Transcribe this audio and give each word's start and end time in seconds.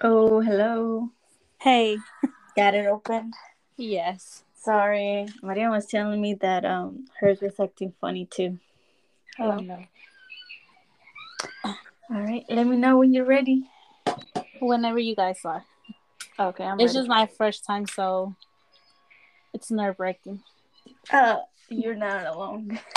Oh, 0.00 0.40
hello. 0.40 1.10
Hey. 1.60 1.98
Got 2.54 2.74
it 2.74 2.86
open? 2.86 3.32
Yes. 3.76 4.44
Sorry. 4.54 5.26
Maria 5.42 5.70
was 5.70 5.86
telling 5.86 6.20
me 6.20 6.34
that 6.34 6.64
um 6.64 7.06
hers 7.18 7.40
was 7.40 7.58
acting 7.58 7.92
funny 8.00 8.26
too. 8.26 8.58
Oh 9.40 9.56
no. 9.56 9.84
All 11.64 11.74
right. 12.10 12.44
Let 12.48 12.66
me 12.68 12.76
know 12.76 12.98
when 12.98 13.12
you're 13.12 13.24
ready. 13.24 13.68
Whenever 14.60 15.00
you 15.00 15.16
guys 15.16 15.40
are. 15.44 15.64
Okay, 16.38 16.64
I'm 16.64 16.78
It's 16.78 16.94
ready. 16.94 16.98
just 16.98 17.08
my 17.08 17.26
first 17.26 17.64
time, 17.64 17.86
so 17.86 18.36
it's 19.52 19.72
nerve 19.72 19.98
wracking. 19.98 20.42
Uh, 21.10 21.38
you're 21.68 21.96
not 21.96 22.26
alone. 22.26 22.78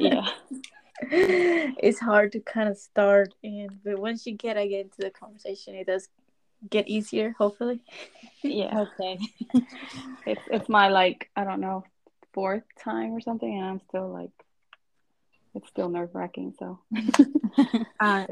Yeah. 0.00 0.26
it's 1.02 2.00
hard 2.00 2.32
to 2.32 2.40
kind 2.40 2.68
of 2.68 2.76
start 2.76 3.32
and 3.44 3.70
but 3.84 3.98
once 3.98 4.26
you 4.26 4.34
get 4.34 4.58
I 4.58 4.66
get 4.66 4.86
into 4.86 4.98
the 4.98 5.10
conversation 5.10 5.74
it 5.76 5.86
does 5.86 6.08
get 6.68 6.88
easier, 6.88 7.34
hopefully. 7.38 7.80
Yeah, 8.42 8.86
Okay. 8.86 9.18
it's 10.26 10.40
it's 10.50 10.68
my 10.68 10.88
like 10.88 11.30
I 11.36 11.44
don't 11.44 11.60
know 11.60 11.84
fourth 12.32 12.64
time 12.82 13.12
or 13.12 13.20
something, 13.20 13.52
and 13.52 13.64
I'm 13.66 13.80
still 13.88 14.08
like 14.08 14.32
it's 15.54 15.68
still 15.68 15.88
nerve 15.88 16.14
wracking. 16.14 16.54
So 16.58 16.78
Uh, 18.00 18.26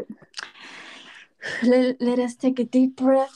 let, 1.62 2.00
let 2.00 2.18
us 2.18 2.34
take 2.36 2.58
a 2.58 2.64
deep 2.64 2.96
breath. 2.96 3.34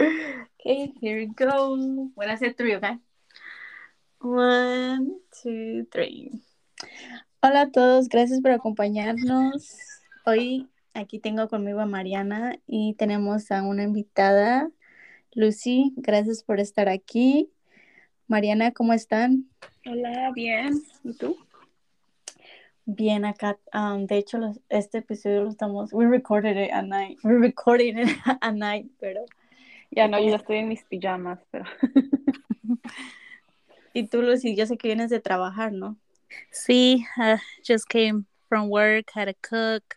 okay, 0.00 0.92
here 1.00 1.18
we 1.18 1.26
go. 1.26 2.10
When 2.14 2.28
I 2.30 2.36
say 2.36 2.52
three, 2.52 2.76
okay? 2.76 2.96
One, 4.20 5.18
two, 5.42 5.86
three. 5.92 6.30
Hola 7.42 7.62
a 7.62 7.70
todos, 7.70 8.08
gracias 8.08 8.40
por 8.40 8.50
acompañarnos. 8.52 9.74
Hoy 10.26 10.68
aquí 10.94 11.18
tengo 11.18 11.48
conmigo 11.48 11.80
a 11.80 11.86
Mariana 11.86 12.58
y 12.66 12.94
tenemos 12.94 13.50
a 13.50 13.62
una 13.62 13.82
invitada, 13.84 14.70
Lucy. 15.32 15.92
Gracias 15.96 16.42
por 16.42 16.60
estar 16.60 16.88
aquí. 16.88 17.50
Mariana, 18.26 18.72
¿cómo 18.72 18.92
están? 18.92 19.46
hola, 19.86 20.30
bien. 20.34 20.74
¿Y 21.04 21.12
tú? 21.14 21.36
Bien 22.84 23.24
acá. 23.24 23.58
Um, 23.72 24.06
de 24.06 24.18
hecho, 24.18 24.38
los- 24.38 24.60
este 24.68 24.98
episodio 24.98 25.42
lo 25.44 25.50
estamos. 25.50 25.92
We 25.92 26.06
recorded 26.06 26.56
it 26.56 26.72
at 26.72 26.84
night. 26.86 27.18
We 27.22 27.32
recorded 27.34 27.96
it 27.98 28.08
at 28.40 28.54
night, 28.54 28.90
pero. 28.98 29.24
Ya 29.92 30.06
no, 30.06 30.18
yo 30.20 30.30
ya 30.30 30.36
estoy 30.36 30.58
en 30.58 30.68
mis 30.68 30.84
pijamas, 30.84 31.40
pero 31.50 31.64
Y 33.92 34.04
tú, 34.06 34.22
Lucy, 34.22 34.54
yo 34.54 34.66
sé 34.66 34.76
que 34.78 34.86
vienes 34.88 35.10
de 35.10 35.18
trabajar, 35.20 35.72
¿no? 35.72 35.96
See, 36.52 37.04
uh, 37.16 37.38
just 37.66 37.88
came 37.88 38.24
from 38.48 38.68
work, 38.70 39.10
had 39.12 39.26
to 39.26 39.34
cook, 39.42 39.96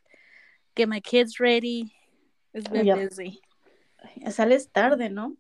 get 0.76 0.90
my 0.90 1.00
kids 1.00 1.40
ready. 1.40 1.94
It's 2.54 2.68
been 2.68 2.86
Yeah. 2.86 2.96
busy. 2.96 3.42
Sales 4.30 4.68
tarde, 4.68 5.10
¿no? 5.10 5.38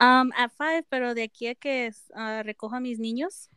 Um, 0.00 0.32
at 0.36 0.52
five, 0.58 0.84
pero 0.90 1.14
de 1.14 1.22
aquí 1.22 1.48
a 1.48 1.54
que 1.54 1.90
uh, 2.14 2.42
recojo 2.42 2.76
a 2.76 2.80
mis 2.80 2.98
niños, 2.98 3.48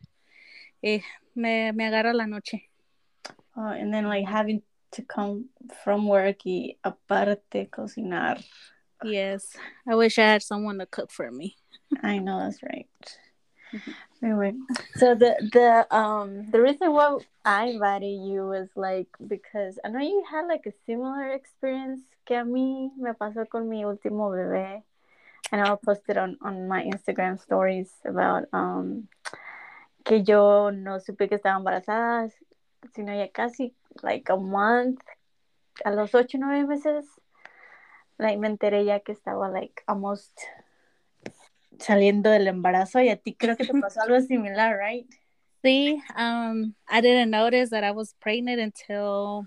eh, 0.82 1.02
me, 1.34 1.72
me 1.72 1.84
agarra 1.84 2.12
la 2.14 2.26
noche. 2.26 2.68
Uh, 3.56 3.72
and 3.72 3.92
then, 3.92 4.06
like, 4.06 4.26
having 4.26 4.62
to 4.92 5.02
come 5.02 5.46
from 5.84 6.06
work 6.06 6.46
y 6.46 6.76
aparte 6.84 7.68
cocinar. 7.70 8.42
Yes. 9.04 9.56
I 9.86 9.94
wish 9.94 10.18
I 10.18 10.22
had 10.22 10.42
someone 10.42 10.78
to 10.78 10.86
cook 10.86 11.10
for 11.10 11.30
me. 11.30 11.56
I 12.02 12.18
know 12.18 12.38
that's 12.38 12.62
right. 12.62 12.88
Anyway, 14.22 14.54
so 14.96 15.14
the 15.14 15.36
the 15.52 15.86
um 15.94 16.50
the 16.50 16.60
reason 16.60 16.92
why 16.92 17.18
I 17.44 17.66
invited 17.66 18.18
you 18.26 18.46
was 18.46 18.68
like 18.74 19.08
because 19.26 19.78
I 19.84 19.90
know 19.90 20.00
you 20.00 20.24
had 20.28 20.46
like 20.48 20.66
a 20.66 20.72
similar 20.86 21.30
experience 21.32 22.00
que 22.26 22.36
a 22.36 22.44
mí 22.44 22.90
me 22.96 23.12
pasó 23.12 23.48
con 23.48 23.68
mi 23.68 23.84
último 23.84 24.30
bebé, 24.30 24.82
and 25.52 25.60
I'll 25.62 25.76
post 25.76 26.02
it 26.08 26.16
on 26.16 26.36
on 26.42 26.66
my 26.66 26.82
Instagram 26.82 27.38
stories 27.38 27.92
about 28.04 28.48
um 28.52 29.08
que 30.04 30.22
yo 30.22 30.70
no 30.70 30.98
supe 30.98 31.28
que 31.28 31.38
estaba 31.38 31.58
embarazada, 31.58 32.32
sino 32.94 33.14
ya 33.14 33.28
casi 33.32 33.72
like 34.02 34.28
a 34.30 34.36
month, 34.36 35.00
a 35.84 35.92
los 35.92 36.14
ocho 36.14 36.38
nueve 36.38 36.66
meses, 36.66 37.06
like 38.18 38.38
me 38.38 38.48
enteré 38.48 38.84
ya 38.84 38.98
que 38.98 39.14
estaba 39.14 39.48
like 39.52 39.82
almost 39.86 40.40
saliendo 41.78 42.30
del 42.30 42.48
embarazo 42.48 43.00
y 43.00 43.08
a 43.08 43.16
ti 43.16 43.34
creo 43.34 43.56
que 43.56 43.64
te 43.64 43.80
pasó 43.80 44.02
algo 44.02 44.20
similar, 44.20 44.78
right? 44.78 45.06
See, 45.64 46.00
um, 46.16 46.74
I 46.88 47.00
didn't 47.00 47.30
notice 47.30 47.70
that 47.70 47.82
I 47.82 47.90
was 47.90 48.14
pregnant 48.20 48.60
until 48.60 49.46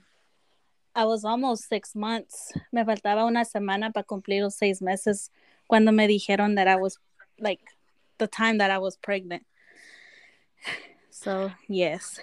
I 0.93 1.05
was 1.05 1.23
almost 1.23 1.69
six 1.69 1.95
months. 1.95 2.51
Me 2.71 2.83
faltaba 2.83 3.25
una 3.25 3.45
semana 3.45 3.93
para 3.93 4.03
cumplir 4.03 4.43
los 4.43 4.55
seis 4.55 4.81
meses 4.81 5.31
cuando 5.67 5.93
me 5.93 6.07
dijeron 6.07 6.55
that 6.55 6.67
I 6.67 6.75
was 6.75 6.97
like 7.39 7.61
the 8.17 8.27
time 8.27 8.57
that 8.57 8.71
I 8.71 8.77
was 8.77 8.97
pregnant. 8.97 9.45
So 11.13 11.51
yes, 11.67 12.19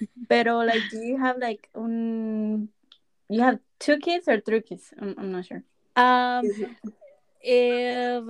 Pero 0.28 0.58
like, 0.64 0.82
do 0.90 0.98
you 0.98 1.18
have 1.18 1.38
like 1.38 1.68
un, 1.74 2.68
you 3.28 3.40
have 3.42 3.58
two 3.78 3.98
kids 3.98 4.28
or 4.28 4.40
three 4.40 4.60
kids? 4.60 4.92
I'm, 5.00 5.14
I'm 5.18 5.32
not 5.32 5.46
sure. 5.46 5.62
um, 5.96 6.50
if 7.40 8.24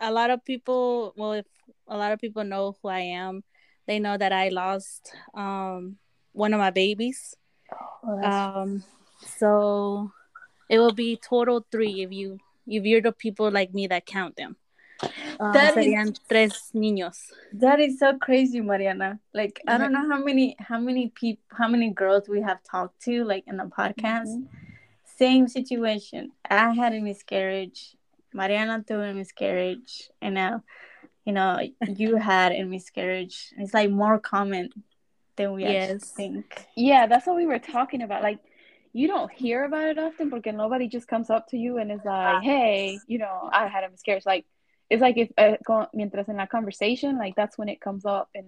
a 0.00 0.10
lot 0.12 0.30
of 0.30 0.44
people, 0.44 1.12
well, 1.16 1.32
if 1.32 1.46
a 1.88 1.96
lot 1.96 2.12
of 2.12 2.20
people 2.20 2.44
know 2.44 2.76
who 2.82 2.88
I 2.88 3.00
am, 3.00 3.42
they 3.86 3.98
know 3.98 4.16
that 4.16 4.32
I 4.32 4.48
lost 4.48 5.12
um 5.34 5.96
one 6.32 6.52
of 6.54 6.58
my 6.60 6.70
babies. 6.70 7.34
Oh, 8.02 8.22
Um, 8.22 8.84
so 9.24 10.10
it 10.68 10.78
will 10.78 10.92
be 10.92 11.16
total 11.16 11.64
three 11.70 12.02
if 12.02 12.12
you 12.12 12.38
if 12.66 12.84
you're 12.84 13.00
the 13.00 13.12
people 13.12 13.50
like 13.50 13.72
me 13.72 13.86
that 13.86 14.06
count 14.06 14.36
them. 14.36 14.56
Um, 15.38 15.52
That 15.52 15.76
is- 15.76 16.18
tres 16.28 16.70
niños. 16.74 17.18
that 17.52 17.80
is 17.80 17.98
so 17.98 18.16
crazy, 18.18 18.60
Mariana. 18.60 19.20
Like, 19.34 19.60
I 19.68 19.76
don't 19.78 19.92
know 19.92 20.08
how 20.08 20.22
many 20.24 20.56
how 20.58 20.80
many 20.80 21.10
people 21.14 21.42
how 21.52 21.68
many 21.68 21.90
girls 21.90 22.28
we 22.28 22.40
have 22.42 22.60
talked 22.64 23.02
to 23.04 23.24
like 23.24 23.44
in 23.46 23.56
the 23.58 23.64
podcast. 23.64 24.32
Same 25.04 25.48
situation. 25.48 26.32
I 26.48 26.72
had 26.72 26.92
a 26.94 27.00
miscarriage. 27.00 27.96
Mariana 28.36 28.84
threw 28.86 29.00
a 29.00 29.14
miscarriage, 29.14 30.10
and 30.20 30.34
now, 30.34 30.62
you 31.24 31.32
know, 31.32 31.58
you 31.88 32.16
had 32.32 32.52
a 32.52 32.64
miscarriage. 32.64 33.52
It's 33.56 33.72
like 33.74 33.90
more 33.90 34.18
common 34.18 34.68
than 35.36 35.52
we 35.54 35.64
actually 35.64 35.94
Yes. 35.94 36.12
think. 36.16 36.66
yeah, 36.76 37.06
that's 37.06 37.26
what 37.26 37.36
we 37.36 37.46
were 37.46 37.58
talking 37.58 38.02
about. 38.02 38.22
Like, 38.22 38.38
you 38.92 39.08
don't 39.08 39.30
hear 39.32 39.64
about 39.64 39.88
it 39.88 39.98
often 39.98 40.30
because 40.30 40.54
nobody 40.54 40.88
just 40.88 41.08
comes 41.08 41.30
up 41.30 41.48
to 41.48 41.56
you 41.56 41.78
and 41.78 41.90
is 41.90 42.00
like, 42.04 42.42
"Hey, 42.42 42.98
you 43.06 43.18
know, 43.18 43.48
I 43.52 43.66
had 43.66 43.84
a 43.84 43.90
miscarriage." 43.90 44.24
Like, 44.26 44.46
it's 44.88 45.02
like 45.02 45.16
if 45.18 45.30
uh, 45.38 45.86
mientras 45.94 46.28
en 46.28 46.36
la 46.36 46.46
conversation, 46.46 47.18
like 47.18 47.34
that's 47.36 47.58
when 47.58 47.68
it 47.68 47.80
comes 47.80 48.04
up, 48.06 48.28
and 48.34 48.46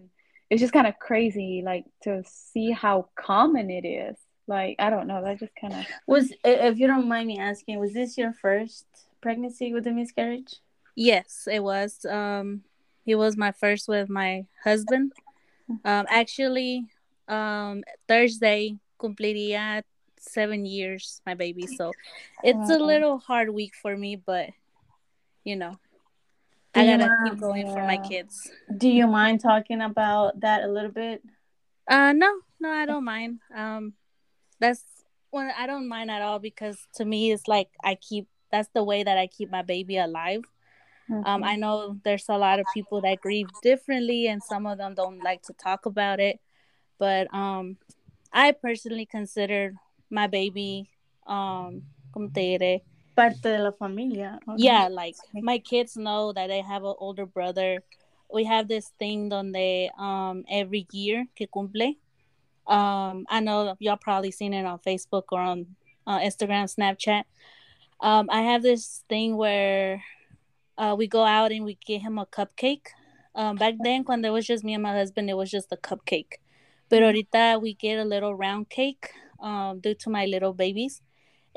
it's 0.50 0.60
just 0.60 0.72
kind 0.72 0.86
of 0.86 0.98
crazy, 0.98 1.62
like 1.64 1.84
to 2.04 2.22
see 2.26 2.70
how 2.70 3.08
common 3.16 3.70
it 3.70 3.86
is. 3.86 4.16
Like, 4.46 4.76
I 4.78 4.88
don't 4.88 5.06
know, 5.06 5.22
that 5.22 5.38
just 5.38 5.52
kind 5.60 5.74
of 5.74 5.84
Was 6.06 6.32
if 6.44 6.78
you 6.78 6.86
don't 6.86 7.08
mind 7.08 7.26
me 7.26 7.38
asking, 7.38 7.78
was 7.78 7.92
this 7.92 8.16
your 8.16 8.32
first 8.32 8.86
pregnancy 9.20 9.72
with 9.72 9.86
a 9.86 9.90
miscarriage? 9.90 10.56
Yes, 10.94 11.46
it 11.50 11.62
was. 11.62 12.04
Um, 12.04 12.62
he 13.04 13.14
was 13.14 13.36
my 13.36 13.52
first 13.52 13.88
with 13.88 14.08
my 14.08 14.46
husband. 14.64 15.12
Um, 15.84 16.06
actually, 16.08 16.86
um, 17.28 17.84
Thursday 18.08 18.76
cumpliría 19.00 19.82
seven 20.18 20.64
years, 20.66 21.20
my 21.24 21.34
baby. 21.34 21.66
So 21.66 21.92
it's 22.42 22.70
a 22.70 22.78
little 22.78 23.18
hard 23.18 23.50
week 23.50 23.74
for 23.80 23.96
me, 23.96 24.16
but 24.16 24.50
you 25.44 25.56
know, 25.56 25.78
Do 26.74 26.80
I 26.80 26.86
gotta 26.86 27.06
mind- 27.08 27.30
keep 27.30 27.40
going 27.40 27.66
for 27.72 27.82
my 27.84 27.98
kids. 27.98 28.50
Do 28.76 28.88
you 28.88 29.06
mind 29.06 29.40
talking 29.40 29.80
about 29.80 30.40
that 30.40 30.64
a 30.64 30.68
little 30.68 30.90
bit? 30.90 31.22
Uh, 31.86 32.12
no, 32.12 32.40
no, 32.60 32.70
I 32.70 32.84
don't 32.84 33.04
mind. 33.04 33.38
Um, 33.54 33.94
that's 34.58 34.82
when 35.30 35.50
I 35.56 35.66
don't 35.66 35.88
mind 35.88 36.10
at 36.10 36.22
all 36.22 36.38
because 36.38 36.78
to 36.94 37.04
me 37.04 37.30
it's 37.32 37.46
like 37.48 37.68
I 37.82 37.94
keep 37.94 38.26
that's 38.50 38.68
the 38.74 38.84
way 38.84 39.02
that 39.02 39.18
I 39.18 39.26
keep 39.26 39.50
my 39.50 39.62
baby 39.62 39.98
alive. 39.98 40.44
Um, 41.24 41.42
I 41.42 41.56
know 41.56 41.98
there's 42.04 42.28
a 42.28 42.36
lot 42.36 42.60
of 42.60 42.66
people 42.74 43.00
that 43.00 43.20
grieve 43.20 43.48
differently, 43.62 44.26
and 44.28 44.42
some 44.42 44.66
of 44.66 44.76
them 44.76 44.94
don't 44.94 45.22
like 45.24 45.42
to 45.44 45.54
talk 45.54 45.86
about 45.86 46.20
it. 46.20 46.38
But 46.98 47.32
um, 47.32 47.78
I 48.32 48.52
personally 48.52 49.06
consider 49.06 49.74
my 50.10 50.26
baby, 50.26 50.90
um, 51.26 51.82
como 52.12 52.28
te 52.28 52.58
diré? 52.58 52.82
Parte 53.16 53.42
de 53.42 53.58
la 53.58 53.70
familia. 53.72 54.38
okay. 54.48 54.62
yeah, 54.62 54.88
like 54.88 55.16
my 55.34 55.58
kids 55.58 55.96
know 55.96 56.32
that 56.32 56.48
they 56.48 56.60
have 56.60 56.84
an 56.84 56.94
older 56.98 57.26
brother. 57.26 57.82
We 58.32 58.44
have 58.44 58.68
this 58.68 58.92
thing 58.98 59.30
donde 59.30 59.90
um 59.98 60.44
every 60.48 60.86
year 60.92 61.26
que 61.34 61.46
cumple. 61.46 61.96
Um, 62.66 63.24
I 63.30 63.40
know 63.40 63.74
y'all 63.80 63.96
probably 63.96 64.30
seen 64.30 64.52
it 64.52 64.66
on 64.66 64.78
Facebook 64.78 65.24
or 65.32 65.40
on 65.40 65.66
uh, 66.06 66.20
Instagram, 66.20 66.68
Snapchat. 66.68 67.24
Um, 68.00 68.28
I 68.30 68.42
have 68.42 68.62
this 68.62 69.04
thing 69.08 69.36
where 69.36 70.02
uh, 70.78 70.94
we 70.98 71.06
go 71.08 71.24
out 71.24 71.52
and 71.52 71.64
we 71.64 71.78
get 71.86 72.02
him 72.02 72.18
a 72.18 72.26
cupcake. 72.26 72.88
Um, 73.34 73.56
back 73.56 73.74
then, 73.80 74.04
when 74.04 74.22
there 74.22 74.32
was 74.32 74.46
just 74.46 74.64
me 74.64 74.74
and 74.74 74.82
my 74.82 74.92
husband, 74.94 75.30
it 75.30 75.34
was 75.36 75.50
just 75.50 75.72
a 75.72 75.76
cupcake. 75.76 76.34
But 76.88 77.02
ahorita 77.02 77.60
we 77.60 77.74
get 77.74 77.98
a 77.98 78.04
little 78.04 78.34
round 78.34 78.70
cake 78.70 79.10
um, 79.40 79.80
due 79.80 79.94
to 79.94 80.10
my 80.10 80.26
little 80.26 80.52
babies. 80.54 81.02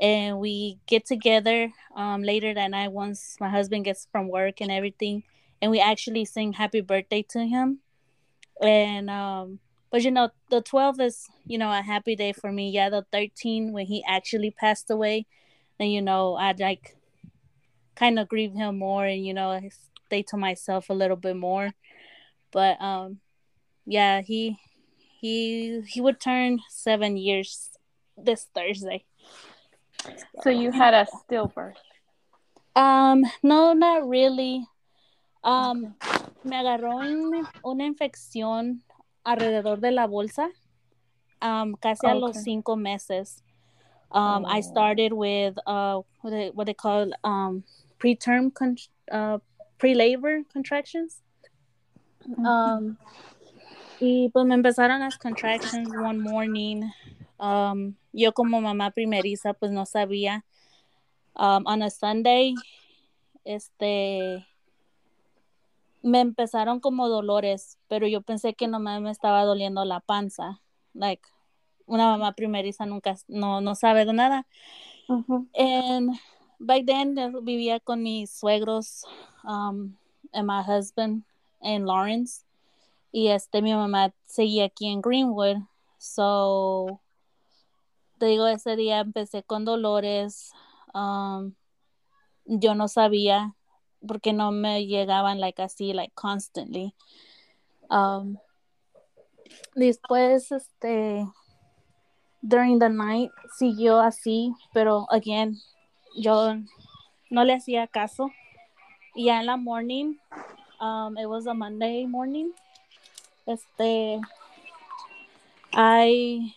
and 0.00 0.40
we 0.40 0.78
get 0.86 1.06
together 1.06 1.72
um, 1.96 2.22
later 2.22 2.54
that 2.54 2.70
night 2.70 2.92
once 2.92 3.36
my 3.40 3.48
husband 3.48 3.84
gets 3.84 4.08
from 4.12 4.28
work 4.28 4.60
and 4.60 4.70
everything, 4.72 5.22
and 5.62 5.70
we 5.70 5.80
actually 5.80 6.24
sing 6.24 6.52
happy 6.54 6.80
birthday 6.82 7.22
to 7.30 7.46
him. 7.46 7.80
And 8.62 9.10
um, 9.10 9.60
but 9.90 10.02
you 10.02 10.10
know, 10.10 10.30
the 10.50 10.62
12th 10.62 11.00
is 11.00 11.28
you 11.46 11.58
know 11.58 11.70
a 11.70 11.82
happy 11.82 12.16
day 12.16 12.32
for 12.32 12.52
me. 12.52 12.70
Yeah, 12.70 12.90
the 12.90 13.06
13 13.12 13.72
when 13.72 13.86
he 13.86 14.04
actually 14.08 14.50
passed 14.50 14.90
away, 14.90 15.26
and 15.82 15.92
you 15.92 16.00
know 16.00 16.34
I 16.34 16.54
like 16.58 16.96
kind 17.96 18.18
of 18.18 18.28
grieve 18.28 18.54
him 18.54 18.78
more, 18.78 19.04
and 19.04 19.26
you 19.26 19.34
know 19.34 19.50
I 19.50 19.70
stay 20.06 20.22
to 20.28 20.36
myself 20.36 20.88
a 20.88 20.94
little 20.94 21.16
bit 21.16 21.36
more. 21.36 21.72
But 22.52 22.80
um, 22.80 23.18
yeah, 23.84 24.22
he 24.22 24.56
he 25.20 25.82
he 25.86 26.00
would 26.00 26.20
turn 26.20 26.60
seven 26.70 27.16
years 27.16 27.70
this 28.16 28.46
Thursday. 28.54 29.04
So 30.42 30.50
you 30.50 30.70
had 30.70 30.94
a 30.94 31.06
stillbirth. 31.06 31.74
Um, 32.74 33.24
no, 33.42 33.72
not 33.72 34.08
really. 34.08 34.66
Um, 35.44 35.94
me 36.44 36.56
agarró 36.56 37.00
una 37.64 37.84
infección 37.84 38.82
alrededor 39.24 39.80
de 39.80 39.90
la 39.90 40.06
bolsa. 40.06 40.48
Um, 41.40 41.74
casi 41.74 42.06
a 42.06 42.14
los 42.14 42.42
cinco 42.42 42.76
meses. 42.76 43.42
Um, 44.12 44.44
oh. 44.44 44.48
I 44.48 44.60
started 44.60 45.12
with 45.12 45.56
uh, 45.66 46.00
what 46.20 46.30
they, 46.30 46.50
what 46.50 46.66
they 46.66 46.74
call 46.74 47.10
um, 47.24 47.64
preterm 47.98 48.52
con- 48.52 48.76
uh, 49.10 49.38
pre-labor 49.78 50.42
contractions. 50.52 51.20
Um, 52.38 52.98
y 54.00 54.30
pues 54.32 54.46
me 54.46 54.54
empezaron 54.54 55.00
las 55.00 55.16
contractions 55.16 55.88
one 55.90 56.20
morning. 56.20 56.90
Um, 57.40 57.96
yo 58.12 58.32
como 58.32 58.60
mamá 58.60 58.92
primeriza 58.92 59.54
pues 59.54 59.72
no 59.72 59.84
sabía. 59.84 60.44
Um, 61.34 61.66
on 61.66 61.82
a 61.82 61.90
Sunday, 61.90 62.54
este, 63.44 64.46
me 66.02 66.20
empezaron 66.20 66.80
como 66.80 67.08
dolores, 67.08 67.78
pero 67.88 68.06
yo 68.06 68.20
pensé 68.20 68.54
que 68.54 68.68
nomás 68.68 69.00
me 69.00 69.10
estaba 69.10 69.44
doliendo 69.44 69.84
la 69.84 70.00
panza. 70.00 70.60
Like, 70.94 71.26
una 71.92 72.06
mamá 72.06 72.32
primeriza 72.32 72.86
nunca, 72.86 73.16
no, 73.28 73.60
no 73.60 73.74
sabe 73.74 74.06
de 74.06 74.12
nada. 74.14 74.46
Uh 75.08 75.44
And 75.54 76.18
back 76.58 76.86
then 76.86 77.14
vivía 77.42 77.80
con 77.80 78.02
mis 78.02 78.30
suegros 78.30 79.04
um, 79.44 79.98
and 80.32 80.46
my 80.46 80.62
husband 80.62 81.24
en 81.60 81.84
Lawrence. 81.84 82.44
Y 83.12 83.28
este, 83.28 83.60
mi 83.60 83.74
mamá 83.74 84.14
seguía 84.24 84.64
aquí 84.64 84.88
en 84.88 85.02
Greenwood. 85.02 85.58
So, 85.98 87.00
te 88.18 88.26
digo, 88.26 88.46
ese 88.46 88.74
día 88.74 89.00
empecé 89.00 89.42
con 89.42 89.66
dolores. 89.66 90.50
Um, 90.94 91.54
yo 92.46 92.74
no 92.74 92.88
sabía 92.88 93.54
porque 94.06 94.32
no 94.32 94.50
me 94.50 94.86
llegaban 94.86 95.40
like 95.40 95.60
así, 95.60 95.92
like 95.92 96.14
constantly. 96.14 96.94
Um, 97.90 98.38
después, 99.74 100.50
este, 100.50 101.26
during 102.46 102.78
the 102.78 102.88
night 102.88 103.30
siguió 103.56 104.00
así, 104.00 104.54
pero 104.72 105.06
again, 105.10 105.56
yo 106.16 106.54
no 107.30 107.44
le 107.44 107.54
hacía 107.54 107.86
caso. 107.86 108.30
Y 109.14 109.24
ya 109.24 109.40
en 109.40 109.46
la 109.46 109.56
morning, 109.56 110.16
um, 110.80 111.16
it 111.18 111.26
was 111.26 111.46
a 111.46 111.54
Monday 111.54 112.06
morning, 112.06 112.52
este, 113.46 114.20
I 115.74 116.54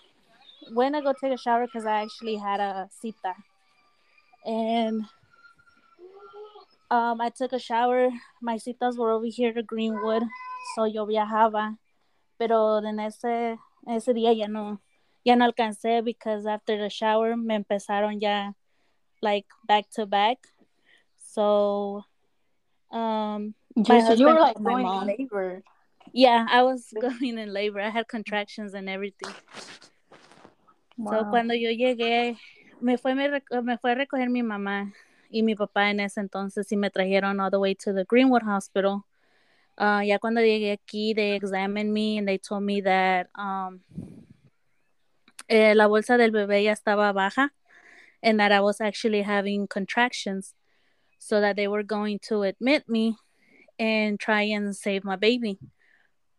went 0.71 0.95
to 0.95 1.01
go 1.01 1.13
take 1.13 1.33
a 1.33 1.37
shower 1.37 1.65
because 1.65 1.85
I 1.85 2.01
actually 2.01 2.37
had 2.37 2.59
a 2.59 2.89
cita. 2.91 3.35
And 4.45 5.05
um, 6.91 7.21
I 7.21 7.29
took 7.29 7.53
a 7.53 7.59
shower. 7.59 8.09
My 8.41 8.57
citas 8.57 8.97
were 8.97 9.11
over 9.11 9.25
here 9.25 9.53
to 9.53 9.63
Greenwood, 9.63 10.23
so 10.75 10.85
yo 10.85 11.05
viajaba. 11.05 11.77
Pero 12.37 12.77
en 12.77 12.99
ese, 12.99 13.57
ese 13.87 14.13
día 14.13 14.33
ya 14.33 14.47
no, 14.47 14.79
ya 15.25 15.35
no 15.35 15.45
alcancé 15.45 16.03
because 16.03 16.45
after 16.45 16.77
the 16.77 16.89
shower 16.89 17.35
me 17.35 17.55
empezaron 17.55 18.21
ya 18.21 18.53
like 19.21 19.47
back 19.67 19.89
to 19.89 20.05
back. 20.05 20.37
So, 21.17 22.05
um, 22.91 23.55
my 23.75 23.99
so 23.99 24.13
you 24.13 24.27
were 24.27 24.39
like 24.39 24.61
going 24.61 24.85
in 24.85 25.07
labor. 25.07 25.63
Yeah, 26.13 26.45
I 26.49 26.61
was 26.63 26.93
going 27.01 27.37
in 27.37 27.51
labor. 27.51 27.81
I 27.81 27.89
had 27.89 28.07
contractions 28.07 28.73
and 28.73 28.87
everything. 28.87 29.33
So, 30.97 31.25
cuando 31.29 31.53
yo 31.53 31.71
llegué, 31.71 32.37
me 32.79 32.95
fue, 32.95 33.15
me, 33.15 33.27
me 33.27 33.77
fue 33.77 33.91
a 33.91 33.95
recoger 33.95 34.29
mi 34.29 34.43
mamá 34.43 34.93
y 35.29 35.41
mi 35.41 35.55
papá 35.55 35.89
en 35.89 35.99
ese 35.99 36.21
entonces 36.21 36.71
y 36.71 36.77
me 36.77 36.89
trajeron 36.89 37.41
all 37.41 37.51
the 37.51 37.59
way 37.59 37.75
to 37.75 37.91
the 37.91 38.05
Greenwood 38.05 38.43
Hospital. 38.43 39.03
Uh, 39.77 40.01
ya 40.03 40.19
cuando 40.19 40.39
llegué 40.39 40.71
aquí, 40.71 41.13
they 41.13 41.33
examined 41.33 41.91
me 41.91 42.17
and 42.17 42.25
they 42.25 42.37
told 42.37 42.63
me 42.63 42.79
that 42.79 43.27
um, 43.35 43.81
eh, 45.49 45.73
la 45.75 45.87
bolsa 45.87 46.17
del 46.17 46.31
bebé 46.31 46.63
ya 46.63 46.73
estaba 46.73 47.13
baja 47.13 47.51
and 48.23 48.39
that 48.39 48.51
I 48.51 48.61
was 48.61 48.81
actually 48.81 49.21
having 49.21 49.67
contractions. 49.67 50.53
So 51.17 51.41
that 51.41 51.55
they 51.55 51.67
were 51.67 51.81
going 51.81 52.19
to 52.27 52.43
admit 52.43 52.87
me 52.87 53.17
and 53.79 54.19
try 54.19 54.43
and 54.43 54.75
save 54.75 55.03
my 55.03 55.15
baby. 55.15 55.57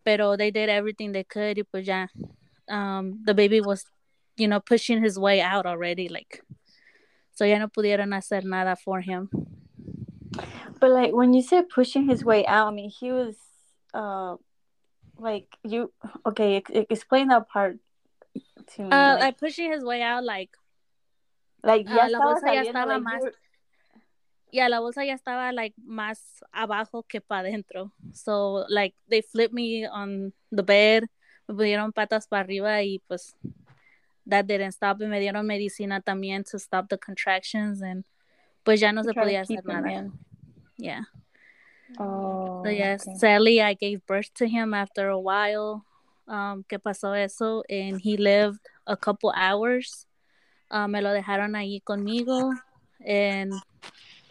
Pero 0.05 0.37
they 0.37 0.53
did 0.53 0.69
everything 0.69 1.11
they 1.11 1.25
could 1.25 1.58
ya, 1.75 2.06
um, 2.69 3.20
the 3.25 3.35
baby 3.35 3.61
was 3.61 3.85
you 4.37 4.49
know, 4.49 4.61
pushing 4.61 5.03
his 5.03 5.19
way 5.19 5.41
out 5.41 5.67
already. 5.67 6.08
Like, 6.08 6.43
so 7.32 7.44
ya 7.44 7.58
no 7.58 7.69
pudieron 7.69 8.14
hacer 8.14 8.44
nada 8.44 8.76
for 8.76 9.00
him. 9.00 9.29
But 10.81 10.91
like 10.91 11.12
when 11.12 11.32
you 11.32 11.43
said 11.43 11.69
pushing 11.69 12.08
his 12.08 12.25
way 12.25 12.47
out, 12.47 12.69
I 12.69 12.70
mean 12.70 12.91
he 12.91 13.12
was, 13.12 13.37
uh, 13.94 14.37
like 15.17 15.49
you. 15.64 15.93
Okay, 16.26 16.62
explain 16.91 17.29
that 17.29 17.49
part 17.49 17.79
to 18.75 18.83
me. 18.83 18.89
Uh, 18.89 19.15
like, 19.15 19.21
like 19.21 19.39
pushing 19.39 19.73
his 19.73 19.85
way 19.85 20.03
out, 20.03 20.25
like, 20.25 20.51
like 21.63 21.89
ya 21.89 22.07
uh, 22.07 22.09
la 22.11 22.21
bolsa 22.21 22.55
ya 22.55 22.63
estaba 22.63 22.95
like 22.95 23.03
más. 23.03 23.23
Yeah, 24.53 24.69
la 24.69 24.81
bolsa 24.81 25.05
ya 25.05 25.15
estaba 25.15 25.53
like 25.53 25.75
más 25.85 26.43
abajo 26.55 27.03
que 27.09 27.21
para 27.21 27.49
adentro. 27.49 27.91
So 28.13 28.65
like 28.69 28.95
they 29.09 29.21
flipped 29.21 29.53
me 29.53 29.87
on 29.87 30.33
the 30.53 30.63
bed, 30.63 31.05
me 31.49 31.55
pusieron 31.55 31.93
patas 31.93 32.29
para 32.29 32.45
arriba 32.45 32.83
y 32.83 33.01
pues 33.09 33.35
that 34.27 34.47
didn't 34.47 34.73
stop 34.73 35.01
y 35.01 35.06
me 35.06 35.20
dieron 35.20 35.46
medicina 35.46 36.01
también 36.01 36.44
to 36.51 36.58
stop 36.58 36.89
the 36.89 36.99
contractions 36.99 37.82
and 37.82 38.05
pues 38.65 38.81
ya 38.81 38.93
no 38.93 39.03
se 39.03 39.13
podía 39.13 39.43
hacer 39.43 39.65
nada. 39.65 40.11
Yeah. 40.79 41.03
Oh. 41.99 42.63
So 42.65 42.70
yes, 42.70 43.06
okay. 43.06 43.17
sadly 43.19 43.63
I 43.63 43.75
gave 43.75 44.06
birth 44.06 44.32
to 44.35 44.46
him 44.46 44.75
after 44.75 45.08
a 45.08 45.19
while. 45.19 45.85
Um, 46.29 46.65
que 46.65 46.79
pasó 46.81 47.15
eso 47.15 47.63
and 47.71 48.01
he 48.01 48.17
lived 48.17 48.61
a 48.87 48.97
couple 48.97 49.33
hours. 49.37 50.09
Um, 50.71 50.91
me 50.91 51.01
lo 51.01 51.11
dejaron 51.13 51.55
ahí 51.55 51.81
conmigo 51.81 52.53
en 53.01 53.51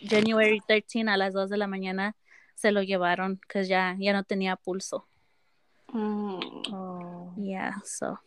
January 0.02 0.62
13 0.68 1.08
a 1.08 1.16
las 1.16 1.34
2 1.34 1.50
de 1.50 1.58
la 1.58 1.68
mañana 1.68 2.16
se 2.56 2.72
lo 2.72 2.82
llevaron 2.82 3.36
because 3.36 3.70
ya, 3.70 3.96
ya 3.98 4.14
no 4.14 4.24
tenía 4.24 4.56
pulso. 4.56 5.06
Mm. 5.94 6.74
Oh. 6.74 7.32
Yeah, 7.38 7.74
so 7.84 8.18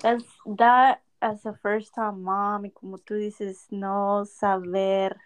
that's 0.00 0.24
that 0.58 1.02
as 1.20 1.46
a 1.46 1.54
first 1.62 1.94
time 1.94 2.22
mom 2.22 2.64
y 2.64 2.70
como 2.70 2.98
tú 2.98 3.14
dices 3.14 3.66
no 3.70 4.24
saber 4.24 5.16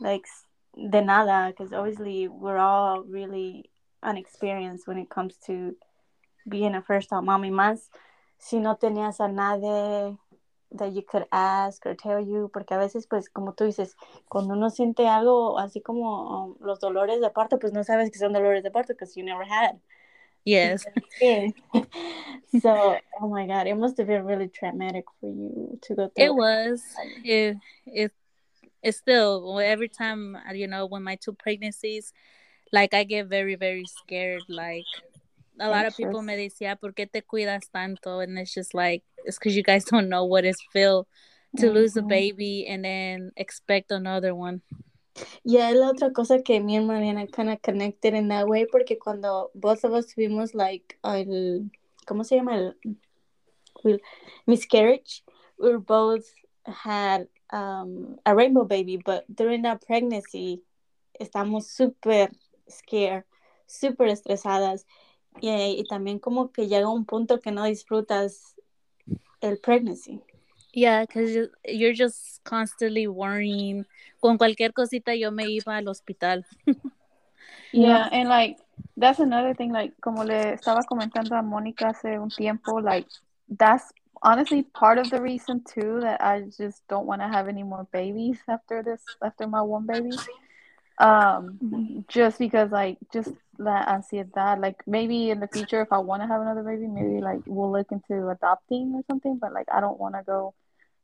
like 0.00 0.26
de 0.76 1.02
nada 1.02 1.48
because 1.48 1.72
obviously 1.72 2.28
we're 2.28 2.58
all 2.58 3.02
really 3.02 3.70
unexperienced 4.02 4.86
when 4.86 4.98
it 4.98 5.08
comes 5.08 5.36
to 5.46 5.76
being 6.48 6.74
a 6.74 6.82
first 6.82 7.08
time 7.08 7.26
mom 7.26 7.44
y 7.44 7.50
más 7.50 7.90
si 8.38 8.60
no 8.60 8.76
tenías 8.76 9.20
a 9.20 9.28
nadie 9.28 10.16
that 10.70 10.92
you 10.92 11.02
could 11.02 11.26
ask 11.30 11.84
or 11.86 11.94
tell 11.96 12.20
you 12.20 12.50
porque 12.52 12.74
a 12.74 12.78
veces 12.78 13.06
pues 13.06 13.28
como 13.30 13.54
tú 13.54 13.64
dices 13.64 13.96
cuando 14.28 14.54
uno 14.54 14.70
siente 14.70 15.08
algo 15.08 15.58
así 15.58 15.80
como 15.80 16.28
um, 16.28 16.56
los 16.60 16.78
dolores 16.80 17.20
de 17.20 17.30
parto 17.30 17.58
pues 17.58 17.72
no 17.72 17.84
sabes 17.84 18.10
que 18.10 18.18
son 18.18 18.32
dolores 18.32 18.62
de 18.62 18.70
parto 18.70 18.92
because 18.94 19.14
you 19.18 19.24
never 19.24 19.44
had 19.44 19.80
Yes. 20.48 20.86
so, 22.62 22.96
oh 23.20 23.28
my 23.28 23.46
God, 23.46 23.66
it 23.66 23.74
must 23.76 23.98
have 23.98 24.06
been 24.06 24.24
really 24.24 24.48
traumatic 24.48 25.04
for 25.20 25.28
you 25.28 25.78
to 25.82 25.94
go 25.94 26.08
through. 26.08 26.24
It 26.24 26.34
was. 26.34 26.82
It 27.22 27.56
it 27.86 28.12
it's 28.82 28.96
still 28.96 29.58
every 29.60 29.88
time 29.88 30.38
you 30.54 30.66
know 30.66 30.86
when 30.86 31.02
my 31.02 31.16
two 31.16 31.34
pregnancies, 31.34 32.12
like 32.72 32.94
I 32.94 33.04
get 33.04 33.26
very 33.26 33.56
very 33.56 33.84
scared. 33.84 34.42
Like 34.48 34.84
a 35.60 35.68
lot 35.68 35.86
of 35.86 35.96
people 35.96 36.22
me 36.22 36.36
decía, 36.36 36.76
¿por 36.78 36.92
qué 36.92 37.06
te 37.10 37.22
cuidas 37.22 37.70
tanto? 37.72 38.20
And 38.20 38.38
it's 38.38 38.54
just 38.54 38.74
like 38.74 39.02
it's 39.24 39.38
because 39.38 39.56
you 39.56 39.62
guys 39.62 39.84
don't 39.90 40.08
know 40.08 40.24
what 40.24 40.44
it's 40.44 40.62
feel 40.72 41.06
to 41.56 41.66
mm-hmm. 41.66 41.74
lose 41.74 41.96
a 41.96 42.02
baby 42.02 42.66
and 42.66 42.84
then 42.84 43.32
expect 43.36 43.90
another 43.90 44.34
one. 44.34 44.62
Yeah, 45.44 45.70
la 45.70 45.90
otra 45.90 46.12
cosa 46.12 46.42
que 46.42 46.60
me 46.60 46.76
and 46.76 46.86
Mariana 46.86 47.26
kind 47.26 47.50
of 47.50 47.60
connected 47.62 48.14
in 48.14 48.28
that 48.28 48.46
way 48.46 48.66
porque 48.66 48.98
cuando 49.00 49.50
both 49.54 49.84
of 49.84 49.92
us 49.92 50.06
tuvimos 50.14 50.54
like 50.54 50.96
el 51.02 51.70
¿cómo 52.06 52.24
se 52.24 52.36
llama 52.36 52.74
el 53.84 54.00
miscarriage? 54.46 55.22
We 55.58 55.70
were 55.70 55.78
both 55.78 56.24
had 56.66 57.26
um, 57.50 58.18
a 58.24 58.34
rainbow 58.34 58.64
baby, 58.64 58.96
but 58.96 59.24
during 59.34 59.62
that 59.62 59.84
pregnancy, 59.84 60.62
estamos 61.20 61.66
súper 61.66 62.30
scared, 62.68 63.24
súper 63.66 64.08
estresadas. 64.08 64.84
Y, 65.40 65.80
y, 65.80 65.84
también 65.84 66.18
como 66.18 66.52
que 66.52 66.68
llega 66.68 66.88
un 66.88 67.04
punto 67.04 67.40
que 67.40 67.50
no 67.50 67.64
disfrutas 67.64 68.56
el 69.40 69.58
pregnancy. 69.58 70.20
Yeah, 70.72 71.02
because 71.02 71.50
you're 71.64 71.94
just 71.94 72.42
constantly 72.44 73.06
worrying. 73.06 73.86
Con 74.20 74.36
cualquier 74.36 74.72
cosita 74.72 75.14
yo 75.14 75.30
me 75.30 75.44
iba 75.44 75.76
al 75.76 75.88
hospital. 75.88 76.44
yeah, 77.72 78.08
and 78.12 78.28
like 78.28 78.58
that's 78.96 79.18
another 79.18 79.54
thing. 79.54 79.72
Like 79.72 79.94
como 80.00 80.24
le 80.24 80.54
estaba 80.54 80.84
comentando 80.84 81.36
a 81.36 81.42
Mónica 81.42 81.90
hace 81.90 82.18
un 82.18 82.28
tiempo, 82.28 82.80
like 82.80 83.06
that's 83.48 83.92
honestly 84.22 84.62
part 84.62 84.98
of 84.98 85.08
the 85.10 85.20
reason 85.20 85.62
too 85.64 86.00
that 86.00 86.20
I 86.20 86.42
just 86.56 86.86
don't 86.88 87.06
want 87.06 87.22
to 87.22 87.28
have 87.28 87.48
any 87.48 87.62
more 87.62 87.86
babies 87.92 88.38
after 88.48 88.82
this 88.82 89.02
after 89.22 89.46
my 89.46 89.62
one 89.62 89.86
baby. 89.86 90.10
Um 90.98 91.58
mm-hmm. 91.62 92.00
just 92.08 92.38
because 92.38 92.70
like 92.70 92.98
just 93.12 93.30
that 93.58 93.88
ansiedad 93.88 94.60
like 94.60 94.82
maybe 94.86 95.30
in 95.30 95.40
the 95.40 95.48
future 95.48 95.82
if 95.82 95.92
I 95.92 95.98
want 95.98 96.22
to 96.22 96.28
have 96.28 96.40
another 96.40 96.62
baby 96.62 96.86
maybe 96.86 97.20
like 97.20 97.40
we'll 97.46 97.72
look 97.72 97.90
into 97.92 98.28
adopting 98.28 98.94
or 98.94 99.02
something 99.08 99.38
but 99.38 99.52
like 99.52 99.66
I 99.72 99.80
don't 99.80 99.98
want 99.98 100.14
to 100.14 100.22
go 100.24 100.54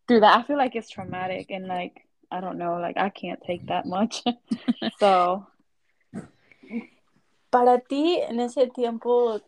through 0.07 0.21
that. 0.21 0.39
I 0.39 0.43
feel 0.43 0.57
like 0.57 0.75
it's 0.75 0.91
traumatic 0.91 1.51
and 1.51 1.67
like 1.67 2.07
I 2.31 2.41
don't 2.41 2.59
know 2.59 2.75
like 2.75 2.97
I 2.97 3.11
can't 3.11 3.41
take 3.47 3.67
that 3.67 3.87
much. 3.87 4.23
so 4.99 5.47
para 7.51 7.79
ti 7.79 8.21
en 8.21 8.41
ese 8.41 8.67
tiempo 8.75 9.41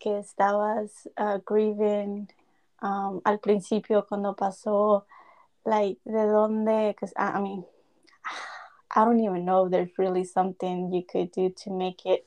que 0.00 0.18
estabas 0.18 1.08
uh, 1.16 1.38
grieving 1.46 2.28
um, 2.82 3.20
al 3.24 3.38
principio 3.38 4.06
cuando 4.06 4.34
pasó, 4.34 5.06
like, 5.64 5.98
de 6.04 6.26
dónde, 6.26 6.88
because 6.88 7.12
I, 7.16 7.38
I 7.38 7.40
mean, 7.40 7.64
I 8.94 9.04
don't 9.04 9.20
even 9.20 9.44
know 9.44 9.66
if 9.66 9.72
there's 9.72 9.98
really 9.98 10.24
something 10.24 10.92
you 10.92 11.02
could 11.02 11.32
do 11.32 11.50
to 11.64 11.70
make 11.70 12.06
it 12.06 12.26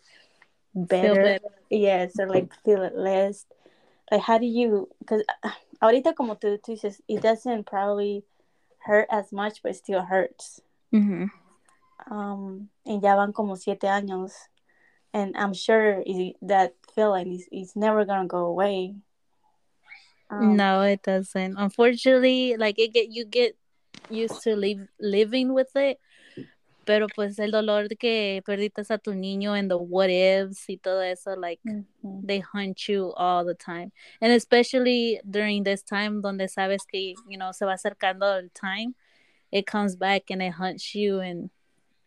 better. 0.76 1.16
better. 1.16 1.46
Yes, 1.70 2.20
or 2.20 2.28
like 2.28 2.54
feel 2.64 2.84
it 2.84 2.96
less. 2.96 3.46
Like, 4.12 4.22
how 4.22 4.38
do 4.38 4.46
you, 4.46 4.90
because 5.00 5.24
ahorita 5.82 6.16
como 6.16 6.36
tú, 6.36 6.60
tú 6.60 6.76
dices, 6.76 7.02
it 7.08 7.22
doesn't 7.22 7.66
probably 7.66 8.24
hurt 8.80 9.08
as 9.12 9.32
much, 9.32 9.62
but 9.64 9.72
it 9.72 9.76
still 9.76 10.02
hurts. 10.02 10.62
Mm-hmm. 10.94 11.26
Um, 12.12 12.70
y 12.86 13.00
ya 13.02 13.16
van 13.16 13.34
como 13.34 13.56
siete 13.56 13.88
años. 13.88 14.32
And 15.14 15.36
I'm 15.38 15.54
sure 15.54 16.04
that 16.44 16.76
feeling 16.94 17.34
is, 17.34 17.48
is 17.52 17.76
never 17.76 18.06
going 18.06 18.22
to 18.22 18.28
go 18.28 18.46
away. 18.46 18.96
Um, 20.30 20.58
no, 20.58 20.82
it 20.82 21.04
doesn't. 21.04 21.56
Unfortunately, 21.58 22.58
like 22.58 22.78
it 22.80 22.94
get 22.94 23.10
you 23.10 23.26
get 23.26 23.56
used 24.10 24.44
to 24.44 24.56
live 24.56 24.88
living 25.00 25.54
with 25.54 25.74
it. 25.76 26.00
Pero 26.88 27.08
pues 27.14 27.38
el 27.38 27.52
dolor 27.52 27.90
de 27.90 27.98
que 27.98 28.42
perdiste 28.46 28.82
a 28.94 28.98
tu 28.98 29.14
niño 29.14 29.54
and 29.54 29.70
the 29.70 29.76
what 29.76 30.10
ifs 30.10 30.70
y 30.70 30.78
todo 30.78 31.02
eso, 31.02 31.36
like 31.36 31.60
mm-hmm. 31.68 32.26
they 32.26 32.40
hunt 32.40 32.88
you 32.88 33.12
all 33.18 33.44
the 33.44 33.54
time. 33.54 33.92
And 34.22 34.32
especially 34.32 35.20
during 35.30 35.64
this 35.64 35.84
time 35.84 36.22
donde 36.22 36.48
sabes 36.50 36.88
que, 36.90 37.16
you 37.28 37.38
know, 37.38 37.52
se 37.52 37.66
va 37.66 37.74
acercando 37.74 38.42
el 38.42 38.48
time, 38.54 38.96
it 39.52 39.68
comes 39.68 39.98
back 39.98 40.32
and 40.32 40.42
it 40.42 40.54
hunts 40.54 40.96
you 40.96 41.20
and 41.20 41.50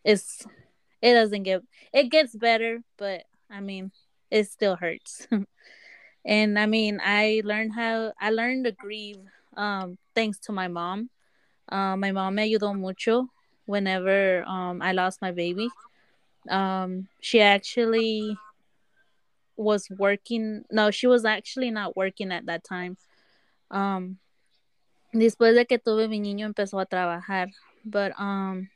it's 0.03 0.47
it 0.99 1.13
doesn't 1.13 1.43
get 1.43 1.61
it 1.93 2.09
gets 2.09 2.35
better, 2.35 2.81
but 2.97 3.25
I 3.51 3.59
mean, 3.61 3.91
it 4.31 4.49
still 4.49 4.77
hurts. 4.77 5.27
and 6.25 6.57
I 6.57 6.65
mean, 6.65 6.99
I 7.03 7.43
learned 7.45 7.73
how 7.75 8.13
I 8.19 8.31
learned 8.31 8.65
to 8.65 8.71
grieve 8.71 9.19
um, 9.55 9.99
thanks 10.15 10.39
to 10.39 10.51
my 10.51 10.67
mom. 10.67 11.11
Uh, 11.71 11.95
my 11.95 12.11
mom 12.11 12.33
me 12.33 12.51
ayudó 12.51 12.75
mucho 12.75 13.29
whenever 13.65 14.43
um, 14.45 14.81
I 14.81 14.91
lost 14.91 15.21
my 15.21 15.31
baby. 15.31 15.69
Um, 16.49 17.07
she 17.19 17.41
actually 17.41 18.37
was 19.55 19.87
working. 19.89 20.65
No, 20.71 20.91
she 20.91 21.07
was 21.07 21.25
actually 21.25 21.71
not 21.71 21.95
working 21.95 22.31
at 22.31 22.45
that 22.47 22.63
time. 22.63 22.97
Um, 23.69 24.17
después 25.13 25.55
de 25.55 25.65
que 25.65 25.77
tuve 25.77 26.09
mi 26.09 26.19
niño 26.19 26.45
empezó 26.45 26.79
a 26.81 26.85
trabajar, 26.85 27.49
but 27.85 28.13
um, 28.19 28.69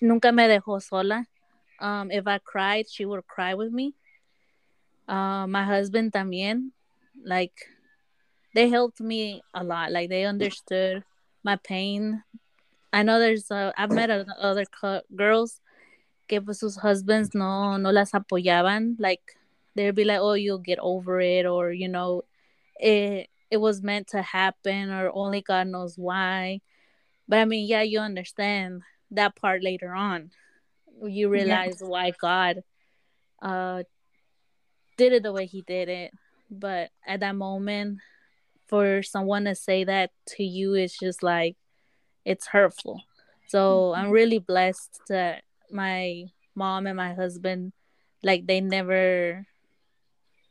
nunca 0.00 0.32
me 0.32 0.48
dejó 0.48 0.82
sola. 0.82 1.26
Um, 1.80 2.10
if 2.10 2.26
I 2.26 2.38
cried, 2.38 2.88
she 2.88 3.04
would 3.04 3.26
cry 3.26 3.54
with 3.54 3.72
me. 3.72 3.94
Uh, 5.08 5.46
my 5.46 5.64
husband 5.64 6.12
también, 6.12 6.70
like 7.24 7.66
they 8.54 8.68
helped 8.68 9.00
me 9.00 9.42
a 9.54 9.64
lot. 9.64 9.90
Like 9.90 10.08
they 10.08 10.24
understood 10.24 11.04
my 11.42 11.56
pain. 11.56 12.22
I 12.92 13.02
know 13.02 13.18
there's 13.18 13.50
uh, 13.50 13.72
I've 13.76 13.92
met 13.92 14.10
other 14.10 14.64
girls 15.14 15.60
que 16.28 16.40
pues 16.40 16.60
sus 16.60 16.76
husbands 16.76 17.34
no 17.34 17.76
no 17.76 17.90
las 17.90 18.12
apoyaban. 18.12 18.96
Like 18.98 19.36
they'd 19.74 19.94
be 19.94 20.04
like, 20.04 20.20
"Oh, 20.20 20.34
you'll 20.34 20.58
get 20.58 20.78
over 20.80 21.20
it," 21.20 21.46
or 21.46 21.72
you 21.72 21.88
know, 21.88 22.22
it 22.78 23.28
it 23.50 23.58
was 23.58 23.82
meant 23.82 24.08
to 24.08 24.22
happen, 24.22 24.90
or 24.90 25.10
only 25.12 25.42
God 25.42 25.68
knows 25.68 25.96
why. 25.96 26.60
But 27.28 27.40
I 27.40 27.44
mean, 27.44 27.66
yeah, 27.68 27.82
you 27.82 28.00
understand 28.00 28.82
that 29.12 29.36
part 29.36 29.62
later 29.62 29.94
on. 29.94 30.30
You 31.02 31.28
realize 31.28 31.78
yeah. 31.80 31.88
why 31.88 32.12
God 32.20 32.62
uh 33.42 33.82
did 34.96 35.12
it 35.12 35.22
the 35.22 35.32
way 35.32 35.46
he 35.46 35.62
did 35.62 35.88
it. 35.88 36.12
But 36.50 36.90
at 37.06 37.20
that 37.20 37.36
moment, 37.36 38.00
for 38.66 39.02
someone 39.02 39.44
to 39.44 39.54
say 39.54 39.84
that 39.84 40.10
to 40.36 40.44
you 40.44 40.74
is 40.74 40.96
just 40.96 41.22
like 41.22 41.56
it's 42.24 42.46
hurtful. 42.46 43.02
So 43.48 43.94
I'm 43.94 44.04
mm-hmm. 44.04 44.12
really 44.12 44.38
blessed 44.38 45.00
that 45.08 45.42
my 45.70 46.24
mom 46.54 46.86
and 46.86 46.96
my 46.96 47.14
husband 47.14 47.72
like 48.22 48.46
they 48.46 48.60
never 48.60 49.46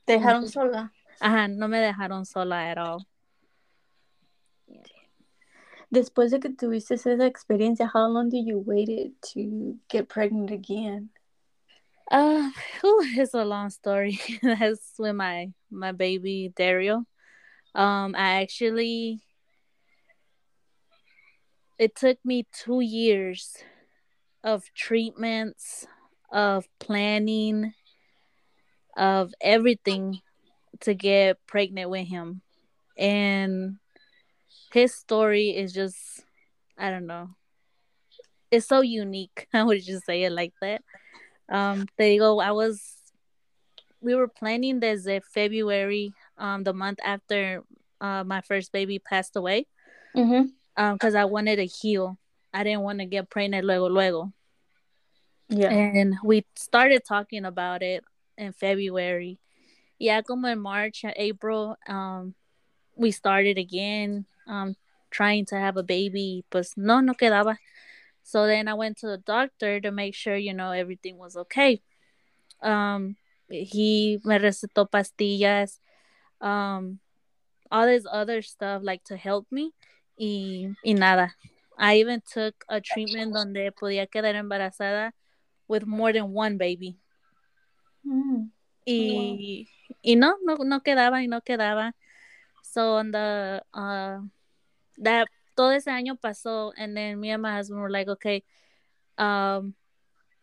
dejaron 0.08 0.50
sola. 0.50 0.92
Ajá, 1.22 1.48
no 1.50 1.68
me 1.68 1.78
dejaron 1.78 2.26
sola 2.26 2.56
at 2.56 2.78
all. 2.78 3.06
Después 5.92 6.32
de 6.32 6.40
que 6.40 6.50
tuviste 6.50 6.94
esa 6.94 7.26
experiencia, 7.26 7.90
how 7.92 8.08
long 8.08 8.30
did 8.30 8.46
you 8.46 8.60
waited 8.60 9.14
to 9.34 9.80
get 9.88 10.08
pregnant 10.08 10.52
again? 10.52 11.10
Uh, 12.12 12.50
whew, 12.82 13.02
it's 13.16 13.34
a 13.34 13.46
long 13.46 13.70
story. 13.70 14.20
That's 14.44 14.94
with 14.98 15.16
my 15.16 15.52
my 15.72 15.92
baby 15.92 16.52
Dario. 16.56 17.06
Um, 17.76 18.16
I 18.16 18.42
actually 18.42 19.22
it 21.80 21.96
took 21.96 22.18
me 22.26 22.46
two 22.52 22.82
years 22.82 23.56
of 24.44 24.66
treatments, 24.76 25.88
of 26.30 26.68
planning, 26.80 27.74
of 28.98 29.34
everything 29.42 30.20
to 30.82 30.94
get 30.94 31.38
pregnant 31.48 31.90
with 31.90 32.08
him, 32.08 32.42
and 32.98 33.78
his 34.74 34.94
story 34.94 35.50
is 35.50 35.74
just 35.74 35.98
I 36.78 36.92
don't 36.92 37.08
know. 37.08 37.30
It's 38.52 38.68
so 38.68 38.82
unique. 38.82 39.48
I 39.54 39.64
would 39.64 39.84
just 39.84 40.06
say 40.06 40.24
it 40.24 40.32
like 40.32 40.54
that. 40.62 40.82
Um, 41.50 41.88
te 41.98 42.18
go. 42.18 42.40
I 42.40 42.52
was, 42.52 42.82
we 44.02 44.16
were 44.16 44.28
planning 44.28 44.80
desde 44.80 45.22
February, 45.24 46.14
um, 46.38 46.64
the 46.64 46.74
month 46.74 47.00
after 47.04 47.64
uh, 48.02 48.24
my 48.24 48.42
first 48.42 48.72
baby 48.72 49.00
passed 49.00 49.36
away. 49.36 49.68
Mm-hmm. 50.16 50.50
Um, 50.80 50.94
because 50.96 51.14
I 51.14 51.26
wanted 51.26 51.58
to 51.58 51.66
heal. 51.66 52.18
I 52.54 52.64
didn't 52.64 52.84
want 52.84 53.00
to 53.00 53.06
get 53.06 53.30
pregnant 53.30 53.66
luego 53.66 53.90
luego. 53.90 54.32
Yeah. 55.50 55.72
And 55.72 56.16
we 56.24 56.46
started 56.56 57.04
talking 57.06 57.44
about 57.44 57.84
it 57.84 58.04
in 58.38 58.54
February. 58.54 59.40
Yeah, 60.00 60.22
como 60.22 60.48
in 60.48 60.60
March, 60.60 61.04
April, 61.04 61.76
um, 61.86 62.34
we 62.96 63.12
started 63.12 63.58
again, 63.58 64.26
um, 64.48 64.78
trying 65.12 65.46
to 65.48 65.56
have 65.56 65.76
a 65.76 65.84
baby, 65.84 66.46
but 66.50 66.66
no, 66.78 67.02
no 67.02 67.14
quedaba. 67.14 67.58
So 68.24 68.48
then 68.48 68.70
I 68.70 68.74
went 68.74 68.98
to 69.00 69.08
the 69.08 69.18
doctor 69.18 69.82
to 69.82 69.92
make 69.92 70.16
sure, 70.16 70.38
you 70.38 70.54
know, 70.54 70.72
everything 70.72 71.18
was 71.18 71.36
okay. 71.36 71.82
Um, 72.62 73.18
he 73.50 74.22
me 74.24 74.38
recetó 74.38 74.88
pastillas, 74.88 75.80
um, 76.40 77.00
all 77.70 77.86
this 77.86 78.06
other 78.10 78.42
stuff 78.42 78.82
like 78.82 79.04
to 79.06 79.18
help 79.18 79.48
me, 79.52 79.74
y, 80.20 80.76
y 80.84 80.94
nada. 80.94 81.36
I 81.78 81.96
even 81.96 82.22
took 82.22 82.66
a 82.68 82.82
treatment 82.82 83.34
donde 83.34 83.72
podía 83.72 84.06
quedar 84.06 84.36
embarazada 84.36 85.14
with 85.68 85.86
more 85.86 86.12
than 86.12 86.34
one 86.34 86.58
baby. 86.58 87.00
Mm. 88.06 88.52
Y, 88.86 89.68
y 90.04 90.16
no, 90.16 90.36
no, 90.44 90.58
no 90.58 90.82
quedaba 90.82 91.24
y 91.24 91.28
no 91.28 91.42
quedaba. 91.42 91.94
So 92.62 92.98
on 92.98 93.12
the 93.12 93.64
uh, 93.74 94.20
that 94.98 95.28
todo 95.56 95.72
ese 95.72 95.88
año 95.88 96.20
pasó 96.20 96.72
and 96.78 96.96
then 96.96 97.20
me 97.20 97.32
and 97.32 97.42
my 97.42 97.54
husband 97.56 97.82
were 97.82 97.90
like 97.90 98.08
okay 98.08 98.44
um 99.18 99.74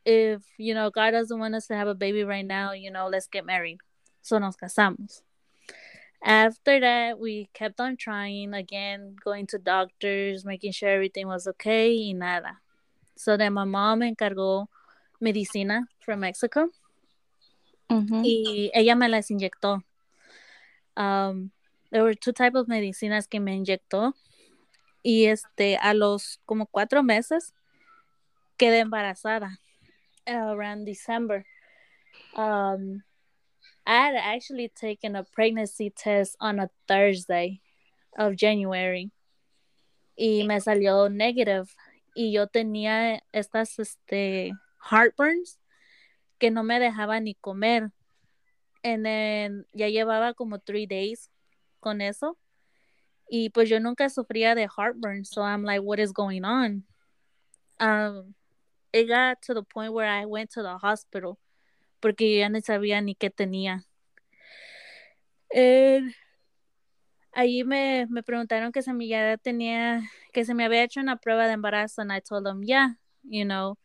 if 0.05 0.43
you 0.59 0.75
know 0.75 0.91
god 0.91 1.13
doesn't 1.13 1.39
want 1.39 1.55
us 1.55 1.67
to 1.67 1.75
have 1.75 1.89
a 1.89 1.95
baby 1.95 2.23
right 2.23 2.45
now 2.45 2.73
you 2.73 2.91
know 2.91 3.09
let's 3.09 3.27
get 3.27 3.47
married 3.47 3.79
so 4.21 4.39
nos 4.39 4.57
casamos 4.57 5.23
After 6.23 6.81
that, 6.81 7.19
we 7.19 7.49
kept 7.53 7.81
on 7.81 7.97
trying 7.97 8.55
again, 8.55 9.17
going 9.23 9.47
to 9.49 9.59
doctors, 9.59 10.45
making 10.45 10.73
sure 10.73 10.89
everything 10.89 11.29
was 11.29 11.47
okay, 11.47 11.95
y 11.95 12.13
nada. 12.13 12.59
So 13.17 13.37
then 13.37 13.53
my 13.55 13.65
mom 13.65 14.01
encargó 14.01 14.67
medicina 15.21 15.87
from 16.01 16.21
Mexico. 16.21 16.69
Mm-hmm. 17.91 18.23
Y 18.25 18.71
ella 18.75 18.97
me 18.97 19.09
las 19.09 19.31
inyectó. 19.31 19.83
Um, 20.97 21.51
there 21.91 22.03
were 22.03 22.15
two 22.15 22.33
types 22.33 22.57
of 22.57 22.67
medicinas 22.67 23.29
que 23.29 23.41
me 23.41 23.57
inyectó. 23.57 24.13
Y 25.05 25.27
este, 25.27 25.79
a 25.81 25.95
los 25.95 26.41
como 26.47 26.67
cuatro 26.67 27.03
meses, 27.03 27.53
quedé 28.59 28.81
embarazada. 28.81 29.59
Around 30.27 30.85
December. 30.85 31.45
Um, 32.35 33.03
I 33.87 34.07
had 34.07 34.17
actually 34.17 34.69
taken 34.69 35.15
a 35.15 35.23
pregnancy 35.23 35.91
test 35.91 36.37
on 36.41 36.59
a 36.59 36.69
Thursday 36.89 37.61
of 38.19 38.35
January. 38.35 39.13
Y 40.19 40.43
me 40.45 40.57
salió 40.57 41.09
negative. 41.09 41.73
Y 42.17 42.33
yo 42.33 42.47
tenía 42.47 43.21
estas, 43.33 43.79
este, 43.79 44.53
heartburns 44.81 45.59
que 46.41 46.51
no 46.51 46.65
me 46.65 46.81
dejaba 46.81 47.23
ni 47.23 47.35
comer. 47.35 47.93
And 48.83 49.05
then 49.05 49.65
ya 49.73 49.87
llevaba 49.87 50.35
como 50.35 50.59
three 50.59 50.87
days 50.87 51.31
con 51.81 52.01
eso. 52.01 52.37
Y 53.31 53.51
pues 53.55 53.69
yo 53.69 53.79
nunca 53.79 54.09
sufría 54.09 54.57
de 54.57 54.67
heartburn. 54.67 55.25
So 55.25 55.43
I'm 55.43 55.63
like, 55.63 55.83
what 55.83 56.01
is 56.01 56.13
going 56.13 56.45
on? 56.45 56.85
Um, 57.79 58.35
it 58.93 59.07
got 59.07 59.43
to 59.43 59.55
the 59.55 59.63
point 59.63 59.93
where 59.93 60.09
I 60.09 60.25
went 60.25 60.51
to 60.53 60.63
the 60.63 60.79
hospital 60.79 61.39
porque 62.01 62.33
yo 62.33 62.39
ya 62.41 62.49
no 62.49 62.61
sabía 62.61 63.01
ni 63.01 63.15
qué 63.15 63.31
tenía. 63.31 63.85
Eh, 65.51 66.03
allí 67.33 67.65
me, 67.65 68.07
me 68.09 68.23
preguntaron 68.23 68.73
que 68.73 68.83
se 68.83 68.93
me 68.93 69.39
tenía, 69.39 70.03
que 70.33 70.45
se 70.45 70.55
me 70.55 70.65
había 70.65 70.83
hecho 70.83 71.01
una 71.01 71.17
prueba 71.17 71.47
de 71.47 71.53
embarazo, 71.53 72.03
and 72.03 72.13
I 72.13 72.21
told 72.21 72.45
them, 72.45 72.63
yeah, 72.63 72.95
you 73.23 73.45
know, 73.45 73.79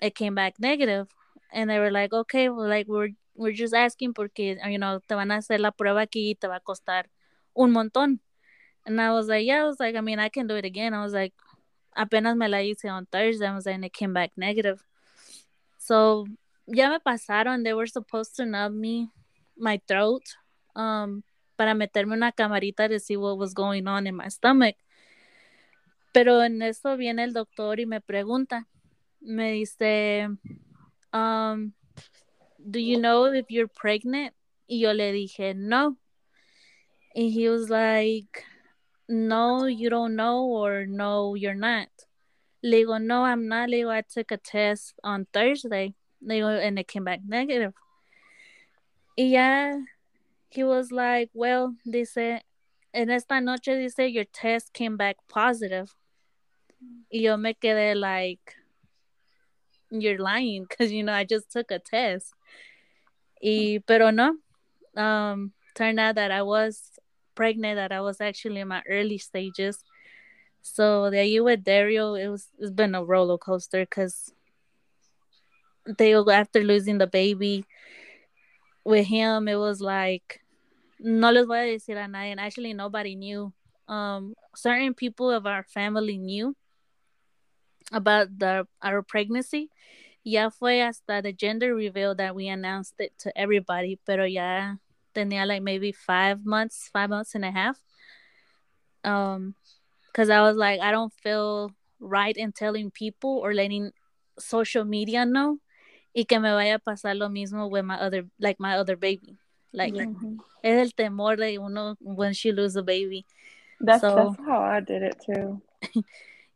it 0.00 0.14
came 0.14 0.34
back 0.34 0.58
negative. 0.58 1.08
And 1.52 1.70
they 1.70 1.78
were 1.78 1.92
like, 1.92 2.12
okay, 2.12 2.48
well, 2.48 2.68
like, 2.68 2.88
we're, 2.88 3.10
we're 3.34 3.52
just 3.54 3.74
asking 3.74 4.14
porque, 4.14 4.58
you 4.68 4.78
know, 4.78 5.00
te 5.08 5.14
van 5.14 5.30
a 5.30 5.36
hacer 5.36 5.60
la 5.60 5.70
prueba 5.70 6.02
aquí 6.02 6.30
y 6.30 6.34
te 6.34 6.48
va 6.48 6.56
a 6.56 6.60
costar 6.60 7.04
un 7.54 7.72
montón. 7.72 8.20
And 8.84 9.00
I 9.00 9.10
was 9.12 9.28
like, 9.28 9.46
yeah, 9.46 9.62
I 9.62 9.66
was 9.66 9.80
like, 9.80 9.96
I 9.96 10.00
mean, 10.00 10.18
I 10.18 10.28
can 10.28 10.46
do 10.46 10.56
it 10.56 10.64
again. 10.64 10.94
I 10.94 11.02
was 11.02 11.12
like, 11.12 11.34
apenas 11.96 12.36
me 12.36 12.48
la 12.48 12.58
hice 12.58 12.84
on 12.84 13.06
Thursday. 13.06 13.46
I 13.46 13.54
was 13.54 13.66
like, 13.66 13.74
and 13.74 13.84
it 13.84 13.92
came 13.92 14.12
back 14.12 14.32
negative. 14.36 14.82
So, 15.78 16.26
ya 16.66 16.90
me 16.90 16.98
pasaron. 16.98 17.64
They 17.64 17.72
were 17.72 17.86
supposed 17.86 18.36
to 18.36 18.44
numb 18.44 18.80
me, 18.80 19.10
my 19.56 19.80
throat, 19.86 20.22
um, 20.74 21.22
para 21.56 21.74
meterme 21.74 22.12
una 22.14 22.32
camarita 22.32 22.88
to 22.88 22.98
see 22.98 23.16
what 23.16 23.38
was 23.38 23.54
going 23.54 23.86
on 23.86 24.06
in 24.06 24.14
my 24.14 24.28
stomach. 24.28 24.76
Pero 26.12 26.40
en 26.40 26.62
eso 26.62 26.96
viene 26.96 27.24
el 27.24 27.32
doctor 27.32 27.78
y 27.78 27.84
me 27.84 28.00
pregunta, 28.00 28.66
me 29.20 29.52
dice, 29.52 30.28
um, 31.12 31.72
do 32.58 32.78
you 32.78 32.98
know 32.98 33.24
if 33.24 33.50
you're 33.50 33.68
pregnant? 33.68 34.34
Y 34.68 34.80
yo 34.80 34.92
le 34.92 35.12
dije, 35.12 35.54
no. 35.54 35.96
And 37.14 37.30
he 37.30 37.48
was 37.48 37.70
like, 37.70 38.44
no, 39.08 39.66
you 39.66 39.90
don't 39.90 40.16
know, 40.16 40.46
or 40.46 40.86
no, 40.86 41.34
you're 41.34 41.54
not. 41.54 41.88
Le 42.62 42.84
digo, 42.84 43.00
no, 43.00 43.22
I'm 43.24 43.46
not. 43.46 43.68
Le 43.68 43.76
digo, 43.76 43.90
I 43.90 44.02
took 44.02 44.32
a 44.32 44.38
test 44.38 44.94
on 45.04 45.26
Thursday. 45.32 45.94
Digo, 46.26 46.60
and 46.60 46.78
it 46.78 46.88
came 46.88 47.04
back 47.04 47.20
negative. 47.26 47.72
Y 49.16 49.24
ya, 49.24 49.78
he 50.50 50.64
was 50.64 50.90
like, 50.90 51.30
well, 51.32 51.74
they 51.86 52.02
dice, 52.02 52.42
en 52.92 53.10
esta 53.10 53.40
noche, 53.40 53.66
dice, 53.66 54.10
your 54.10 54.24
test 54.24 54.72
came 54.72 54.96
back 54.96 55.16
positive. 55.28 55.94
Yo 57.10 57.36
me 57.36 57.54
quedé 57.54 57.98
like, 57.98 58.56
you're 59.90 60.18
lying 60.18 60.66
because 60.68 60.92
you 60.92 61.02
know 61.02 61.12
I 61.12 61.24
just 61.24 61.50
took 61.50 61.70
a 61.70 61.78
test. 61.78 62.34
Y 63.42 63.80
pero 63.86 64.10
no, 64.10 64.36
um, 64.96 65.52
turned 65.74 66.00
out 66.00 66.16
that 66.16 66.30
I 66.30 66.42
was 66.42 66.90
pregnant, 67.34 67.76
that 67.76 67.92
I 67.92 68.00
was 68.00 68.20
actually 68.20 68.60
in 68.60 68.68
my 68.68 68.82
early 68.88 69.18
stages. 69.18 69.84
So 70.62 71.10
the 71.10 71.24
you 71.24 71.44
with 71.44 71.64
Dario, 71.64 72.14
it 72.14 72.28
was 72.28 72.48
it's 72.58 72.72
been 72.72 72.94
a 72.94 73.04
roller 73.04 73.38
coaster 73.38 73.82
because 73.82 74.32
they 75.86 76.14
after 76.14 76.62
losing 76.62 76.98
the 76.98 77.06
baby 77.06 77.64
with 78.84 79.06
him, 79.06 79.48
it 79.48 79.56
was 79.56 79.80
like 79.80 80.40
no 80.98 81.30
les 81.30 81.44
voy 81.44 81.56
a 81.56 81.74
decir 81.74 81.96
a 81.96 82.08
nadie, 82.08 82.30
and 82.32 82.40
actually 82.40 82.72
nobody 82.72 83.14
knew. 83.14 83.52
Um, 83.88 84.34
certain 84.54 84.94
people 84.94 85.30
of 85.30 85.46
our 85.46 85.62
family 85.62 86.18
knew 86.18 86.56
about 87.92 88.38
the 88.38 88.66
our 88.82 89.02
pregnancy. 89.02 89.70
Ya 90.24 90.50
fue 90.50 90.80
hasta 90.80 91.22
the 91.22 91.32
gender 91.32 91.74
reveal 91.74 92.14
that 92.16 92.34
we 92.34 92.48
announced 92.48 92.94
it 92.98 93.12
to 93.18 93.38
everybody, 93.38 94.00
pero 94.04 94.24
ya 94.24 94.74
tenía 95.14 95.46
like 95.46 95.62
maybe 95.62 95.92
five 95.92 96.44
months, 96.44 96.90
five 96.92 97.10
months 97.10 97.34
and 97.36 97.44
a 97.44 97.50
half. 97.52 97.78
Um, 99.04 99.54
because 100.08 100.30
I 100.30 100.40
was 100.40 100.56
like, 100.56 100.80
I 100.80 100.90
don't 100.90 101.12
feel 101.12 101.70
right 102.00 102.36
in 102.36 102.50
telling 102.50 102.90
people 102.90 103.38
or 103.38 103.54
letting 103.54 103.92
social 104.38 104.84
media 104.84 105.24
know 105.24 105.58
y 106.16 106.24
que 106.24 106.40
me 106.40 106.50
vaya 106.50 106.76
a 106.76 106.78
pasar 106.78 107.14
lo 107.14 107.28
mismo 107.28 107.68
with 107.68 107.84
my 107.84 107.96
other 107.96 108.24
like 108.40 108.58
my 108.58 108.78
other 108.78 108.96
baby. 108.96 109.36
Like 109.74 109.92
mm-hmm. 109.92 110.38
es 110.62 110.80
el 110.80 110.92
temor 110.92 111.36
de 111.36 111.58
uno 111.58 111.96
when 112.00 112.32
she 112.32 112.52
lose 112.52 112.74
a 112.74 112.82
baby. 112.82 113.26
That's 113.78 114.00
so, 114.00 114.14
that's 114.14 114.48
how 114.48 114.62
I 114.62 114.80
did 114.80 115.02
it 115.02 115.22
too. 115.24 115.60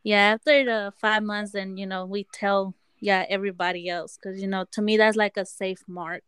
yeah, 0.02 0.32
after 0.32 0.64
the 0.64 0.92
five 0.98 1.22
months, 1.22 1.54
and 1.54 1.78
you 1.78 1.86
know 1.86 2.06
we 2.06 2.26
tell 2.32 2.74
yeah 3.00 3.26
everybody 3.28 3.90
else 3.90 4.16
because 4.16 4.40
you 4.40 4.48
know 4.48 4.64
to 4.72 4.80
me 4.80 4.96
that's 4.96 5.16
like 5.16 5.36
a 5.36 5.44
safe 5.44 5.84
mark. 5.86 6.24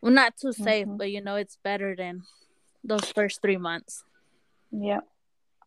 Well, 0.00 0.12
not 0.12 0.36
too 0.36 0.52
safe, 0.52 0.86
mm-hmm. 0.86 0.98
but 0.98 1.10
you 1.10 1.20
know 1.20 1.34
it's 1.34 1.58
better 1.64 1.96
than 1.96 2.22
those 2.84 3.10
first 3.10 3.42
three 3.42 3.56
months. 3.56 4.04
Yeah, 4.70 5.00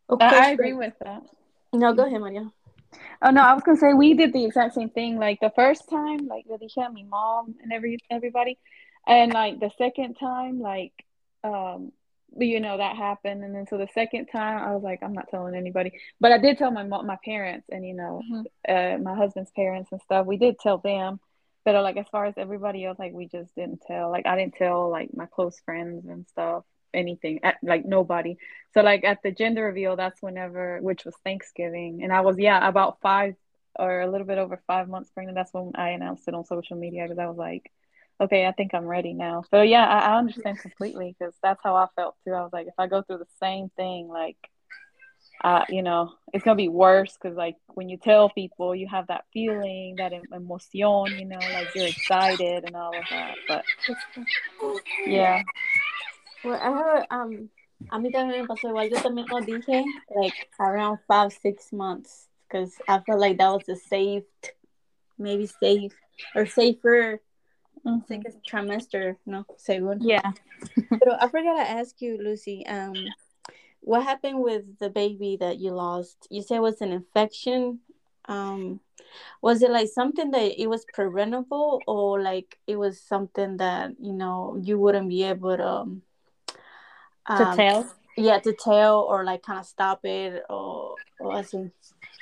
okay, 0.09 0.25
I, 0.25 0.47
I 0.47 0.49
agree 0.51 0.73
with 0.73 0.93
that. 1.03 1.23
No, 1.73 1.93
go 1.93 2.05
ahead, 2.05 2.21
Maria. 2.21 2.49
Oh 3.21 3.31
no, 3.31 3.41
I 3.41 3.53
was 3.53 3.63
gonna 3.63 3.77
say 3.77 3.93
we 3.93 4.13
did 4.13 4.33
the 4.33 4.45
exact 4.45 4.75
same 4.75 4.89
thing. 4.89 5.17
Like 5.17 5.39
the 5.39 5.51
first 5.55 5.89
time, 5.89 6.27
like 6.27 6.45
with 6.47 6.61
dije 6.61 6.93
my 6.93 7.03
mom 7.03 7.55
and 7.61 7.71
every 7.71 7.97
everybody, 8.09 8.57
and 9.07 9.33
like 9.33 9.59
the 9.59 9.71
second 9.77 10.15
time, 10.15 10.59
like 10.59 10.93
um 11.43 11.91
you 12.37 12.59
know 12.59 12.77
that 12.77 12.95
happened 12.95 13.43
and 13.43 13.55
then 13.55 13.65
so 13.67 13.77
the 13.77 13.87
second 13.93 14.27
time 14.27 14.61
i 14.61 14.73
was 14.73 14.83
like 14.83 14.99
i'm 15.01 15.13
not 15.13 15.29
telling 15.29 15.55
anybody 15.55 15.91
but 16.19 16.31
i 16.31 16.37
did 16.37 16.57
tell 16.57 16.71
my 16.71 16.83
my 16.83 17.17
parents 17.23 17.67
and 17.71 17.85
you 17.85 17.93
know 17.93 18.21
mm-hmm. 18.31 18.41
uh, 18.69 18.97
my 18.99 19.15
husband's 19.15 19.51
parents 19.51 19.91
and 19.91 20.01
stuff 20.01 20.25
we 20.25 20.37
did 20.37 20.57
tell 20.59 20.77
them 20.77 21.19
but 21.65 21.75
uh, 21.75 21.81
like 21.81 21.97
as 21.97 22.07
far 22.11 22.25
as 22.25 22.35
everybody 22.37 22.85
else 22.85 22.99
like 22.99 23.13
we 23.13 23.27
just 23.27 23.53
didn't 23.55 23.81
tell 23.87 24.11
like 24.11 24.25
i 24.25 24.35
didn't 24.35 24.53
tell 24.55 24.89
like 24.89 25.09
my 25.13 25.25
close 25.25 25.59
friends 25.65 26.05
and 26.07 26.27
stuff 26.27 26.63
anything 26.93 27.39
at, 27.43 27.57
like 27.63 27.85
nobody 27.85 28.37
so 28.73 28.81
like 28.81 29.03
at 29.03 29.19
the 29.23 29.31
gender 29.31 29.65
reveal 29.65 29.95
that's 29.95 30.21
whenever 30.21 30.79
which 30.81 31.05
was 31.05 31.15
thanksgiving 31.23 32.01
and 32.03 32.11
i 32.11 32.21
was 32.21 32.37
yeah 32.37 32.67
about 32.67 32.99
five 33.01 33.35
or 33.77 34.01
a 34.01 34.09
little 34.09 34.27
bit 34.27 34.37
over 34.37 34.61
five 34.67 34.89
months 34.89 35.11
pregnant 35.11 35.35
that's 35.35 35.53
when 35.53 35.71
i 35.75 35.89
announced 35.89 36.27
it 36.27 36.33
on 36.33 36.43
social 36.45 36.77
media 36.77 37.03
because 37.03 37.19
i 37.19 37.27
was 37.27 37.37
like 37.37 37.71
okay, 38.21 38.45
I 38.45 38.51
think 38.51 38.73
I'm 38.73 38.85
ready 38.85 39.13
now. 39.13 39.43
So 39.49 39.61
yeah, 39.61 39.85
I, 39.85 40.13
I 40.13 40.17
understand 40.17 40.59
completely 40.61 41.15
because 41.17 41.33
that's 41.41 41.61
how 41.63 41.75
I 41.75 41.87
felt 41.95 42.15
too. 42.25 42.33
I 42.33 42.41
was 42.41 42.53
like, 42.53 42.67
if 42.67 42.73
I 42.77 42.87
go 42.87 43.01
through 43.01 43.19
the 43.19 43.27
same 43.39 43.69
thing, 43.75 44.07
like, 44.07 44.37
uh, 45.41 45.63
you 45.69 45.81
know, 45.81 46.11
it's 46.33 46.43
gonna 46.43 46.55
be 46.55 46.67
worse 46.67 47.13
because 47.13 47.37
like 47.37 47.55
when 47.69 47.87
you 47.87 47.97
tell 47.97 48.29
people, 48.29 48.75
you 48.75 48.87
have 48.87 49.07
that 49.07 49.23
feeling, 49.31 49.95
that 49.97 50.11
emotion, 50.33 51.17
you 51.17 51.25
know, 51.25 51.37
like 51.37 51.73
you're 51.73 51.87
excited 51.87 52.65
and 52.65 52.75
all 52.75 52.95
of 52.95 53.05
that. 53.09 53.35
But 53.47 53.63
yeah. 55.07 55.41
Well, 56.43 56.59
I 56.61 56.71
heard 56.71 57.05
um. 57.11 57.49
A 57.91 57.97
mí 57.97 58.11
también 58.11 58.41
me 58.41 58.47
pasó 58.47 58.69
igual. 58.69 58.89
Yo 58.91 58.97
también 59.01 59.27
lo 59.29 59.39
dije, 59.39 59.83
like 60.15 60.33
around 60.59 60.99
five, 61.07 61.31
six 61.31 61.71
months, 61.71 62.27
because 62.47 62.75
I 62.87 62.99
felt 62.99 63.19
like 63.19 63.37
that 63.37 63.49
was 63.49 63.67
a 63.69 63.75
safe, 63.75 64.25
maybe 65.17 65.47
safe 65.47 65.93
or 66.35 66.45
safer 66.45 67.21
Mm-hmm. 67.85 68.05
Second 68.07 68.35
trimester, 68.43 69.15
no, 69.25 69.45
según. 69.57 69.99
Yeah. 70.01 70.31
but 70.89 71.21
I 71.21 71.27
forgot 71.29 71.55
to 71.63 71.69
ask 71.69 72.01
you, 72.01 72.17
Lucy. 72.17 72.65
Um, 72.67 72.93
what 73.81 74.03
happened 74.03 74.41
with 74.41 74.77
the 74.79 74.89
baby 74.89 75.37
that 75.39 75.59
you 75.59 75.71
lost? 75.71 76.27
You 76.29 76.41
said 76.41 76.57
it 76.57 76.61
was 76.61 76.81
an 76.81 76.91
infection. 76.91 77.79
Um, 78.25 78.81
was 79.41 79.61
it 79.63 79.71
like 79.71 79.87
something 79.87 80.31
that 80.31 80.61
it 80.61 80.67
was 80.67 80.85
preventable, 80.93 81.81
or 81.87 82.21
like 82.21 82.59
it 82.67 82.75
was 82.75 83.01
something 83.01 83.57
that 83.57 83.91
you 83.99 84.13
know 84.13 84.59
you 84.61 84.77
wouldn't 84.77 85.09
be 85.09 85.23
able 85.23 85.55
to 85.55 85.67
um, 85.67 86.01
to 87.37 87.53
tell? 87.55 87.95
Yeah, 88.17 88.39
to 88.39 88.53
tell 88.53 89.01
or 89.01 89.23
like 89.23 89.43
kind 89.43 89.59
of 89.59 89.65
stop 89.65 90.03
it, 90.03 90.43
or 90.49 90.95
something. 91.43 91.71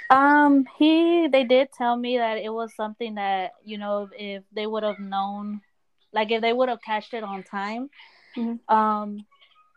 Um, 0.10 0.65
he 0.78 1.28
they 1.28 1.43
did 1.43 1.70
tell 1.74 1.98
me 1.98 2.17
that 2.17 2.38
it 2.38 2.54
was 2.54 2.76
something 2.76 3.15
that 3.15 3.52
you 3.65 3.78
know 3.78 4.10
if 4.17 4.43
they 4.54 4.65
would 4.65 4.84
have 4.84 5.00
known, 5.00 5.62
like 6.13 6.32
if 6.32 6.41
they 6.41 6.54
would 6.54 6.70
have 6.70 6.82
catched 6.82 7.13
it 7.13 7.24
on 7.24 7.43
time, 7.43 7.89
mm-hmm. 8.38 8.74
um, 8.74 9.26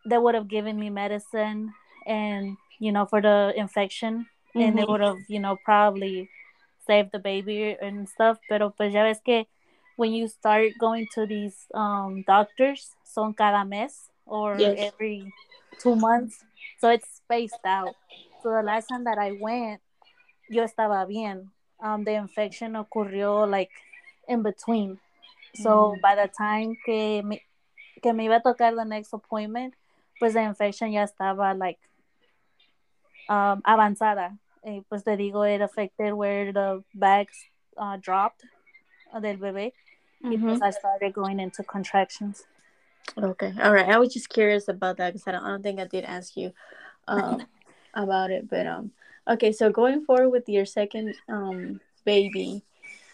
they 0.07 0.19
would 0.19 0.35
have 0.35 0.49
given 0.49 0.79
me 0.79 0.91
medicine 0.91 1.73
and 2.07 2.57
you 2.79 2.93
know 2.93 3.07
for 3.07 3.21
the 3.21 3.53
infection 3.57 4.27
mm-hmm. 4.55 4.61
and 4.61 4.79
they 4.79 4.85
would 4.85 5.01
have 5.01 5.17
you 5.29 5.41
know 5.41 5.57
probably 5.65 6.29
saved 6.87 7.11
the 7.13 7.19
baby 7.19 7.77
and 7.81 8.09
stuff 8.09 8.39
pero 8.49 8.71
pues 8.71 8.93
ya 8.93 9.05
ves 9.05 9.21
que 9.25 9.47
when 9.97 10.13
you 10.13 10.29
start 10.29 10.73
going 10.81 11.07
to 11.15 11.27
these 11.27 11.67
um, 11.75 12.25
doctors 12.27 12.97
son 13.05 13.35
cada 13.35 13.65
mes 13.65 14.10
or 14.31 14.57
yes. 14.59 14.79
every 14.79 15.33
two 15.79 15.95
months 15.97 16.45
so 16.79 16.89
it's 16.89 17.19
spaced 17.19 17.67
out 17.67 17.95
so 18.43 18.51
the 18.51 18.63
last 18.63 18.87
time 18.87 19.05
that 19.05 19.19
I 19.19 19.37
went 19.41 19.81
yo 20.49 20.65
estaba 20.65 21.07
bien 21.07 21.51
um, 21.83 22.05
the 22.05 22.15
infection 22.15 22.75
ocurrió 22.75 23.51
like 23.51 23.75
in 24.29 24.43
between 24.43 24.99
so 25.55 25.95
mm. 25.97 26.01
by 26.01 26.15
the 26.15 26.31
time 26.31 26.77
que 26.87 27.23
me, 27.23 27.43
que 28.03 28.13
me 28.13 28.29
iba 28.29 28.37
a 28.37 28.41
tocar 28.41 28.75
the 28.75 28.85
next 28.85 29.13
appointment 29.13 29.75
pues 30.21 30.35
the 30.35 30.41
infection 30.41 30.93
ya 30.93 31.05
estaba 31.05 31.59
like 31.59 31.81
um, 33.31 33.63
avanzada. 33.65 34.37
Eh, 34.63 34.83
pues 34.89 35.05
te 35.05 35.17
digo, 35.17 35.45
it 35.45 35.63
affected 35.63 36.13
where 36.13 36.53
the 36.53 36.83
bags 36.95 37.39
uh, 37.79 37.97
dropped 37.97 38.43
uh, 39.15 39.21
del 39.21 39.39
bebé. 39.39 39.73
Mm-hmm. 40.23 40.31
Because 40.31 40.61
I 40.61 40.71
started 40.71 41.15
going 41.15 41.41
into 41.41 41.63
contractions. 41.63 42.45
Okay, 43.19 43.53
all 43.61 43.73
right. 43.73 43.89
I 43.89 43.99
was 43.99 44.13
just 44.15 44.29
curious 44.29 44.69
about 44.69 44.97
that 44.99 45.13
because 45.13 45.27
I 45.27 45.33
don't, 45.33 45.45
I 45.45 45.49
don't 45.49 45.63
think 45.63 45.81
I 45.81 45.87
did 45.87 46.05
ask 46.05 46.37
you 46.37 46.53
um, 47.09 47.43
about 47.95 48.31
it. 48.31 48.49
But 48.49 48.67
um, 48.67 48.93
okay. 49.29 49.53
So 49.53 49.71
going 49.71 50.05
forward 50.05 50.31
with 50.31 50.49
your 50.49 50.65
second 50.65 51.15
um 51.29 51.81
baby, 52.05 52.63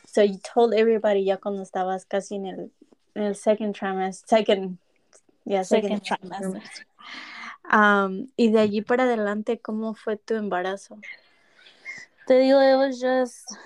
so 0.06 0.22
you 0.22 0.38
told 0.38 0.74
everybody 0.74 1.20
ya 1.20 1.36
cuando 1.36 1.62
estabas 1.62 2.08
casi 2.08 2.36
en 2.36 2.46
el, 2.46 2.70
en 3.14 3.22
el 3.22 3.34
second 3.34 3.74
trimester, 3.74 4.28
second, 4.28 4.78
yeah, 5.44 5.62
second, 5.62 6.04
second 6.04 6.30
trimester. 6.30 6.52
trimester. 6.52 6.84
Um, 7.68 8.28
y 8.36 8.50
de 8.50 8.60
allí 8.60 8.80
para 8.82 9.04
adelante, 9.04 9.58
¿cómo 9.58 9.94
fue 9.94 10.16
tu 10.16 10.34
embarazo? 10.34 11.00
Te 12.26 12.34
digo, 12.34 12.60
it 12.60 12.76
was 12.76 13.00
just 13.00 13.56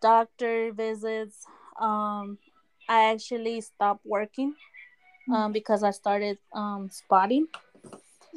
doctor 0.00 0.72
visits. 0.72 1.46
Um, 1.80 2.38
I 2.88 3.12
actually 3.12 3.60
stopped 3.60 4.04
working 4.04 4.54
um, 5.32 5.52
because 5.52 5.82
I 5.82 5.90
started 5.90 6.38
um, 6.52 6.90
spotting. 6.90 7.46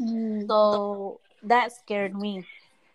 Mm. 0.01 0.47
So 0.47 1.19
that 1.43 1.71
scared 1.71 2.15
me. 2.15 2.45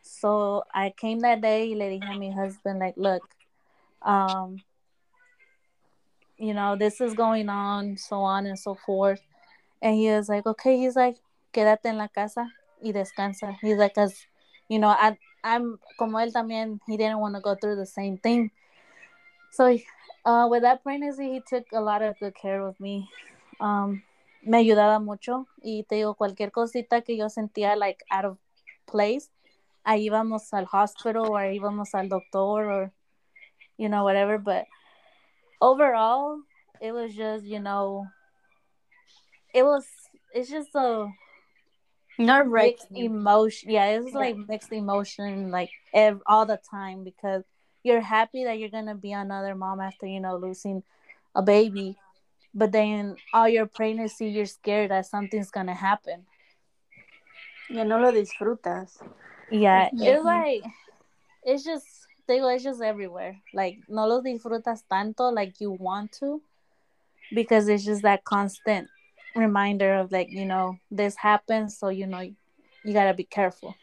So 0.03 0.65
I 0.75 0.93
came 0.97 1.21
that 1.21 1.41
day, 1.41 1.75
dije 1.75 2.03
a 2.03 2.19
my 2.19 2.31
husband, 2.31 2.81
like, 2.81 2.95
look, 2.97 3.23
um, 4.03 4.63
you 6.37 6.55
know, 6.55 6.77
this 6.77 7.01
is 7.01 7.15
going 7.15 7.49
on, 7.49 7.97
so 7.97 8.17
on 8.21 8.47
and 8.47 8.59
so 8.59 8.75
forth. 8.75 9.21
And 9.81 9.95
he 9.95 10.11
was 10.11 10.29
like, 10.29 10.47
okay, 10.47 10.77
he's 10.77 10.97
like, 10.97 11.17
quédate 11.53 11.87
en 11.87 11.99
la 11.99 12.09
casa 12.09 12.49
y 12.83 12.93
descansa. 12.93 13.57
He's 13.61 13.79
like, 13.79 13.95
cause, 13.95 14.27
you 14.69 14.79
know, 14.79 14.89
I, 14.89 15.17
I'm 15.45 15.79
como 15.99 16.19
él 16.19 16.33
también, 16.33 16.81
he 16.87 16.97
didn't 16.97 17.19
want 17.19 17.35
to 17.37 17.41
go 17.41 17.55
through 17.55 17.77
the 17.77 17.87
same 17.87 18.19
thing. 18.19 18.51
So, 19.53 19.77
uh, 20.25 20.49
with 20.51 20.63
that 20.63 20.83
pregnancy, 20.83 21.33
he 21.33 21.43
took 21.47 21.67
a 21.73 21.81
lot 21.81 22.03
of 22.03 22.19
good 22.19 22.35
care 22.35 22.63
of 22.63 22.79
me. 22.81 23.09
Um, 23.63 24.03
me 24.43 24.59
ayudaba 24.59 24.99
mucho 24.99 25.47
y 25.63 25.85
te 25.85 25.95
digo, 25.95 26.17
cualquier 26.17 26.51
cosita 26.51 27.03
que 27.03 27.17
yo 27.17 27.29
sentía 27.29 27.77
like 27.77 28.05
out 28.11 28.25
of 28.25 28.39
place, 28.87 29.31
ahí 29.85 30.07
íbamos 30.07 30.53
al 30.53 30.67
hospital 30.71 31.19
o 31.31 31.37
ahí 31.37 31.61
íbamos 31.61 31.95
al 31.95 32.09
doctor 32.09 32.65
or, 32.65 32.93
you 33.79 33.89
know, 33.89 34.03
whatever. 34.03 34.39
But 34.39 34.67
overall, 35.61 36.43
it 36.81 36.91
was 36.91 37.15
just, 37.15 37.45
you 37.45 37.61
know, 37.61 38.09
it 39.55 39.63
was, 39.63 39.87
it's 40.35 40.51
just 40.51 40.75
a, 40.75 41.07
not 42.19 42.47
mixed 42.47 42.89
emotion 42.95 43.71
yeah 43.71 43.87
it's 43.87 44.15
like 44.15 44.37
mixed 44.49 44.71
emotion 44.71 45.51
like 45.51 45.71
ev- 45.95 46.23
all 46.27 46.45
the 46.45 46.61
time 46.71 47.05
because 47.05 47.43
you're 47.83 48.03
happy 48.03 48.45
that 48.45 48.59
you're 48.59 48.69
gonna 48.69 48.95
be 48.95 49.13
another 49.13 49.55
mom 49.55 49.81
after 49.81 50.07
you 50.07 50.21
know 50.21 50.37
losing 50.37 50.83
a 51.35 51.43
baby 51.43 51.97
but 52.55 52.73
then 52.73 53.17
all 53.33 53.49
your 53.49 53.67
pregnancy 53.67 54.29
you're 54.29 54.47
scared 54.47 54.91
that 54.91 55.07
something's 55.07 55.51
gonna 55.51 55.75
happen. 55.75 56.27
Yeah 57.71 57.85
no 57.85 57.99
lo 57.99 58.13
disfrutas. 58.13 59.01
Yeah 59.51 59.91
it's 59.93 60.25
like 60.25 60.63
it's 61.43 61.65
just 61.65 61.87
they 62.29 62.39
it's 62.41 62.65
just 62.65 62.83
everywhere. 62.83 63.41
Like 63.55 63.79
no 63.89 64.07
lo 64.07 64.23
disfrutas 64.23 64.85
tanto 64.91 65.33
like 65.33 65.61
you 65.61 65.71
want 65.73 66.13
to 66.21 66.43
because 67.35 67.69
it's 67.69 67.85
just 67.85 68.03
that 68.03 68.25
constant 68.25 68.89
reminder 69.35 69.95
of 69.95 70.13
like 70.13 70.29
you 70.31 70.45
know 70.45 70.77
this 70.91 71.17
happens 71.17 71.79
so 71.79 71.89
you 71.89 72.07
know 72.07 72.21
you 72.21 72.93
gotta 72.93 73.15
be 73.15 73.25
careful. 73.25 73.75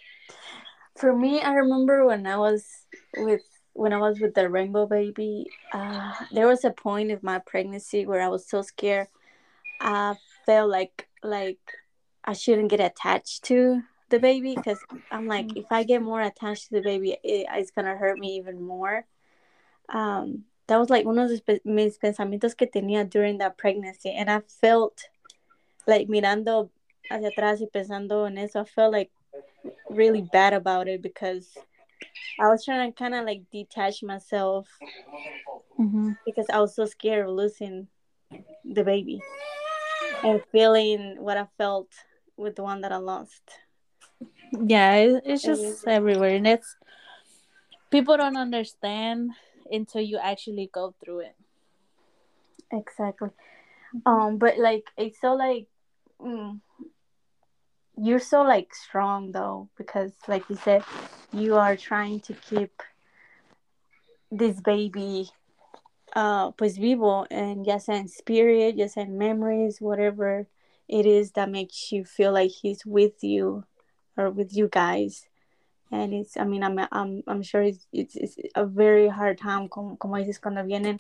For 0.98 1.16
me 1.16 1.40
i 1.42 1.54
remember 1.54 2.06
when 2.06 2.28
i 2.28 2.36
was 2.36 2.68
with 3.16 3.42
when 3.80 3.94
i 3.94 3.98
was 3.98 4.20
with 4.20 4.34
the 4.34 4.50
rainbow 4.50 4.86
baby 4.86 5.48
uh, 5.74 6.14
there 6.32 6.48
was 6.48 6.64
a 6.66 6.72
point 6.72 7.12
of 7.12 7.24
my 7.24 7.40
pregnancy 7.40 8.06
where 8.06 8.22
i 8.22 8.28
was 8.28 8.48
so 8.48 8.62
scared 8.62 9.08
i 9.80 10.16
felt 10.46 10.70
like 10.70 11.08
like 11.24 11.60
i 12.24 12.34
shouldn't 12.34 12.70
get 12.70 12.80
attached 12.80 13.44
to 13.44 13.82
the 14.10 14.20
baby 14.20 14.56
because 14.56 14.80
i'm 15.12 15.28
like 15.28 15.48
mm. 15.48 15.58
if 15.58 15.72
i 15.72 15.84
get 15.84 16.02
more 16.02 16.22
attached 16.22 16.68
to 16.68 16.76
the 16.76 16.82
baby 16.82 17.12
it, 17.24 17.48
it's 17.54 17.72
gonna 17.72 17.96
hurt 17.96 18.18
me 18.20 18.38
even 18.38 18.62
more 18.62 19.06
um 19.90 20.44
that 20.68 20.78
was 20.78 20.90
like 20.90 21.06
one 21.06 21.18
of 21.18 21.30
the 21.30 21.62
mis 21.66 21.98
pensamientos 21.98 22.56
que 22.56 22.68
tenía 22.68 23.10
during 23.10 23.38
that 23.38 23.58
pregnancy 23.58 24.12
and 24.12 24.30
i 24.30 24.40
felt 24.62 25.10
like 25.88 26.08
mirando 26.08 26.70
hacia 27.10 27.30
atrás 27.30 27.60
y 27.62 27.68
pensando 27.68 28.28
en 28.28 28.38
eso, 28.38 28.62
I 28.62 28.66
felt 28.66 28.94
like 28.94 29.12
really 29.90 30.22
bad 30.22 30.54
about 30.54 30.88
it 30.88 31.02
because 31.02 31.58
I 32.40 32.48
was 32.48 32.64
trying 32.64 32.92
to 32.92 32.98
kind 32.98 33.16
of 33.16 33.26
like 33.26 33.44
detach 33.52 34.04
myself 34.04 34.68
mm-hmm. 35.80 36.12
because 36.26 36.46
I 36.52 36.60
was 36.60 36.76
so 36.76 36.86
scared 36.86 37.28
of 37.28 37.36
losing 37.36 37.88
the 38.64 38.84
baby 38.84 39.22
and 40.24 40.42
feeling 40.52 41.18
what 41.20 41.38
I 41.38 41.48
felt 41.58 41.90
with 42.38 42.56
the 42.56 42.64
one 42.64 42.82
that 42.82 42.92
I 42.92 42.98
lost. 42.98 43.44
Yeah, 44.52 45.20
it's 45.24 45.44
just 45.44 45.88
everywhere, 45.88 46.36
and 46.36 46.48
it's 46.48 46.76
people 47.92 48.18
don't 48.18 48.38
understand 48.38 49.32
until 49.72 50.02
you 50.02 50.18
actually 50.18 50.70
go 50.74 50.94
through 51.04 51.20
it. 51.20 51.36
Exactly. 52.72 53.30
Um, 54.06 54.38
but 54.38 54.58
like 54.58 54.86
it's 54.98 55.20
so 55.20 55.34
like 55.34 55.68
mm, 56.22 56.60
you're 58.02 58.20
so 58.20 58.44
like 58.44 58.74
strong 58.74 59.32
though 59.32 59.70
because 59.78 60.12
like 60.28 60.44
you 60.50 60.56
said 60.56 60.84
you 61.34 61.56
are 61.56 61.76
trying 61.76 62.20
to 62.20 62.34
keep 62.34 62.82
this 64.32 64.60
baby 64.62 65.30
uh 66.16 66.52
pues 66.52 66.78
vivo 66.78 67.26
and 67.30 67.66
ya 67.66 67.78
sea 67.78 67.98
in 67.98 68.08
spirit 68.08 68.76
ya 68.76 68.88
sea 68.88 69.02
in 69.02 69.18
memories 69.18 69.82
whatever 69.82 70.48
it 70.88 71.06
is 71.06 71.32
that 71.32 71.50
makes 71.50 71.92
you 71.92 72.04
feel 72.04 72.32
like 72.32 72.52
he's 72.52 72.86
with 72.86 73.24
you 73.24 73.64
or 74.18 74.30
with 74.30 74.56
you 74.56 74.68
guys 74.68 75.28
and 75.92 76.14
it's 76.14 76.38
i 76.38 76.44
mean 76.44 76.64
i'm 76.64 76.80
i'm, 76.92 77.24
I'm 77.28 77.44
sure 77.44 77.62
it's, 77.62 77.86
it's, 77.92 78.16
it's 78.16 78.38
a 78.56 78.66
very 78.66 79.08
hard 79.08 79.38
time 79.38 79.68
como, 79.68 79.98
como 79.98 80.16
dices 80.16 80.40
cuando 80.42 80.64
vienen 80.64 81.00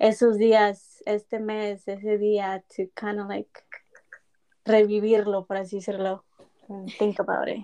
esos 0.00 0.38
días 0.38 1.02
este 1.06 1.38
mes 1.40 1.88
ese 1.88 2.18
día 2.18 2.62
to 2.76 2.86
kind 2.94 3.18
of 3.18 3.28
like 3.28 3.64
revivirlo, 4.66 5.46
por 5.46 5.56
así 5.56 5.76
decirlo. 5.76 6.25
Think 6.98 7.18
about 7.18 7.48
it. 7.48 7.60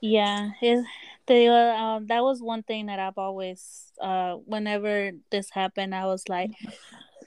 Yeah, 0.00 0.50
it, 0.60 0.84
te 1.26 1.46
um, 1.48 2.06
that 2.08 2.22
was 2.22 2.42
one 2.42 2.62
thing 2.62 2.86
that 2.86 2.98
I've 2.98 3.18
always, 3.18 3.92
uh, 4.00 4.34
whenever 4.34 5.12
this 5.30 5.50
happened, 5.50 5.94
I 5.94 6.06
was 6.06 6.28
like, 6.28 6.50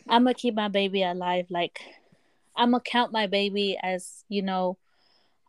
I'm 0.07 0.23
gonna 0.23 0.33
keep 0.33 0.55
my 0.55 0.67
baby 0.67 1.03
alive. 1.03 1.47
Like, 1.49 1.79
I'm 2.55 2.71
gonna 2.71 2.81
count 2.81 3.11
my 3.11 3.27
baby 3.27 3.77
as, 3.81 4.23
you 4.29 4.41
know, 4.41 4.77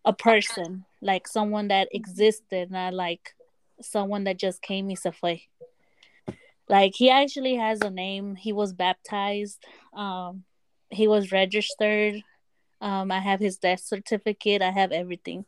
a 0.04 0.12
person, 0.12 0.84
like 1.00 1.26
someone 1.26 1.68
that 1.68 1.88
existed, 1.90 2.70
not 2.70 2.94
like 2.94 3.34
someone 3.80 4.24
that 4.24 4.38
just 4.38 4.62
came 4.62 4.88
y. 4.88 5.42
Like, 6.68 6.94
he 6.96 7.10
actually 7.10 7.56
has 7.56 7.80
a 7.80 7.90
name. 7.90 8.36
He 8.36 8.52
was 8.52 8.72
baptized. 8.72 9.64
Um, 9.92 10.44
he 10.90 11.08
was 11.08 11.32
registered 11.32 12.22
um, 12.80 13.10
I 13.10 13.20
have 13.20 13.40
his 13.40 13.56
death 13.56 13.80
certificate. 13.80 14.62
I 14.62 14.70
have 14.70 14.92
everything. 14.92 15.44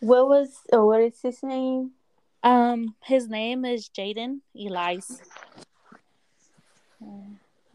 What 0.00 0.28
was 0.28 0.50
or 0.72 0.86
what 0.86 1.00
is 1.00 1.20
his 1.22 1.42
name? 1.42 1.92
Um, 2.42 2.94
his 3.02 3.28
name 3.28 3.64
is 3.64 3.88
Jaden 3.88 4.40
Elias. 4.54 5.20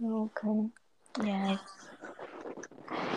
Okay. 0.03 0.69
Yeah. 1.23 1.57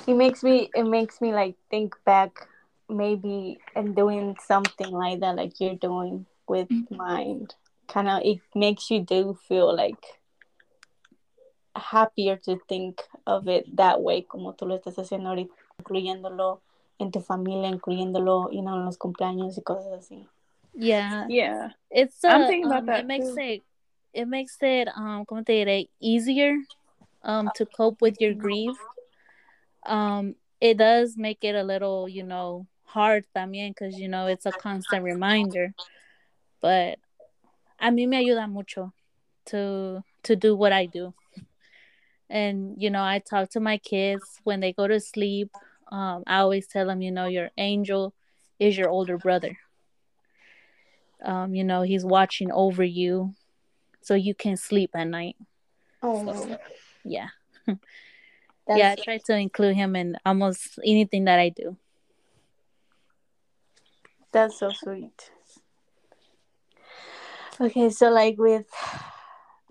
It 0.06 0.14
makes 0.14 0.42
me 0.42 0.70
it 0.74 0.84
makes 0.84 1.20
me 1.20 1.32
like 1.32 1.56
think 1.70 1.94
back 2.04 2.48
maybe 2.88 3.58
and 3.76 3.94
doing 3.94 4.36
something 4.44 4.90
like 4.90 5.20
that 5.20 5.36
like 5.36 5.60
you're 5.60 5.76
doing 5.76 6.26
with 6.48 6.68
mm-hmm. 6.68 6.96
mind. 6.96 7.54
Kind 7.88 8.08
of 8.08 8.22
it 8.24 8.40
makes 8.54 8.90
you 8.90 9.00
do 9.00 9.38
feel 9.48 9.74
like 9.74 10.02
happier 11.74 12.36
to 12.36 12.58
think 12.68 13.02
of 13.26 13.48
it 13.48 13.64
that 13.76 14.00
way, 14.00 14.22
como 14.22 14.52
tú 14.54 14.66
lo 14.66 14.74
estás 14.76 14.96
haciendo 14.96 15.30
ahorita, 15.30 15.54
incluyéndolo 15.78 16.60
en 16.98 17.10
tu 17.10 17.20
familia, 17.20 17.68
incluyéndolo, 17.68 18.50
you 18.52 18.62
know, 18.62 18.76
en 18.76 18.84
los 18.84 18.98
cumpleaños 18.98 19.58
y 19.58 19.62
cosas 19.62 19.92
así. 19.92 20.26
Yeah. 20.74 21.26
Yeah. 21.28 21.70
It's 21.90 22.24
uh, 22.24 22.28
I'm 22.28 22.46
thinking 22.46 22.66
about 22.66 22.80
um, 22.80 22.86
that 22.86 23.00
it 23.00 23.06
makes 23.06 23.26
too. 23.26 23.36
it 23.38 23.62
it 24.14 24.26
makes 24.26 24.56
it 24.60 24.88
um 24.96 25.24
como 25.26 25.42
te 25.42 25.64
diré 25.64 25.88
easier 26.00 26.56
um 27.22 27.50
to 27.54 27.66
cope 27.66 28.00
with 28.00 28.20
your 28.20 28.34
grief. 28.34 28.76
Um 29.84 30.34
it 30.60 30.78
does 30.78 31.16
make 31.16 31.44
it 31.44 31.54
a 31.54 31.62
little, 31.62 32.08
you 32.08 32.22
know, 32.22 32.66
hard 32.84 33.24
también 33.34 33.70
because 33.70 33.98
you 33.98 34.08
know 34.08 34.26
it's 34.26 34.46
a 34.46 34.52
constant 34.52 35.04
reminder. 35.04 35.74
But 36.60 36.98
a 37.80 37.90
mí 37.90 38.06
me 38.08 38.16
ayuda 38.24 38.48
mucho 38.48 38.92
to 39.46 40.02
to 40.22 40.36
do 40.36 40.56
what 40.56 40.72
I 40.72 40.86
do. 40.86 41.14
And 42.32 42.74
you 42.78 42.90
know, 42.90 43.02
I 43.02 43.18
talk 43.18 43.50
to 43.50 43.60
my 43.60 43.76
kids 43.76 44.40
when 44.44 44.60
they 44.60 44.72
go 44.72 44.88
to 44.88 44.98
sleep. 44.98 45.50
Um, 45.92 46.24
I 46.26 46.38
always 46.38 46.66
tell 46.66 46.86
them, 46.86 47.02
you 47.02 47.12
know, 47.12 47.26
your 47.26 47.50
angel 47.58 48.14
is 48.58 48.76
your 48.76 48.88
older 48.88 49.18
brother. 49.18 49.58
Um, 51.22 51.54
you 51.54 51.62
know, 51.62 51.82
he's 51.82 52.04
watching 52.04 52.50
over 52.50 52.82
you 52.82 53.34
so 54.00 54.14
you 54.14 54.34
can 54.34 54.56
sleep 54.56 54.90
at 54.94 55.04
night. 55.04 55.36
Oh, 56.02 56.56
Yeah. 57.04 57.28
that's, 57.66 57.78
yeah, 58.68 58.94
I 58.98 59.02
try 59.02 59.18
to 59.26 59.36
include 59.36 59.76
him 59.76 59.94
in 59.94 60.16
almost 60.24 60.78
anything 60.84 61.26
that 61.26 61.38
I 61.38 61.50
do. 61.50 61.76
that's 64.32 64.58
so 64.58 64.70
sweet. 64.70 65.30
Okay, 67.60 67.90
so 67.90 68.10
like 68.10 68.38
with 68.38 68.66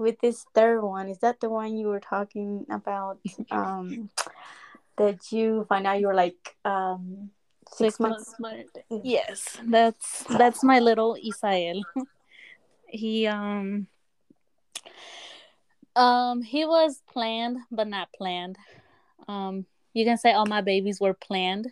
with 0.01 0.19
this 0.19 0.45
third 0.53 0.81
one, 0.81 1.07
is 1.07 1.19
that 1.19 1.39
the 1.39 1.49
one 1.49 1.77
you 1.77 1.87
were 1.87 1.99
talking 1.99 2.65
about? 2.69 3.19
Um, 3.51 4.09
that 4.97 5.31
you 5.31 5.65
find 5.69 5.87
out 5.87 5.99
you 5.99 6.07
were 6.07 6.13
like 6.13 6.55
um 6.65 7.29
six, 7.71 7.99
months. 7.99 8.35
Yes, 9.03 9.57
that's 9.65 10.23
that's 10.23 10.63
my 10.63 10.79
little 10.79 11.17
Isael. 11.23 11.81
he 12.87 13.27
um 13.27 13.87
um 15.95 16.41
he 16.41 16.65
was 16.65 17.01
planned 17.11 17.57
but 17.71 17.87
not 17.87 18.09
planned. 18.13 18.57
Um 19.27 19.65
you 19.93 20.05
can 20.05 20.17
say 20.17 20.33
all 20.33 20.45
my 20.45 20.61
babies 20.61 20.99
were 20.99 21.13
planned, 21.13 21.67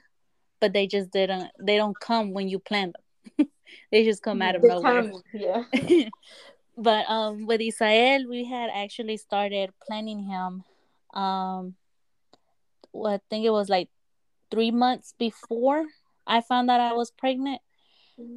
but 0.60 0.74
they 0.74 0.88
just 0.88 1.12
didn't 1.12 1.52
they 1.60 1.78
don't 1.78 2.00
come 2.00 2.34
when 2.34 2.48
you 2.48 2.60
plan 2.60 2.94
them. 2.94 3.48
they 3.92 4.04
just 4.04 4.24
come 4.24 4.42
out 4.42 4.56
of 4.56 4.64
nowhere. 4.64 5.12
yeah. 5.34 5.64
But 6.80 7.06
um 7.10 7.46
with 7.46 7.60
Isael 7.62 8.28
we 8.28 8.46
had 8.46 8.70
actually 8.74 9.18
started 9.18 9.72
planning 9.86 10.24
him 10.24 10.64
um 11.14 11.76
well, 12.92 13.14
I 13.14 13.20
think 13.30 13.46
it 13.46 13.52
was 13.52 13.70
like 13.70 13.90
three 14.50 14.72
months 14.72 15.14
before 15.20 15.86
I 16.26 16.42
found 16.42 16.70
that 16.70 16.80
I 16.80 16.94
was 16.94 17.12
pregnant. 17.12 17.62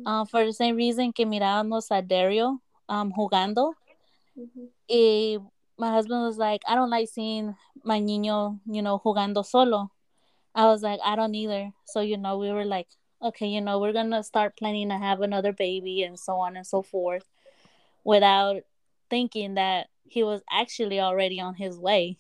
Uh, 0.07 0.25
for 0.25 0.45
the 0.45 0.53
same 0.53 0.77
reason 0.77 1.13
que 1.13 1.27
mirábamos 1.27 1.91
a 1.91 2.03
Dario 2.03 2.61
um 2.89 3.13
jugando. 3.13 3.75
Y 4.89 5.39
my 5.79 5.91
husband 5.91 6.23
was 6.23 6.39
like, 6.39 6.63
I 6.69 6.75
don't 6.75 6.91
like 6.91 7.09
seeing 7.09 7.57
my 7.83 8.01
niño, 8.01 8.61
you 8.67 8.83
know, 8.83 9.01
jugando 9.05 9.45
solo. 9.45 9.91
I 10.55 10.67
was 10.67 10.83
like, 10.83 11.01
I 11.05 11.17
don't 11.17 11.35
either. 11.35 11.73
So, 11.87 12.01
you 12.01 12.17
know, 12.17 12.39
we 12.39 12.53
were 12.53 12.65
like, 12.65 12.89
okay, 13.23 13.47
you 13.47 13.61
know, 13.61 13.81
we're 13.81 13.93
gonna 13.93 14.23
start 14.23 14.57
planning 14.57 14.89
to 14.91 14.99
have 14.99 15.21
another 15.21 15.53
baby 15.53 16.03
and 16.03 16.19
so 16.19 16.37
on 16.37 16.57
and 16.57 16.67
so 16.67 16.83
forth 16.83 17.25
without 18.05 18.63
thinking 19.11 19.55
that 19.55 19.89
he 20.05 20.23
was 20.23 20.43
actually 20.51 21.01
already 21.01 21.41
on 21.41 21.55
his 21.55 21.79
way. 21.79 22.19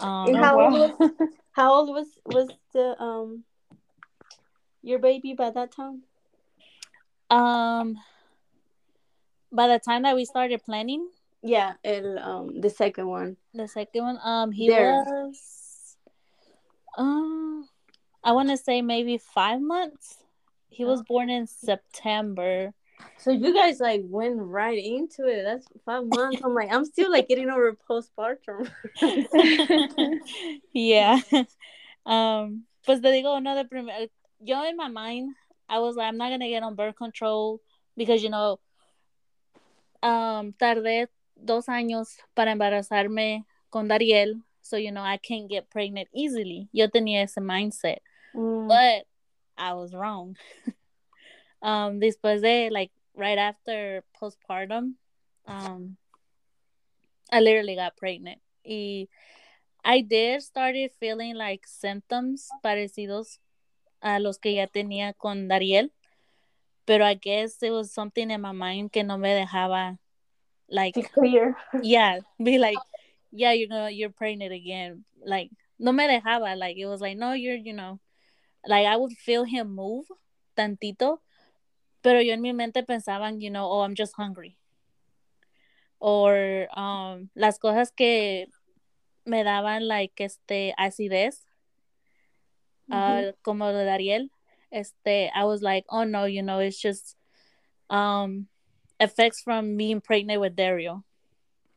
Um, 0.00 0.28
And 0.28 0.36
Oh, 0.36 0.42
how 0.42 0.60
old 0.60 0.72
was 0.72 1.10
how 1.52 1.72
old 1.74 1.88
was 1.90 2.18
was 2.26 2.50
the 2.72 3.00
um 3.00 3.44
your 4.82 4.98
baby 4.98 5.34
by 5.34 5.50
that 5.50 5.72
time? 5.72 6.02
um, 7.30 7.98
by 9.50 9.66
the 9.68 9.78
time 9.78 10.02
that 10.02 10.14
we 10.14 10.24
started 10.24 10.62
planning, 10.64 11.08
Yeah, 11.42 11.74
el 11.84 12.18
um 12.18 12.60
the 12.60 12.70
second 12.70 13.08
one. 13.08 13.36
the 13.54 13.68
second 13.68 14.02
one, 14.04 14.18
um, 14.22 14.52
he 14.52 14.68
There. 14.68 15.04
was, 15.04 15.96
um, 16.98 17.68
I 18.22 18.32
want 18.32 18.48
to 18.50 18.56
say 18.56 18.82
maybe 18.82 19.18
five 19.18 19.60
months. 19.60 20.18
He 20.68 20.84
was 20.84 21.02
born 21.02 21.30
in 21.30 21.46
September. 21.46 22.74
So 23.18 23.30
you 23.30 23.54
guys 23.54 23.80
like 23.80 24.02
went 24.04 24.36
right 24.38 24.78
into 24.78 25.26
it. 25.26 25.44
That's 25.44 25.66
five 25.84 26.04
months. 26.06 26.40
I'm 26.44 26.54
like, 26.54 26.72
I'm 26.72 26.84
still 26.84 27.10
like 27.10 27.26
getting 27.28 27.48
over 27.50 27.76
postpartum. 27.88 28.68
yeah. 30.72 31.20
Um, 32.06 32.64
pues 32.84 33.00
te 33.00 33.08
digo, 33.08 33.42
no 33.42 33.54
de 33.54 33.64
primer, 33.64 34.08
yo 34.40 34.64
in 34.68 34.76
my 34.76 34.88
mind, 34.88 35.34
I 35.68 35.78
was 35.78 35.96
like, 35.96 36.06
I'm 36.08 36.18
not 36.18 36.30
gonna 36.30 36.48
get 36.48 36.62
on 36.62 36.74
birth 36.74 36.96
control 36.96 37.60
because 37.96 38.22
you 38.22 38.28
know, 38.30 38.58
um, 40.02 40.52
tardé 40.60 41.08
dos 41.42 41.66
años 41.66 42.16
para 42.34 42.52
embarazarme 42.52 43.44
con 43.70 43.88
Dariel, 43.88 44.42
so 44.60 44.76
you 44.76 44.92
know 44.92 45.00
I 45.02 45.16
can't 45.16 45.48
get 45.48 45.70
pregnant 45.70 46.08
easily. 46.14 46.68
Yo 46.72 46.88
tenía 46.88 47.22
ese 47.22 47.38
mindset, 47.40 47.98
Mm. 48.34 48.68
but 48.68 49.06
I 49.56 49.72
was 49.74 49.94
wrong. 49.94 50.36
um, 51.64 51.98
después 51.98 52.42
de 52.42 52.68
like 52.70 52.92
right 53.14 53.38
after 53.38 54.04
postpartum, 54.20 54.94
um, 55.46 55.96
I 57.32 57.40
literally 57.40 57.74
got 57.74 57.96
pregnant. 57.96 58.40
Y 58.64 59.08
I 59.82 60.02
did 60.02 60.42
started 60.42 60.92
feeling 61.00 61.34
like 61.34 61.66
symptoms 61.66 62.48
parecidos 62.62 63.38
a 64.02 64.20
los 64.20 64.38
que 64.38 64.54
ya 64.54 64.66
tenía 64.66 65.14
con 65.16 65.48
Dariel, 65.48 65.90
pero 66.86 67.04
I 67.04 67.14
guess 67.14 67.62
it 67.62 67.70
was 67.70 67.90
something 67.90 68.30
in 68.30 68.42
my 68.42 68.52
mind 68.52 68.92
que 68.92 69.02
no 69.02 69.16
me 69.16 69.30
dejaba 69.30 69.98
like 70.68 70.94
To 70.94 71.02
clear. 71.02 71.56
yeah, 71.82 72.20
be 72.42 72.58
like, 72.58 72.78
yeah, 73.30 73.52
you 73.52 73.68
know, 73.68 73.86
you're 73.86 74.10
pregnant 74.10 74.52
again. 74.52 75.04
Like 75.24 75.50
no 75.78 75.92
me 75.92 76.06
dejaba. 76.06 76.58
Like 76.58 76.76
it 76.76 76.86
was 76.86 77.00
like, 77.00 77.16
no, 77.16 77.32
you're 77.32 77.56
you 77.56 77.72
know, 77.72 78.00
like 78.66 78.86
I 78.86 78.96
would 78.96 79.12
feel 79.12 79.44
him 79.44 79.74
move 79.74 80.04
tantito, 80.56 81.18
pero 82.04 82.20
yo 82.20 82.34
en 82.34 82.42
mi 82.42 82.52
mente 82.52 82.82
pensaban, 82.82 83.40
you 83.40 83.48
know, 83.48 83.66
oh, 83.66 83.80
I'm 83.80 83.94
just 83.94 84.12
hungry. 84.14 84.58
Or 85.98 86.68
um 86.76 87.30
las 87.34 87.58
cosas 87.58 87.92
que 87.96 88.46
me 89.24 89.42
daban 89.42 89.88
like 89.88 90.20
este 90.20 90.74
acidez, 90.78 91.46
uh, 92.92 93.32
como 93.42 93.72
de 93.72 93.86
Dariel, 93.86 94.28
este, 94.70 95.30
I 95.34 95.44
was 95.44 95.62
like, 95.62 95.86
oh 95.88 96.04
no, 96.04 96.26
you 96.26 96.42
know, 96.42 96.58
it's 96.58 96.78
just 96.78 97.16
um 97.88 98.48
effects 99.00 99.40
from 99.40 99.78
being 99.78 100.02
pregnant 100.02 100.42
with 100.42 100.54
Dario. 100.54 101.04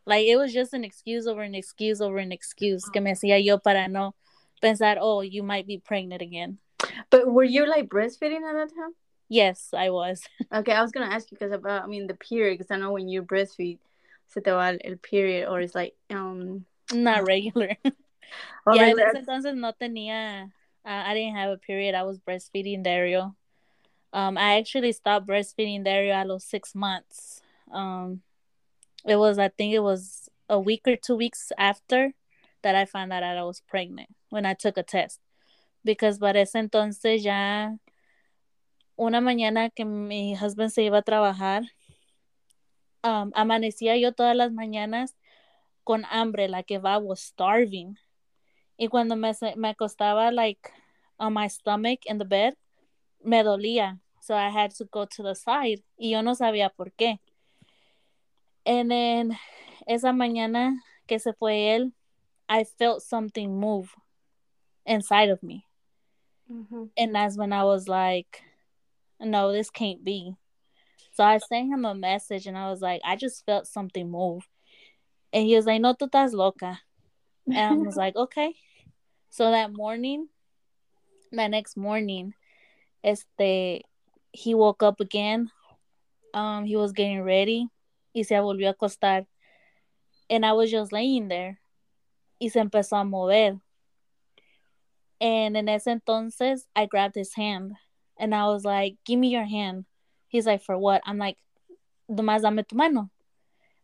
Like 0.06 0.28
it 0.28 0.36
was 0.36 0.54
just 0.54 0.74
an 0.74 0.84
excuse 0.84 1.26
over 1.26 1.42
an 1.42 1.56
excuse 1.56 2.02
over 2.02 2.18
an 2.18 2.34
excuse 2.34 2.84
que 2.90 3.00
me 3.00 3.12
hacía 3.12 3.42
yo 3.42 3.60
para 3.60 3.88
no 3.88 4.14
pensar, 4.62 4.98
oh, 5.00 5.22
you 5.22 5.42
might 5.42 5.66
be 5.66 5.78
pregnant 5.78 6.22
again. 6.22 6.58
But 7.10 7.32
were 7.32 7.46
you 7.46 7.66
like 7.66 7.88
breastfeeding 7.88 8.44
at 8.44 8.54
that 8.54 8.76
time? 8.76 8.94
Yes, 9.30 9.70
I 9.74 9.90
was. 9.90 10.24
Okay, 10.54 10.72
I 10.72 10.82
was 10.82 10.92
gonna 10.92 11.14
ask 11.14 11.30
you 11.32 11.38
because 11.38 11.52
about 11.52 11.84
I 11.84 11.88
mean 11.88 12.08
the 12.08 12.14
period 12.14 12.58
because 12.58 12.72
I 12.72 12.78
know 12.78 12.94
when 12.94 13.10
you 13.10 13.22
breastfeed, 13.22 13.80
se 14.28 14.42
te 14.42 14.52
va 14.52 14.78
el, 14.84 14.98
period 14.98 15.50
or 15.50 15.62
it's 15.62 15.76
like 15.76 15.96
um. 16.10 16.66
Not 16.94 17.28
regular. 17.28 17.76
or 18.66 18.76
yeah, 18.76 18.88
en 18.88 19.00
ese 19.00 19.18
entonces 19.18 19.56
no 19.56 19.74
tenía, 19.74 20.46
uh, 20.86 21.04
I 21.06 21.14
didn't 21.14 21.36
have 21.36 21.52
a 21.52 21.58
period. 21.58 21.96
I 21.96 22.04
was 22.04 22.20
breastfeeding 22.20 22.82
Dario. 22.82 23.36
Um, 24.14 24.38
I 24.38 24.58
actually 24.58 24.94
stopped 24.94 25.28
breastfeeding 25.28 25.84
Dario 25.84 26.14
at 26.14 26.28
los 26.28 26.46
six 26.46 26.74
months. 26.74 27.42
Um, 27.72 28.22
it 29.06 29.18
was, 29.18 29.38
I 29.38 29.50
think 29.50 29.74
it 29.74 29.84
was 29.84 30.30
a 30.50 30.60
week 30.60 30.88
or 30.88 30.96
two 30.96 31.16
weeks 31.16 31.52
after 31.58 32.14
that 32.62 32.76
I 32.76 32.86
found 32.86 33.12
out 33.12 33.20
that 33.20 33.38
I 33.38 33.44
was 33.44 33.62
pregnant 33.68 34.10
when 34.30 34.46
I 34.46 34.54
took 34.54 34.78
a 34.78 34.84
test. 34.84 35.20
Because 35.84 36.20
para 36.20 36.42
ese 36.42 36.56
entonces 36.56 37.24
ya, 37.24 37.76
una 38.98 39.22
mañana 39.22 39.70
que 39.70 39.86
mi 39.86 40.36
husband 40.36 40.72
se 40.72 40.84
iba 40.84 40.98
a 40.98 41.04
trabajar, 41.04 41.64
um, 43.04 43.32
amanecía 43.36 43.96
yo 43.96 44.12
todas 44.12 44.36
las 44.36 44.52
mañanas 44.52 45.16
con 45.84 46.04
hambre, 46.06 46.50
like 46.50 46.74
if 46.74 46.84
I 46.84 46.98
was 46.98 47.22
starving. 47.22 47.98
Y 48.78 48.88
cuando 48.90 49.16
me, 49.16 49.32
me 49.56 49.70
acostaba 49.70 50.32
like 50.34 50.72
on 51.18 51.34
my 51.34 51.48
stomach 51.48 52.06
in 52.06 52.18
the 52.18 52.26
bed, 52.26 52.56
me 53.24 53.44
dolía. 53.44 54.00
So 54.20 54.36
I 54.36 54.50
had 54.50 54.72
to 54.76 54.86
go 54.86 55.06
to 55.06 55.24
the 55.24 55.36
side. 55.36 55.84
Y 55.98 56.12
yo 56.12 56.22
no 56.22 56.34
sabía 56.34 56.70
por 56.76 56.92
qué. 56.98 57.20
And 58.66 58.92
then 58.92 59.38
esa 59.88 60.12
mañana 60.12 60.76
que 61.08 61.20
se 61.20 61.34
fue 61.34 61.76
él, 61.76 61.94
I 62.50 62.66
felt 62.66 63.02
something 63.02 63.58
move 63.58 63.90
inside 64.86 65.30
of 65.30 65.42
me. 65.42 65.66
Mhm. 66.50 66.90
And 66.98 67.16
that's 67.16 67.38
when 67.38 67.54
I 67.54 67.64
was 67.64 67.88
like, 67.88 68.44
no, 69.20 69.52
this 69.52 69.70
can't 69.70 70.04
be. 70.04 70.36
So 71.14 71.24
I 71.24 71.40
sent 71.40 71.74
him 71.74 71.86
a 71.86 71.96
message 71.96 72.46
and 72.46 72.58
I 72.58 72.70
was 72.70 72.82
like, 72.82 73.02
I 73.04 73.16
just 73.16 73.46
felt 73.46 73.66
something 73.68 74.10
move. 74.10 74.48
And 75.34 75.46
he 75.46 75.56
was 75.56 75.66
like, 75.66 75.82
no, 75.82 75.94
tú 75.94 76.10
estás 76.10 76.34
loca. 76.34 76.80
And 77.48 77.58
I 77.58 77.74
was 77.74 77.96
like, 77.96 78.16
okay. 78.26 78.54
So 79.30 79.50
that 79.52 79.74
morning, 79.74 80.28
the 81.32 81.48
next 81.48 81.76
morning, 81.76 82.34
este, 83.04 83.82
he 84.32 84.54
woke 84.54 84.84
up 84.84 85.00
again. 85.00 85.50
Um, 86.34 86.66
he 86.66 86.76
was 86.76 86.92
getting 86.92 87.24
ready 87.24 87.68
y 88.14 88.22
se 88.22 88.36
volvió 88.36 88.70
a 88.70 88.74
acostar. 88.74 89.26
And 90.30 90.46
I 90.46 90.54
was 90.54 90.70
just 90.70 90.92
laying 90.92 91.30
there. 91.30 91.60
Y 92.40 92.50
se 92.50 92.60
empezó 92.60 93.02
a 93.02 93.04
mover. 93.04 93.60
And 95.20 95.58
in 95.58 95.68
ese 95.68 95.88
entonces, 95.88 96.68
I 96.76 96.86
grabbed 96.86 97.16
his 97.16 97.34
hand 97.34 97.76
and 98.20 98.34
I 98.34 98.48
was 98.48 98.64
like, 98.64 98.98
Give 99.06 99.20
me 99.20 99.30
your 99.30 99.46
hand. 99.46 99.86
He's 100.28 100.46
like, 100.46 100.62
For 100.64 100.78
what? 100.78 101.02
I'm 101.06 101.18
like, 101.18 101.38
Nomás 102.10 102.42
dame 102.42 102.64
tu 102.64 102.76
mano. 102.76 103.10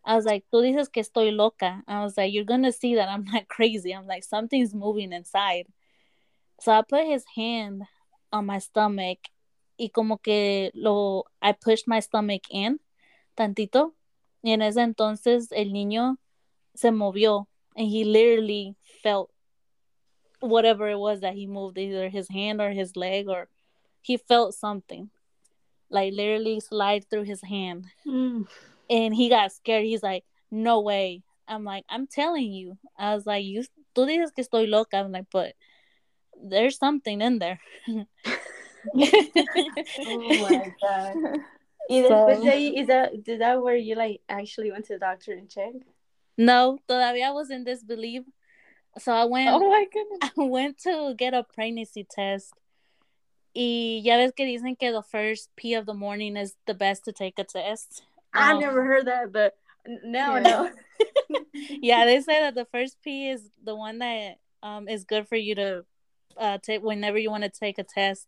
I 0.06 0.16
was 0.16 0.26
like, 0.26 0.46
Tú 0.54 0.62
dices 0.62 0.92
que 0.92 1.04
estoy 1.04 1.36
loca. 1.36 1.84
I 1.88 2.04
was 2.04 2.18
like, 2.18 2.34
You're 2.34 2.44
gonna 2.46 2.72
see 2.72 2.96
that 2.96 3.10
I'm 3.10 3.26
not 3.26 3.48
crazy. 3.50 3.92
I'm 3.92 4.08
like, 4.08 4.24
Something's 4.24 4.74
moving 4.74 5.14
inside. 5.14 5.68
So 6.60 6.72
I 6.72 6.82
put 6.82 7.06
his 7.06 7.26
hand 7.36 7.84
on 8.32 8.46
my 8.46 8.60
stomach 8.60 9.20
y 9.78 9.90
como 9.94 10.18
que 10.18 10.72
lo, 10.76 11.26
I 11.42 11.54
pushed 11.54 11.88
my 11.88 12.00
stomach 12.00 12.44
in 12.50 12.80
tantito. 13.36 13.94
Y 14.44 14.52
en 14.52 14.62
ese 14.62 14.78
entonces 14.78 15.52
el 15.52 15.72
niño 15.72 16.18
se 16.76 16.90
movió 16.92 17.48
and 17.76 17.88
he 17.88 18.04
literally 18.04 18.76
felt 19.02 19.32
whatever 20.42 20.90
it 20.90 21.00
was 21.00 21.22
that 21.22 21.34
he 21.34 21.48
moved, 21.48 21.78
either 21.78 22.10
his 22.10 22.28
hand 22.30 22.62
or 22.62 22.72
his 22.72 22.96
leg, 22.96 23.30
or 23.30 23.48
he 24.04 24.18
felt 24.18 24.54
something 24.54 25.10
like 25.90 26.14
literally 26.14 26.60
slide 26.60 27.10
through 27.10 27.24
his 27.24 27.42
hand. 27.42 27.86
Mm. 28.06 28.48
And 28.90 29.16
he 29.16 29.30
got 29.30 29.52
scared. 29.52 29.86
He's 29.86 30.04
like, 30.04 30.24
No 30.52 30.82
way. 30.82 31.24
I'm 31.48 31.64
like, 31.64 31.86
I'm 31.90 32.06
telling 32.06 32.52
you. 32.52 32.78
I 32.98 33.16
was 33.16 33.26
like, 33.26 33.46
You 33.46 33.64
tú 33.96 34.06
dices 34.06 34.34
que 34.36 34.44
estoy 34.44 34.70
loca. 34.70 34.98
I'm 34.98 35.12
like, 35.12 35.28
but 35.32 35.54
there's 36.44 36.78
something 36.78 37.22
in 37.22 37.40
there. 37.40 37.60
oh 37.88 38.06
my 38.96 40.74
god. 40.82 41.16
so, 41.90 42.28
is 42.30 42.88
that 42.88 43.12
is 43.26 43.40
that 43.40 43.62
where 43.62 43.76
you 43.76 43.96
like 43.96 44.22
actually 44.28 44.72
went 44.72 44.86
to 44.86 44.94
the 44.94 45.00
doctor 45.00 45.32
and 45.34 45.50
checked? 45.50 45.84
No, 46.38 46.80
todavía 46.90 47.28
I 47.28 47.32
was 47.32 47.52
in 47.52 47.64
disbelief. 47.64 48.24
So 48.98 49.12
I 49.14 49.26
went. 49.26 49.50
Oh 49.50 49.70
my 49.70 49.86
goodness. 49.92 50.32
I 50.38 50.44
went 50.44 50.78
to 50.80 51.14
get 51.18 51.34
a 51.34 51.44
pregnancy 51.44 52.06
test. 52.10 52.54
Y 53.56 54.02
ya 54.04 54.18
ves 54.18 54.34
que 54.36 54.46
dicen 54.46 54.78
que 54.78 54.92
the 54.92 55.04
first 55.04 55.50
pee 55.56 55.76
of 55.76 55.86
the 55.86 55.94
morning 55.94 56.38
is 56.38 56.56
the 56.66 56.74
best 56.74 57.06
to 57.06 57.12
take 57.12 57.38
a 57.38 57.44
test. 57.44 58.04
I 58.34 58.54
um, 58.54 58.60
never 58.60 58.84
heard 58.84 59.06
that, 59.06 59.32
but 59.32 59.56
no, 59.86 60.36
yeah. 60.36 60.40
no. 60.40 60.72
yeah, 61.54 62.06
they 62.06 62.22
say 62.22 62.40
that 62.40 62.56
the 62.56 62.66
first 62.66 62.98
pee 63.04 63.30
is 63.30 63.50
the 63.64 63.76
one 63.76 64.00
that 64.00 64.40
um 64.64 64.88
is 64.88 65.04
good 65.04 65.28
for 65.28 65.36
you 65.36 65.56
to 65.56 65.86
uh 66.38 66.58
take 66.60 66.82
whenever 66.82 67.18
you 67.18 67.30
want 67.30 67.44
to 67.44 67.50
take 67.50 67.78
a 67.78 67.84
test. 67.84 68.28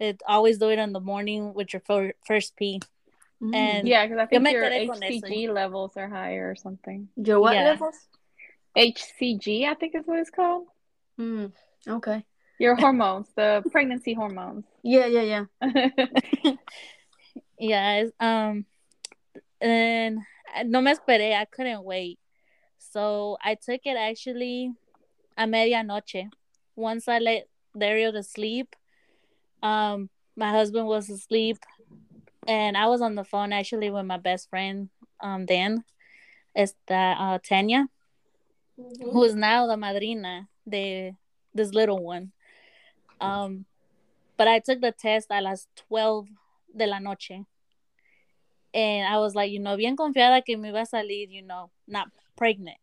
It 0.00 0.22
always 0.26 0.58
do 0.58 0.70
it 0.70 0.78
in 0.78 0.92
the 0.92 1.00
morning 1.00 1.54
with 1.54 1.72
your 1.72 1.80
fir- 1.80 2.14
first 2.26 2.56
pee. 2.56 2.80
Mm-hmm. 3.42 3.54
And 3.54 3.88
yeah, 3.88 4.06
because 4.06 4.18
I 4.18 4.26
think 4.26 4.50
your 4.50 4.62
HCG 4.62 5.52
levels 5.52 5.96
are 5.96 6.08
higher 6.08 6.50
or 6.50 6.56
something. 6.56 7.08
Your 7.16 7.40
what 7.40 7.54
yeah. 7.54 7.64
levels? 7.64 7.96
HCG, 8.76 9.68
I 9.68 9.74
think 9.74 9.94
is 9.94 10.06
what 10.06 10.18
it's 10.18 10.30
called. 10.30 10.66
Mm, 11.20 11.52
okay. 11.86 12.24
Your 12.58 12.76
hormones, 12.76 13.26
the 13.36 13.62
pregnancy 13.70 14.14
hormones. 14.14 14.64
Yeah, 14.84 15.06
yeah, 15.06 15.44
yeah. 15.62 16.54
yeah, 17.58 18.04
um, 18.18 18.66
and 19.60 20.18
no 20.64 20.80
me 20.80 20.92
esperé. 20.92 21.34
I 21.34 21.44
couldn't 21.44 21.84
wait. 21.84 22.18
So 22.78 23.36
I 23.42 23.54
took 23.54 23.80
it 23.84 23.96
actually 23.96 24.72
a 25.36 25.44
medianoche. 25.44 26.28
Once 26.74 27.06
I 27.06 27.20
let 27.20 27.46
Dario 27.78 28.10
to 28.10 28.22
sleep, 28.22 28.74
um, 29.62 30.10
my 30.36 30.50
husband 30.50 30.86
was 30.86 31.08
asleep 31.08 31.58
and 32.46 32.76
I 32.76 32.86
was 32.86 33.00
on 33.00 33.14
the 33.14 33.24
phone 33.24 33.52
actually 33.52 33.90
with 33.90 34.04
my 34.04 34.18
best 34.18 34.50
friend, 34.50 34.88
um, 35.20 35.46
Dan, 35.46 35.84
esta 36.54 37.14
uh, 37.18 37.38
Tanya, 37.38 37.88
mm-hmm. 38.78 39.10
who's 39.10 39.34
now 39.34 39.66
the 39.66 39.76
madrina 39.76 40.48
de 40.68 41.14
this 41.54 41.72
little 41.72 42.02
one. 42.02 42.32
Um, 43.22 43.64
but 44.36 44.48
I 44.48 44.58
took 44.58 44.80
the 44.80 44.92
test 44.92 45.28
a 45.30 45.40
las 45.40 45.66
12 45.88 46.28
de 46.76 46.86
la 46.86 46.98
noche. 46.98 47.44
And 48.74 49.06
I 49.06 49.18
was 49.18 49.34
like, 49.34 49.50
you 49.50 49.60
know, 49.60 49.76
bien 49.76 49.96
confiada 49.96 50.44
que 50.44 50.56
me 50.56 50.70
iba 50.70 50.82
a 50.82 50.86
salir, 50.86 51.30
you 51.30 51.42
know, 51.42 51.70
not 51.86 52.08
pregnant. 52.36 52.78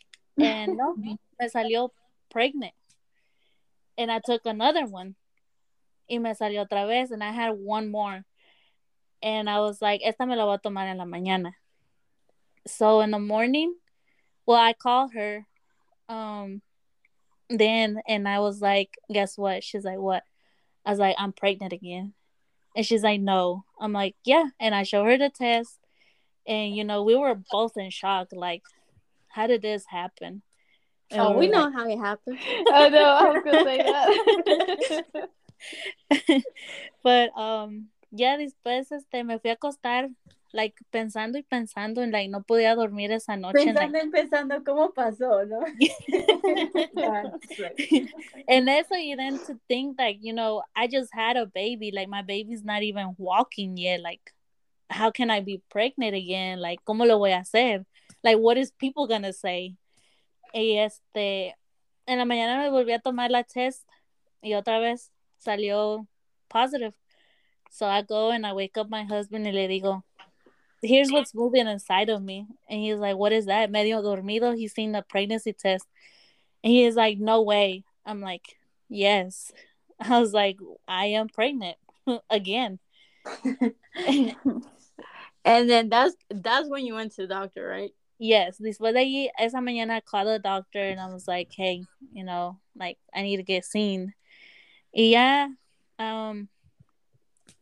And 0.38 0.76
no, 0.76 0.94
me 0.94 1.18
salió 1.42 1.90
pregnant. 2.30 2.74
And 3.96 4.10
I 4.10 4.20
took 4.24 4.46
another 4.46 4.86
one. 4.86 5.14
Y 6.08 6.18
me 6.18 6.30
salió 6.30 6.66
otra 6.68 6.86
vez. 6.86 7.10
And 7.10 7.24
I 7.24 7.30
had 7.30 7.52
one 7.52 7.90
more 7.90 8.24
and 9.22 9.50
I 9.50 9.60
was 9.60 9.82
like, 9.82 10.00
esta 10.04 10.26
me 10.26 10.36
la 10.36 10.44
voy 10.44 10.54
a 10.54 10.58
tomar 10.58 10.86
en 10.86 10.98
la 10.98 11.04
mañana. 11.04 11.52
So 12.66 13.00
in 13.00 13.10
the 13.10 13.18
morning, 13.18 13.74
well, 14.46 14.58
I 14.58 14.72
called 14.72 15.12
her, 15.12 15.46
um, 16.08 16.62
then, 17.50 18.00
and 18.08 18.28
I 18.28 18.38
was 18.38 18.60
like, 18.60 18.90
guess 19.12 19.36
what? 19.36 19.62
She's 19.64 19.84
like, 19.84 19.98
what? 19.98 20.22
I 20.86 20.90
was 20.90 20.98
like, 20.98 21.16
I'm 21.18 21.32
pregnant 21.32 21.72
again. 21.72 22.14
And 22.76 22.86
she's 22.86 23.02
like, 23.02 23.20
no. 23.20 23.64
I'm 23.80 23.92
like, 23.92 24.14
yeah. 24.24 24.46
And 24.60 24.74
I 24.74 24.84
show 24.84 25.04
her 25.04 25.18
the 25.18 25.28
test. 25.30 25.78
And, 26.46 26.74
you 26.74 26.84
know, 26.84 27.02
we 27.02 27.16
were 27.16 27.40
both 27.50 27.76
in 27.76 27.90
shock. 27.90 28.28
Like, 28.32 28.62
how 29.28 29.46
did 29.46 29.62
this 29.62 29.84
happen? 29.86 30.42
And 31.10 31.20
oh, 31.20 31.32
we, 31.32 31.46
we 31.46 31.48
know 31.48 31.64
like, 31.64 31.74
how 31.74 31.88
it 31.88 31.98
happened. 31.98 32.38
I 32.72 32.88
know. 32.88 33.04
I 33.04 33.30
was 33.30 33.42
going 33.42 33.64
to 33.64 33.64
say 33.64 35.22
that. 36.22 36.42
but, 37.02 37.38
um, 37.38 37.88
ya 38.10 38.36
después 38.36 38.90
este 38.90 39.24
me 39.24 39.38
fui 39.38 39.50
a 39.50 39.54
acostar 39.54 40.10
like 40.52 40.74
pensando 40.90 41.38
y 41.38 41.42
pensando 41.42 42.02
en 42.02 42.10
like 42.10 42.28
no 42.28 42.42
podía 42.42 42.74
dormir 42.74 43.12
esa 43.12 43.36
noche 43.36 43.64
pensando 43.64 43.98
like... 43.98 44.10
pensando 44.10 44.64
cómo 44.64 44.92
pasó 44.92 45.44
no 45.46 45.60
and 48.48 48.68
eso 48.68 48.96
you 48.96 49.16
then 49.16 49.38
to 49.38 49.58
think 49.68 49.98
like 49.98 50.18
you 50.20 50.32
know 50.32 50.62
I 50.74 50.88
just 50.88 51.12
had 51.12 51.36
a 51.36 51.46
baby 51.46 51.92
like 51.92 52.08
my 52.08 52.22
baby's 52.22 52.64
not 52.64 52.82
even 52.82 53.14
walking 53.16 53.76
yet 53.76 54.00
like 54.00 54.34
how 54.88 55.10
can 55.10 55.30
I 55.30 55.40
be 55.40 55.62
pregnant 55.70 56.14
again 56.14 56.60
like 56.60 56.80
cómo 56.84 57.06
lo 57.06 57.18
voy 57.18 57.32
a 57.32 57.40
hacer 57.40 57.84
like 58.24 58.38
what 58.38 58.58
is 58.58 58.72
people 58.72 59.06
gonna 59.06 59.32
say 59.32 59.76
y 60.52 60.78
este 60.78 61.54
en 62.06 62.18
la 62.18 62.24
mañana 62.24 62.58
me 62.58 62.70
volví 62.70 62.92
a 62.92 62.98
tomar 62.98 63.30
la 63.30 63.44
test 63.44 63.88
y 64.42 64.54
otra 64.54 64.80
vez 64.80 65.12
salió 65.38 66.08
positive. 66.48 66.94
So 67.70 67.86
I 67.86 68.02
go 68.02 68.30
and 68.30 68.44
I 68.44 68.52
wake 68.52 68.76
up 68.76 68.90
my 68.90 69.04
husband 69.04 69.46
y 69.46 69.52
le 69.52 69.68
digo, 69.68 70.04
here's 70.82 71.12
what's 71.12 71.34
moving 71.34 71.66
inside 71.66 72.08
of 72.08 72.22
me. 72.22 72.46
And 72.68 72.80
he's 72.80 72.98
like, 72.98 73.16
what 73.16 73.32
is 73.32 73.46
that? 73.46 73.70
Medio 73.70 74.02
dormido. 74.02 74.56
He's 74.56 74.72
seen 74.72 74.92
the 74.92 75.02
pregnancy 75.02 75.52
test. 75.52 75.86
And 76.62 76.72
he 76.72 76.84
is 76.84 76.96
like, 76.96 77.18
no 77.18 77.42
way. 77.42 77.84
I'm 78.04 78.20
like, 78.20 78.56
yes. 78.88 79.52
I 80.00 80.20
was 80.20 80.32
like, 80.32 80.58
I 80.88 81.06
am 81.06 81.28
pregnant 81.28 81.76
again. 82.30 82.78
and 84.06 84.34
then 85.44 85.90
that's 85.90 86.14
that's 86.30 86.68
when 86.68 86.86
you 86.86 86.94
went 86.94 87.12
to 87.12 87.22
the 87.22 87.28
doctor, 87.28 87.66
right? 87.66 87.92
Yes. 88.18 88.58
Después 88.58 88.94
de 88.94 89.00
ahí, 89.00 89.28
esa 89.38 89.58
mañana 89.58 89.96
I 89.96 90.00
called 90.00 90.28
the 90.28 90.38
doctor 90.38 90.80
and 90.80 91.00
I 91.00 91.12
was 91.12 91.28
like, 91.28 91.52
hey, 91.52 91.84
you 92.12 92.24
know, 92.24 92.58
like 92.76 92.98
I 93.14 93.22
need 93.22 93.38
to 93.38 93.42
get 93.42 93.64
seen. 93.64 94.14
Y 94.94 95.12
ya, 95.12 95.48
um, 95.98 96.48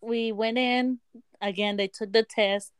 we 0.00 0.32
went 0.32 0.58
in 0.58 1.00
again. 1.40 1.76
They 1.76 1.88
took 1.88 2.12
the 2.12 2.22
test. 2.22 2.72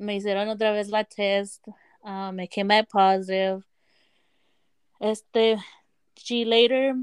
Me 0.00 0.14
hicieron 0.14 0.48
otra 0.48 0.72
vez 0.72 0.88
la 0.88 1.04
test. 1.04 1.66
Um, 2.02 2.34
me 2.34 2.48
came 2.48 2.68
back 2.68 2.88
positive. 2.88 3.62
Este, 4.98 5.58
she 6.16 6.44
later 6.46 6.94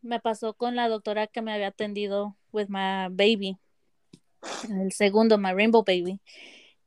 me 0.00 0.20
pasó 0.20 0.54
con 0.54 0.74
la 0.74 0.88
doctora 0.88 1.26
que 1.26 1.42
me 1.42 1.52
había 1.52 1.68
atendido 1.68 2.36
with 2.50 2.68
my 2.68 3.08
baby. 3.10 3.58
El 4.70 4.90
segundo, 4.92 5.36
my 5.36 5.52
rainbow 5.52 5.82
baby. 5.84 6.18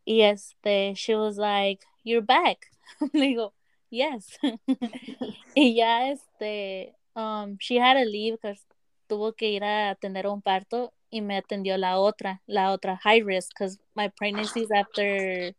Y 0.05 0.21
este, 0.21 0.95
she 0.95 1.15
was 1.15 1.37
like, 1.37 1.85
you're 2.03 2.25
back. 2.25 2.71
Le 3.13 3.27
digo, 3.27 3.53
yes. 3.91 4.39
y 5.55 5.75
ya 5.75 6.09
este, 6.09 6.95
um, 7.15 7.57
she 7.59 7.77
had 7.77 7.93
to 7.93 8.05
leave 8.09 8.39
because 8.41 8.65
tuvo 9.07 9.35
que 9.35 9.49
ir 9.49 9.63
a 9.63 9.91
atender 9.91 10.25
un 10.25 10.41
parto 10.41 10.93
y 11.13 11.21
me 11.21 11.37
atendió 11.37 11.77
la 11.77 11.99
otra, 11.99 12.41
la 12.47 12.73
otra 12.73 12.97
high 12.97 13.21
risk, 13.21 13.51
because 13.53 13.77
my 13.95 14.09
pregnancies 14.09 14.71
after 14.71 15.53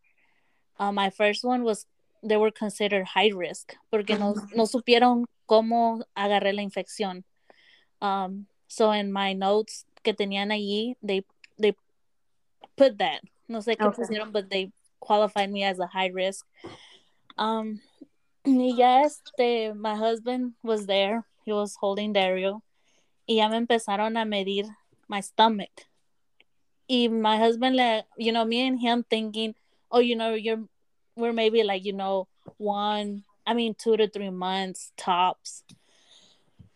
uh, 0.81 0.91
my 0.91 1.11
first 1.11 1.45
one 1.45 1.63
was, 1.63 1.87
they 2.25 2.37
were 2.37 2.51
considered 2.51 3.07
high 3.07 3.31
risk, 3.33 3.77
porque 3.89 4.19
no, 4.19 4.35
no 4.53 4.65
supieron 4.67 5.27
cómo 5.49 6.03
agarré 6.17 6.53
la 6.53 6.63
infección. 6.63 7.23
Um, 8.03 8.47
so 8.67 8.91
in 8.91 9.13
my 9.13 9.33
notes 9.33 9.85
que 10.03 10.13
tenían 10.13 10.51
allí, 10.51 10.97
they, 11.01 11.23
they 11.57 11.75
put 12.77 12.99
that. 12.99 13.21
No 13.49 13.61
sé 13.61 13.77
qué 13.77 13.87
okay. 13.87 14.03
pusieron, 14.03 14.33
but 14.33 14.51
they 14.51 14.73
qualified 14.99 15.53
me 15.53 15.63
as 15.63 15.79
a 15.79 15.87
high 15.87 16.11
risk. 16.13 16.45
Um, 17.39 17.81
y 18.45 18.75
ya 18.77 19.05
este, 19.05 19.73
my 19.77 19.95
husband 19.95 20.55
was 20.65 20.87
there. 20.87 21.25
He 21.45 21.53
was 21.53 21.77
holding 21.81 22.13
Dario. 22.13 22.63
y 23.27 23.37
ya 23.37 23.49
me 23.49 23.57
empezaron 23.57 24.17
a 24.17 24.25
medir 24.25 24.67
my 25.09 25.21
stomach. 25.21 25.87
Y 26.89 27.09
my 27.09 27.37
husband, 27.39 27.77
like, 27.77 28.05
you 28.19 28.33
know, 28.33 28.45
me 28.45 28.67
and 28.67 28.81
him 28.81 29.05
thinking, 29.09 29.55
oh, 29.91 30.01
you 30.01 30.17
know, 30.17 30.35
you're, 30.35 30.63
we're 31.17 31.33
maybe 31.33 31.63
like, 31.63 31.85
you 31.85 31.93
know, 31.93 32.29
one, 32.59 33.25
I 33.47 33.55
mean, 33.55 33.75
two 33.75 33.97
to 33.97 34.09
three 34.09 34.31
months 34.31 34.93
tops. 34.97 35.65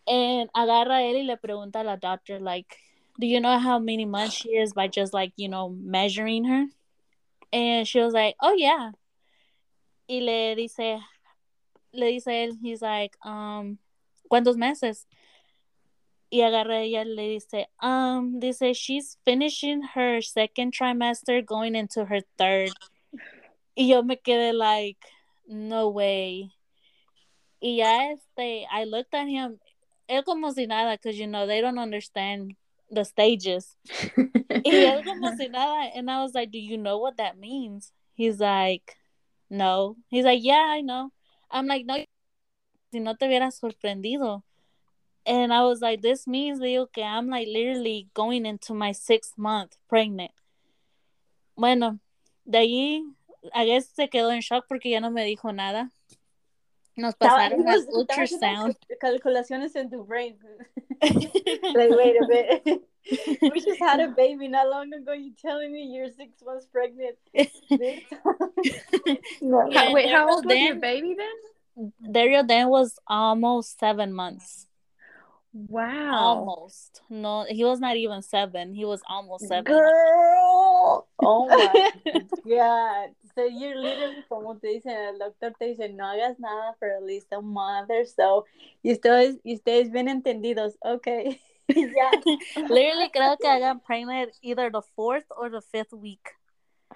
And 0.07 0.49
agarra 0.53 1.01
él 1.01 1.17
y 1.17 1.23
le 1.23 1.37
pregunta 1.37 1.81
a 1.81 1.83
la 1.83 1.95
doctor, 1.95 2.39
like, 2.39 2.77
do 3.19 3.27
you 3.27 3.39
know 3.39 3.59
how 3.59 3.79
many 3.79 4.05
months 4.05 4.33
she 4.33 4.49
is 4.49 4.73
by 4.73 4.87
just 4.87 5.13
like, 5.13 5.33
you 5.35 5.49
know, 5.49 5.69
measuring 5.69 6.45
her? 6.45 6.65
And 7.51 7.87
she 7.87 7.99
was 7.99 8.13
like, 8.13 8.35
oh, 8.41 8.53
yeah. 8.53 8.91
Y 10.07 10.19
le 10.21 10.55
dice, 10.55 10.99
le 11.93 12.05
dice 12.07 12.27
él, 12.27 12.57
he's 12.61 12.81
like, 12.81 13.15
um, 13.23 13.77
¿cuántos 14.31 14.57
meses? 14.57 15.05
Y 16.31 16.41
agarra 16.41 16.81
ella 16.81 17.03
le 17.05 17.29
dice, 17.29 17.67
um, 17.81 18.39
dice, 18.39 18.73
she's 18.73 19.17
finishing 19.25 19.81
her 19.95 20.21
second 20.21 20.73
trimester, 20.73 21.43
going 21.43 21.75
into 21.75 22.05
her 22.05 22.21
third. 22.37 22.71
Y 23.75 23.87
yo 23.87 24.03
me 24.03 24.15
quedé 24.17 24.53
like, 24.53 24.99
no 25.47 25.89
way. 25.89 26.51
Y 27.61 27.77
ya 27.77 28.11
este, 28.11 28.67
I 28.71 28.83
looked 28.85 29.13
at 29.15 29.27
him, 29.27 29.59
él 30.07 30.23
como 30.23 30.51
si 30.51 30.65
nada, 30.67 30.97
because 30.97 31.17
you 31.17 31.27
know, 31.27 31.47
they 31.47 31.61
don't 31.61 31.79
understand 31.79 32.55
the 32.91 33.03
stages. 33.03 33.75
y 34.17 34.85
él 34.85 35.03
como 35.05 35.35
si 35.35 35.47
nada, 35.47 35.91
and 35.95 36.09
I 36.09 36.21
was 36.21 36.33
like, 36.33 36.51
do 36.51 36.59
you 36.59 36.77
know 36.77 36.99
what 36.99 37.17
that 37.17 37.37
means? 37.37 37.91
He's 38.13 38.39
like, 38.39 38.95
no. 39.49 39.95
He's 40.09 40.25
like, 40.25 40.43
yeah, 40.43 40.65
I 40.67 40.81
know. 40.81 41.11
I'm 41.49 41.67
like, 41.67 41.85
no, 41.85 41.97
si 42.91 42.99
no 42.99 43.15
te 43.15 43.27
hubieras 43.27 43.59
sorprendido. 43.59 44.43
And 45.29 45.53
I 45.53 45.61
was 45.61 45.79
like, 45.79 46.01
this 46.01 46.25
means, 46.25 46.59
digo, 46.59 46.91
que 46.91 47.03
I'm 47.03 47.29
like 47.29 47.47
literally 47.47 48.07
going 48.15 48.47
into 48.47 48.73
my 48.73 48.91
sixth 48.93 49.37
month 49.37 49.77
pregnant. 49.87 50.31
Bueno, 51.55 51.99
de 52.49 52.57
ahí, 52.57 53.01
I 53.53 53.65
guess 53.65 53.89
se 53.93 54.07
quedó 54.07 54.33
en 54.33 54.41
shock 54.41 54.65
porque 54.67 54.89
ya 54.89 54.99
no 54.99 55.11
me 55.11 55.23
dijo 55.23 55.53
nada. 55.53 55.91
Nos 56.97 57.13
pasaron 57.13 57.63
las 57.63 57.85
ultrasound. 57.93 58.75
Calculaciones 58.99 59.75
en 59.75 59.91
tu 59.91 60.03
brain. 60.03 60.35
like, 61.01 61.91
wait 61.91 62.15
a 62.19 62.25
bit. 62.27 62.81
we 63.53 63.61
just 63.61 63.79
had 63.79 63.99
a 63.99 64.07
baby 64.07 64.47
not 64.47 64.67
long 64.67 64.91
ago. 64.91 65.13
You 65.13 65.33
telling 65.39 65.71
me 65.71 65.83
you're 65.83 66.09
six 66.09 66.41
months 66.43 66.65
pregnant? 66.65 67.17
no. 69.41 69.69
yeah, 69.69 69.93
wait, 69.93 70.09
how 70.09 70.27
old 70.27 70.45
was 70.45 70.55
then, 70.55 70.65
your 70.65 70.75
baby 70.77 71.15
then? 71.15 71.93
Dario 72.11 72.41
then 72.41 72.69
was 72.69 72.97
almost 73.07 73.77
seven 73.79 74.11
months. 74.11 74.65
Wow. 75.53 76.15
Almost. 76.15 77.01
No, 77.09 77.45
he 77.49 77.63
was 77.63 77.79
not 77.79 77.97
even 77.97 78.21
seven. 78.21 78.73
He 78.73 78.85
was 78.85 79.01
almost 79.07 79.47
seven. 79.47 79.65
Girl. 79.65 81.07
Oh 81.21 81.47
my 81.49 81.91
God. 82.49 83.09
So 83.35 83.43
you're 83.43 83.77
literally, 83.77 84.23
como 84.29 84.55
te 84.55 84.79
dicen, 84.79 84.91
el 84.91 85.19
doctor 85.19 85.51
te 85.59 85.73
dice, 85.73 85.89
no 85.89 86.05
hagas 86.05 86.39
nada 86.39 86.75
for 86.79 86.89
at 86.89 87.03
least 87.03 87.27
a 87.33 87.41
month 87.41 87.89
or 87.89 88.05
so. 88.05 88.45
Y 88.83 88.91
ustedes, 88.93 89.37
y 89.43 89.55
ustedes 89.55 89.91
bien 89.91 90.07
entendidos. 90.07 90.73
Okay. 90.83 91.41
yeah. 91.67 92.11
literally 92.69 93.09
creo 93.09 93.37
que 93.37 93.49
I 93.49 93.59
got 93.59 93.83
pregnant 93.83 94.31
either 94.41 94.69
the 94.69 94.81
fourth 94.95 95.25
or 95.37 95.49
the 95.49 95.61
fifth 95.61 95.93
week. 95.93 96.29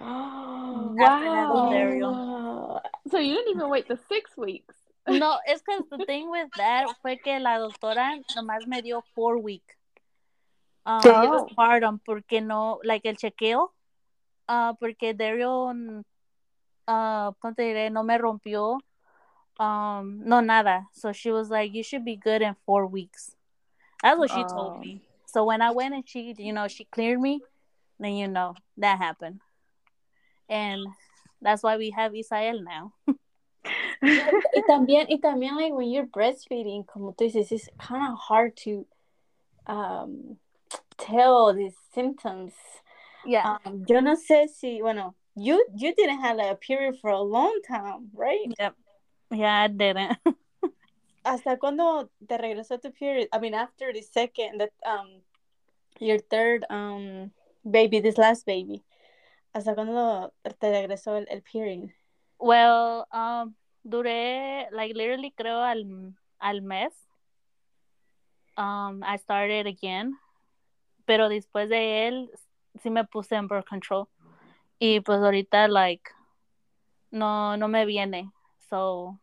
Oh, 0.00 0.92
wow. 0.96 2.80
So 3.10 3.18
you 3.18 3.34
didn't 3.34 3.56
even 3.56 3.68
wait 3.68 3.86
the 3.86 3.98
six 4.08 4.36
weeks. 4.36 4.74
No, 5.06 5.38
es 5.46 5.62
que 5.62 5.78
the 5.90 6.04
thing 6.06 6.30
with 6.30 6.48
that 6.56 6.86
fue 7.02 7.18
que 7.18 7.38
la 7.38 7.58
doctora 7.58 8.18
nomás 8.34 8.66
me 8.66 8.80
dio 8.80 9.02
four 9.14 9.38
week. 9.38 9.76
Um, 10.86 11.00
oh. 11.04 11.46
pardon, 11.54 11.98
porque 11.98 12.40
no, 12.40 12.80
like 12.84 13.06
el 13.08 13.16
chequeo, 13.16 13.72
uh, 14.48 14.74
porque 14.74 15.14
Dario, 15.14 15.72
uh, 16.86 17.32
¿cómo 17.38 17.54
te 17.56 17.62
diré? 17.62 17.90
No 17.90 18.02
me 18.02 18.18
rompió, 18.18 18.78
um, 19.58 20.20
no 20.24 20.40
nada. 20.40 20.88
So 20.92 21.12
she 21.12 21.30
was 21.30 21.50
like, 21.50 21.74
you 21.74 21.82
should 21.82 22.04
be 22.04 22.16
good 22.16 22.42
in 22.42 22.54
four 22.66 22.86
weeks. 22.86 23.34
That's 24.02 24.18
what 24.18 24.30
she 24.30 24.44
oh. 24.44 24.48
told 24.48 24.80
me. 24.80 25.00
So 25.26 25.44
when 25.44 25.62
I 25.62 25.70
went 25.70 25.94
and 25.94 26.08
she, 26.08 26.34
you 26.38 26.52
know, 26.52 26.68
she 26.68 26.84
cleared 26.84 27.20
me, 27.20 27.40
then 27.98 28.14
you 28.14 28.28
know 28.28 28.54
that 28.76 28.98
happened, 28.98 29.40
and 30.48 30.86
that's 31.40 31.62
why 31.62 31.76
we 31.76 31.90
have 31.90 32.12
Isael 32.12 32.62
now. 32.62 32.92
y 34.02 34.62
también, 34.66 35.06
y 35.08 35.18
también, 35.20 35.56
like 35.56 35.72
when 35.72 35.88
you're 35.88 36.06
breastfeeding, 36.06 36.84
como 36.86 37.12
tú 37.12 37.24
dices, 37.24 37.50
it's 37.52 37.68
kind 37.78 38.12
of 38.12 38.18
hard 38.18 38.56
to 38.56 38.86
um, 39.66 40.36
tell 40.98 41.52
these 41.54 41.74
symptoms. 41.94 42.52
Yeah. 43.24 43.56
Um, 43.64 43.84
yo 43.86 44.00
no 44.00 44.16
sé 44.16 44.48
si, 44.48 44.80
bueno, 44.80 45.14
you 45.34 45.64
you 45.74 45.94
didn't 45.94 46.20
have 46.20 46.36
like, 46.36 46.50
a 46.50 46.56
period 46.56 46.96
for 47.00 47.10
a 47.10 47.20
long 47.20 47.60
time, 47.66 48.10
right? 48.14 48.52
Yep. 48.58 48.74
Yeah, 49.30 49.62
I 49.62 49.68
didn't. 49.68 50.18
¿Hasta 51.24 51.56
cuándo 51.56 52.10
te 52.28 52.36
regresó 52.36 52.80
tu 52.80 52.90
period? 52.90 53.28
I 53.32 53.38
mean, 53.38 53.54
after 53.54 53.92
the 53.92 54.02
second, 54.02 54.60
that 54.60 54.70
um, 54.84 55.22
your 55.98 56.18
third 56.18 56.64
um 56.68 57.30
baby, 57.64 58.00
this 58.00 58.18
last 58.18 58.44
baby. 58.44 58.84
¿Hasta 59.54 59.74
cuándo 59.74 60.32
te 60.60 60.70
regresó 60.70 61.16
el, 61.16 61.26
el 61.30 61.42
period? 61.42 61.90
Well, 62.38 63.06
um, 63.12 63.54
duré, 63.84 64.68
like, 64.72 64.94
literally 64.94 65.32
creo 65.36 65.62
al, 65.62 66.14
al 66.40 66.60
mes. 66.62 66.92
Um, 68.56 69.02
I 69.04 69.16
started 69.16 69.66
again. 69.66 70.18
Pero 71.06 71.28
después 71.28 71.68
de 71.68 72.08
él, 72.08 72.30
sí 72.82 72.90
me 72.90 73.04
puse 73.04 73.32
en 73.32 73.46
birth 73.46 73.66
control. 73.68 74.08
Y 74.78 75.00
pues 75.00 75.20
ahorita, 75.20 75.68
like, 75.68 76.10
no, 77.10 77.56
no 77.56 77.68
me 77.68 77.84
viene. 77.84 78.30
So, 78.70 79.18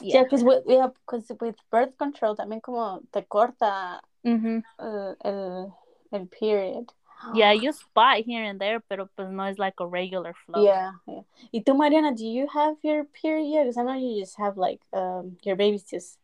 yeah, 0.00 0.22
because 0.22 0.42
with, 0.44 0.62
yeah, 0.66 0.88
cause 1.06 1.30
with 1.40 1.56
birth 1.70 1.96
control 1.98 2.36
también 2.36 2.62
como 2.62 3.00
te 3.12 3.22
corta 3.22 4.00
el, 4.24 5.16
el, 5.24 5.74
el 6.12 6.26
period. 6.28 6.90
Yeah, 7.34 7.52
you 7.52 7.72
spot 7.72 8.18
here 8.18 8.44
and 8.44 8.60
there, 8.60 8.80
pero 8.80 9.08
pues 9.16 9.30
no 9.30 9.44
es 9.44 9.58
like 9.58 9.74
a 9.78 9.86
regular 9.86 10.34
flow. 10.46 10.64
Yeah, 10.64 10.92
yeah. 11.06 11.22
Y 11.52 11.62
tú, 11.66 11.76
Mariana, 11.76 12.14
do 12.14 12.24
you 12.24 12.46
have 12.52 12.76
your 12.82 13.04
period? 13.04 13.64
Because 13.64 13.76
I 13.76 13.82
know 13.82 13.94
you 13.94 14.20
just 14.20 14.38
have 14.38 14.56
like 14.56 14.80
um 14.92 15.36
your 15.42 15.56
baby's 15.56 15.82
just 15.82 16.18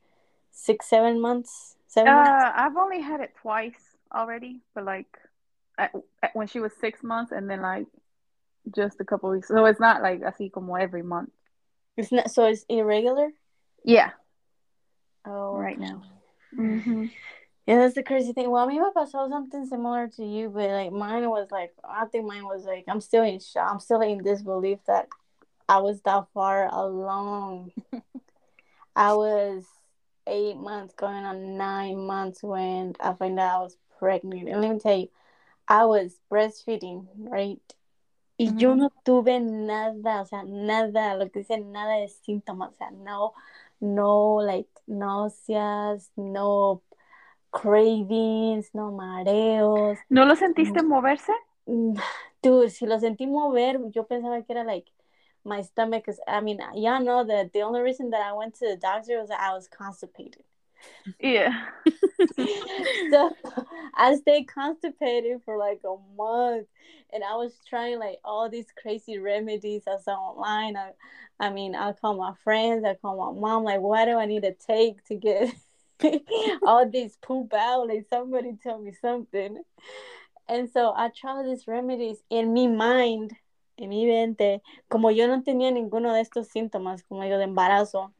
six, 0.50 0.86
seven 0.86 1.20
months. 1.20 1.76
Seven. 1.86 2.12
Uh, 2.12 2.16
months? 2.16 2.54
I've 2.56 2.76
only 2.76 3.00
had 3.00 3.20
it 3.20 3.34
twice 3.40 3.96
already, 4.14 4.60
but 4.74 4.84
like 4.84 5.18
at, 5.78 5.92
at, 6.22 6.34
when 6.34 6.46
she 6.46 6.60
was 6.60 6.72
six 6.80 7.02
months, 7.02 7.32
and 7.32 7.48
then 7.48 7.60
like 7.60 7.86
just 8.74 9.00
a 9.00 9.04
couple 9.04 9.30
weeks. 9.30 9.48
So 9.48 9.64
it's 9.66 9.80
not 9.80 10.02
like 10.02 10.20
así 10.22 10.50
como 10.50 10.74
every 10.74 11.02
month. 11.02 11.30
It's 11.96 12.10
not. 12.10 12.30
So 12.30 12.46
it's 12.46 12.64
irregular. 12.68 13.30
Yeah. 13.84 14.10
Oh, 15.26 15.56
right 15.56 15.78
now. 15.78 16.02
Mm-hmm. 16.56 17.06
Yeah, 17.66 17.78
that's 17.78 17.94
the 17.96 18.04
crazy 18.04 18.32
thing. 18.32 18.50
Well, 18.50 18.66
mean, 18.66 18.80
if 18.80 18.96
I 18.96 19.06
saw 19.06 19.28
something 19.28 19.66
similar 19.66 20.06
to 20.16 20.24
you, 20.24 20.50
but 20.50 20.70
like 20.70 20.92
mine 20.92 21.28
was 21.28 21.48
like, 21.50 21.74
I 21.84 22.04
think 22.06 22.24
mine 22.24 22.44
was 22.44 22.64
like, 22.64 22.84
I'm 22.86 23.00
still 23.00 23.24
in 23.24 23.40
shock. 23.40 23.68
I'm 23.70 23.80
still 23.80 24.00
in 24.02 24.22
disbelief 24.22 24.78
that 24.86 25.08
I 25.68 25.78
was 25.78 26.00
that 26.02 26.26
far 26.32 26.68
along. 26.72 27.72
I 28.94 29.14
was 29.14 29.64
eight 30.28 30.56
months, 30.56 30.94
going 30.94 31.24
on 31.24 31.56
nine 31.56 32.06
months 32.06 32.42
when 32.42 32.94
I 33.00 33.14
found 33.14 33.40
out 33.40 33.60
I 33.60 33.62
was 33.62 33.76
pregnant. 33.98 34.48
And 34.48 34.60
let 34.60 34.70
me 34.70 34.78
tell 34.78 34.96
you, 34.96 35.08
I 35.66 35.86
was 35.86 36.20
breastfeeding, 36.30 37.06
right? 37.16 37.60
Y 38.38 38.46
mm-hmm. 38.46 38.58
yo 38.58 38.74
no 38.74 38.90
tuve 39.04 39.40
nada, 39.40 40.20
o 40.20 40.24
sea, 40.26 40.44
nada, 40.44 41.16
lo 41.16 41.28
que 41.30 41.42
dice 41.42 41.58
nada 41.58 42.00
de 42.00 42.08
síntomas, 42.08 42.74
o 42.74 42.76
sea, 42.76 42.90
no, 42.90 43.32
no, 43.80 44.36
like, 44.36 44.68
náuseas, 44.86 46.10
no 46.16 46.82
cravings, 47.50 48.74
no 48.74 48.92
mareos. 48.92 49.98
¿No 50.08 50.24
lo 50.24 50.36
sentiste 50.36 50.82
mm, 50.82 50.88
moverse? 50.88 51.32
Dude, 52.42 52.70
si 52.70 52.86
lo 52.86 52.98
sentí 52.98 53.26
mover, 53.26 53.80
yo 53.90 54.06
pensaba 54.06 54.42
que 54.42 54.52
era 54.52 54.64
like 54.64 54.90
my 55.44 55.62
stomach 55.62 56.08
is 56.08 56.20
I 56.26 56.40
mean, 56.40 56.60
yeah, 56.74 56.98
no, 56.98 57.24
the 57.24 57.50
the 57.52 57.62
only 57.62 57.80
reason 57.80 58.10
that 58.10 58.20
I 58.20 58.32
went 58.32 58.54
to 58.56 58.68
the 58.68 58.76
doctor 58.76 59.18
was 59.18 59.28
that 59.28 59.40
I 59.40 59.54
was 59.54 59.68
constipated. 59.68 60.44
Yeah. 61.20 61.52
so 63.10 63.30
I 63.94 64.16
stayed 64.16 64.48
constipated 64.48 65.40
for 65.44 65.56
like 65.56 65.80
a 65.84 65.96
month 66.16 66.66
and 67.12 67.24
I 67.24 67.36
was 67.36 67.52
trying 67.68 67.98
like 67.98 68.18
all 68.24 68.48
these 68.50 68.66
crazy 68.80 69.18
remedies 69.18 69.84
I 69.88 69.98
saw 69.98 70.12
online. 70.12 70.76
I 70.76 70.92
I 71.38 71.50
mean, 71.50 71.74
I 71.74 71.92
call 71.92 72.16
my 72.16 72.32
friends, 72.44 72.84
I 72.84 72.94
call 72.94 73.32
my 73.34 73.38
mom, 73.38 73.64
like, 73.64 73.80
what 73.80 74.06
do 74.06 74.18
I 74.18 74.24
need 74.24 74.42
to 74.42 74.54
take 74.54 75.04
to 75.06 75.14
get 75.14 75.54
all 76.66 76.88
these 76.88 77.16
poop 77.20 77.52
out? 77.54 77.88
Like, 77.88 78.06
somebody 78.10 78.56
tell 78.62 78.78
me 78.78 78.92
something. 79.00 79.62
And 80.48 80.70
so 80.70 80.92
I 80.96 81.10
tried 81.10 81.46
these 81.46 81.66
remedies 81.66 82.22
in 82.30 82.54
my 82.54 82.66
mind, 82.66 83.32
en 83.78 83.88
mi 83.88 84.06
mente, 84.06 84.62
como 84.88 85.10
yo 85.10 85.26
no 85.26 85.42
tenía 85.42 85.72
ninguno 85.72 86.12
de 86.12 86.20
estos 86.20 86.48
síntomas, 86.48 87.02
como 87.02 87.22
digo, 87.22 87.38
de 87.38 87.44
embarazo. 87.44 88.12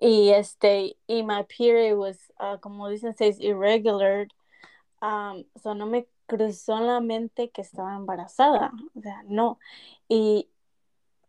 Y 0.00 0.30
este, 0.30 0.96
y 1.06 1.22
my 1.22 1.44
period 1.44 1.96
was, 1.98 2.18
uh, 2.40 2.58
como 2.58 2.88
dicen, 2.88 3.16
says 3.16 3.38
irregular. 3.40 4.28
Um, 5.02 5.44
so 5.62 5.74
no 5.74 5.86
me 5.86 6.06
cruzó 6.26 6.78
en 6.78 6.86
la 6.86 7.00
mente 7.00 7.50
que 7.50 7.62
estaba 7.62 7.94
embarazada. 7.94 8.72
O 8.94 9.00
sea, 9.00 9.22
no. 9.26 9.58
Y, 10.08 10.48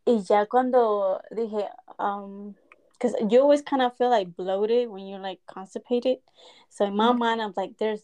y 0.05 0.21
ya 0.23 0.45
cuando 0.47 1.21
dije, 1.31 1.69
um, 1.99 2.55
because 2.97 3.15
you 3.29 3.39
always 3.39 3.61
kind 3.61 3.81
of 3.81 3.95
feel 3.97 4.09
like 4.09 4.35
bloated 4.35 4.89
when 4.89 5.05
you're 5.05 5.19
like 5.19 5.39
constipated. 5.47 6.17
So 6.69 6.85
in 6.85 6.95
my 6.95 7.09
mm-hmm. 7.09 7.19
mind, 7.19 7.41
I'm 7.41 7.53
like, 7.55 7.77
there's, 7.77 8.01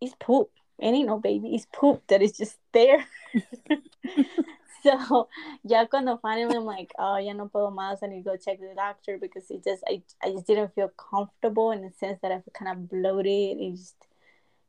it's 0.00 0.14
poop. 0.18 0.50
It 0.78 0.86
ain't 0.86 1.06
no 1.06 1.18
baby. 1.18 1.54
It's 1.54 1.66
poop 1.72 2.02
that 2.08 2.22
is 2.22 2.32
just 2.32 2.58
there. 2.72 3.06
so 4.82 5.28
ya 5.64 5.86
cuando 5.86 6.18
finally 6.18 6.56
I'm 6.56 6.64
like, 6.64 6.92
oh, 6.98 7.16
ya 7.16 7.32
no 7.32 7.48
puedo 7.48 7.72
más. 7.74 7.98
I 8.02 8.08
need 8.08 8.24
to 8.24 8.30
go 8.30 8.36
check 8.36 8.60
the 8.60 8.74
doctor 8.74 9.18
because 9.18 9.50
it 9.50 9.64
just, 9.64 9.82
I, 9.88 10.02
I 10.22 10.32
just 10.32 10.46
didn't 10.46 10.74
feel 10.74 10.88
comfortable 10.88 11.70
in 11.70 11.82
the 11.82 11.92
sense 11.98 12.18
that 12.22 12.32
I 12.32 12.36
feel 12.36 12.52
kind 12.52 12.70
of 12.70 12.88
bloated 12.88 13.58
and 13.58 13.76
just, 13.76 13.96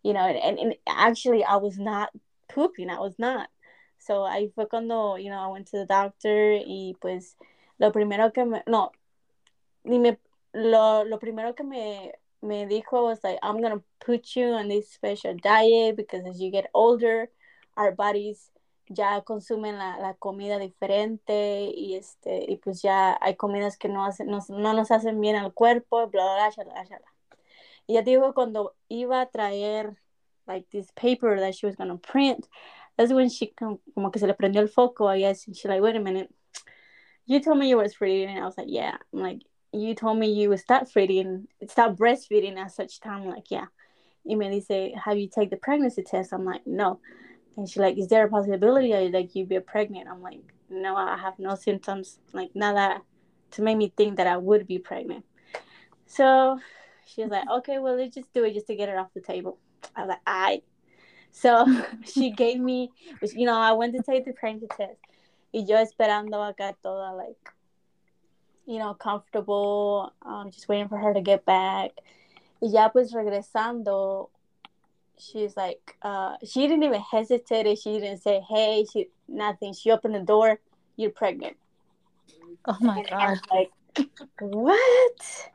you 0.04 0.14
know, 0.14 0.22
and, 0.22 0.60
and 0.60 0.76
actually 0.88 1.44
I 1.44 1.58
was 1.58 1.78
not 1.78 2.12
pooping. 2.48 2.90
I 2.90 3.00
was 3.00 3.16
not. 3.18 3.50
So 4.00 4.22
ahí 4.22 4.54
fue 4.54 4.68
cuando, 4.68 5.16
you 5.16 5.30
know, 5.30 5.40
I 5.40 5.48
went 5.48 5.68
to 5.68 5.78
the 5.80 5.86
doctor 5.86 6.54
y 6.66 6.94
pues 7.02 7.36
lo 7.80 7.92
primero 7.92 8.34
que 8.34 8.46
me, 8.46 8.62
no, 8.68 8.92
ni 9.88 10.00
me, 10.00 10.18
lo, 10.54 11.04
lo 11.04 11.20
primero 11.20 11.56
que 11.56 11.64
me, 11.64 12.14
me 12.42 12.68
dijo 12.68 13.04
was 13.04 13.24
like, 13.24 13.40
I'm 13.42 13.62
gonna 13.62 13.82
put 14.00 14.36
you 14.36 14.54
on 14.54 14.68
this 14.68 14.92
special 14.92 15.36
diet 15.36 15.96
because 15.96 16.26
as 16.26 16.40
you 16.40 16.52
get 16.52 16.70
older, 16.74 17.30
our 17.76 17.92
bodies 17.92 18.52
ya 18.90 19.22
consumen 19.22 19.78
la, 19.78 19.98
la 19.98 20.14
comida 20.14 20.60
diferente 20.60 21.72
y 21.76 21.96
este 21.96 22.46
y 22.48 22.56
pues 22.58 22.82
ya 22.82 23.18
hay 23.22 23.36
comidas 23.36 23.78
que 23.78 23.90
no 23.90 24.06
hacen 24.06 24.28
no, 24.28 24.40
no 24.48 24.74
nos 24.74 24.92
hacen 24.92 25.20
bien 25.20 25.36
al 25.36 25.54
cuerpo 25.54 26.08
bla 26.08 26.50
bla 26.50 27.02
y 27.86 27.96
ya 27.96 28.02
dijo 28.02 28.34
cuando 28.34 28.76
iba 28.88 29.20
a 29.20 29.30
traer 29.30 29.98
like 30.48 30.68
this 30.72 30.92
paper 30.94 31.38
that 31.38 31.54
she 31.54 31.66
was 31.66 31.76
gonna 31.76 31.98
print 31.98 32.48
that's 32.98 33.14
when 33.14 33.30
she 33.30 33.54
como 33.94 34.12
que 34.12 34.20
se 34.20 34.28
le 34.28 34.34
prendió 34.34 34.62
el 34.62 34.70
foco 34.70 35.08
I 35.08 35.20
guess 35.20 35.48
and 35.48 35.56
she 35.56 35.68
like 35.68 35.82
wait 35.82 35.96
a 35.96 36.00
minute. 36.00 36.30
You 37.26 37.42
told 37.42 37.60
me 37.60 37.70
you 37.70 37.78
was 37.78 37.94
breastfeeding 37.94 38.30
and 38.30 38.40
I 38.40 38.46
was 38.46 38.58
like 38.58 38.70
yeah. 38.70 38.98
I'm 39.14 39.20
like 39.22 39.44
you 39.82 39.96
told 39.96 40.18
me 40.20 40.32
you 40.32 40.50
would 40.50 40.60
start 40.60 40.90
feeding, 40.90 41.48
start 41.68 41.96
breastfeeding 41.96 42.58
at 42.58 42.72
such 42.72 43.00
time. 43.00 43.24
I'm 43.24 43.30
like, 43.30 43.50
yeah. 43.50 43.66
Y 44.24 44.36
me 44.36 44.50
dice, 44.50 44.94
have 45.04 45.18
you 45.18 45.30
take 45.30 45.50
the 45.50 45.58
pregnancy 45.58 46.04
test? 46.04 46.34
I'm 46.34 46.46
like, 46.46 46.66
no. 46.66 47.00
And 47.56 47.68
she's 47.68 47.78
like, 47.78 47.98
is 47.98 48.08
there 48.08 48.26
a 48.26 48.30
possibility 48.30 48.92
that 48.92 49.12
like 49.12 49.36
you 49.36 49.46
be 49.46 49.60
pregnant? 49.60 50.08
I'm 50.10 50.22
like, 50.22 50.42
no, 50.70 50.96
I 50.96 51.18
have 51.18 51.40
no 51.40 51.56
symptoms, 51.56 52.20
like 52.34 52.52
nada, 52.54 53.02
to 53.52 53.62
make 53.62 53.78
me 53.78 53.94
think 53.96 54.18
that 54.18 54.28
I 54.28 54.38
would 54.38 54.68
be 54.68 54.80
pregnant. 54.80 55.26
So 56.06 56.60
she's 57.06 57.28
like, 57.30 57.50
okay, 57.50 57.80
well, 57.80 57.96
let's 57.96 58.16
just 58.16 58.34
do 58.34 58.44
it 58.44 58.54
just 58.54 58.68
to 58.68 58.76
get 58.76 58.90
it 58.90 58.98
off 58.98 59.14
the 59.14 59.22
table. 59.22 59.58
I 59.96 60.02
was 60.02 60.10
like, 60.10 60.22
I. 60.28 60.62
So 61.32 61.66
she 62.06 62.32
gave 62.32 62.60
me, 62.60 62.92
you 63.34 63.46
know, 63.46 63.58
I 63.58 63.72
went 63.72 63.96
to 63.96 64.04
take 64.04 64.26
the 64.26 64.34
pregnancy 64.34 64.68
test. 64.76 65.00
Y 65.54 65.64
yo 65.66 65.78
esperando 65.78 66.44
acá 66.44 66.76
toda 66.84 67.16
like 67.16 67.57
you 68.68 68.80
know, 68.80 68.94
comfortable, 68.94 70.14
um, 70.24 70.52
just 70.52 70.68
waiting 70.68 70.90
for 70.90 70.98
her 70.98 71.14
to 71.14 71.22
get 71.22 71.46
back. 71.46 71.92
Y 72.62 72.70
ya 72.74 72.90
pues 72.90 73.14
regresando, 73.14 74.30
she's 75.18 75.56
like, 75.56 75.96
uh, 76.02 76.36
she 76.44 76.68
didn't 76.68 76.84
even 76.84 77.02
hesitate. 77.02 77.78
She 77.80 77.94
didn't 78.00 78.22
say, 78.22 78.42
hey, 78.48 78.86
she, 78.92 79.08
nothing. 79.28 79.74
She 79.74 79.90
opened 79.90 80.16
the 80.16 80.20
door, 80.20 80.60
you're 80.98 81.12
pregnant. 81.12 81.56
Oh 82.66 82.78
my 82.82 83.00
and 83.00 83.10
God. 83.10 83.40
like, 83.52 83.72
what? 84.40 85.50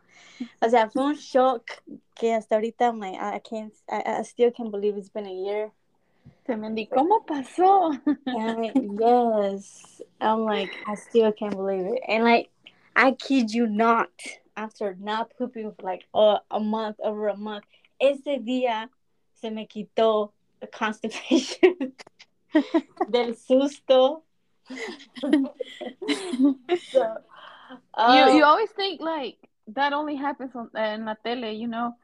O 0.63 0.69
sea, 0.69 0.89
fue 0.91 1.03
un 1.03 1.17
shock 1.17 1.83
que 2.17 2.31
hasta 2.31 2.57
ahorita 2.57 2.89
I'm 2.89 2.99
like, 2.99 3.21
I 3.21 3.39
can't, 3.39 3.73
I, 3.91 4.03
I 4.07 4.23
still 4.23 4.51
can't 4.51 4.71
believe 4.71 4.97
it's 4.97 5.11
been 5.11 5.27
a 5.27 5.33
year. 5.33 5.71
Tremendi, 6.47 6.89
¿cómo 6.89 7.25
pasó? 7.27 8.01
and, 8.27 8.99
yes. 8.99 10.01
I'm 10.21 10.45
like, 10.45 10.71
I 10.87 10.95
still 10.95 11.33
can't 11.33 11.55
believe 11.55 11.87
it. 11.87 12.01
And 12.09 12.25
like, 12.25 12.49
I 12.95 13.13
kid 13.13 13.51
you 13.53 13.67
not, 13.67 14.11
after 14.57 14.97
not 15.01 15.33
pooping 15.37 15.73
for 15.73 15.83
like 15.83 16.05
a, 16.15 16.39
a 16.51 16.61
month, 16.61 16.97
over 17.03 17.29
a 17.29 17.37
month, 17.37 17.65
ese 18.01 18.39
día 18.39 18.89
se 19.41 19.51
me 19.51 19.67
quitó 19.67 20.31
the 20.61 20.67
constipation 20.67 21.93
del 23.11 23.35
susto. 23.35 24.23
so, 26.91 27.17
um, 27.95 28.17
you 28.17 28.37
you 28.37 28.45
always 28.45 28.71
think 28.71 29.01
like 29.01 29.37
that 29.69 29.93
only 29.93 30.17
happens 30.17 30.53
on 30.55 30.71
in 30.77 31.05
la 31.05 31.15
tele, 31.25 31.53
you 31.53 31.67
know, 31.67 31.95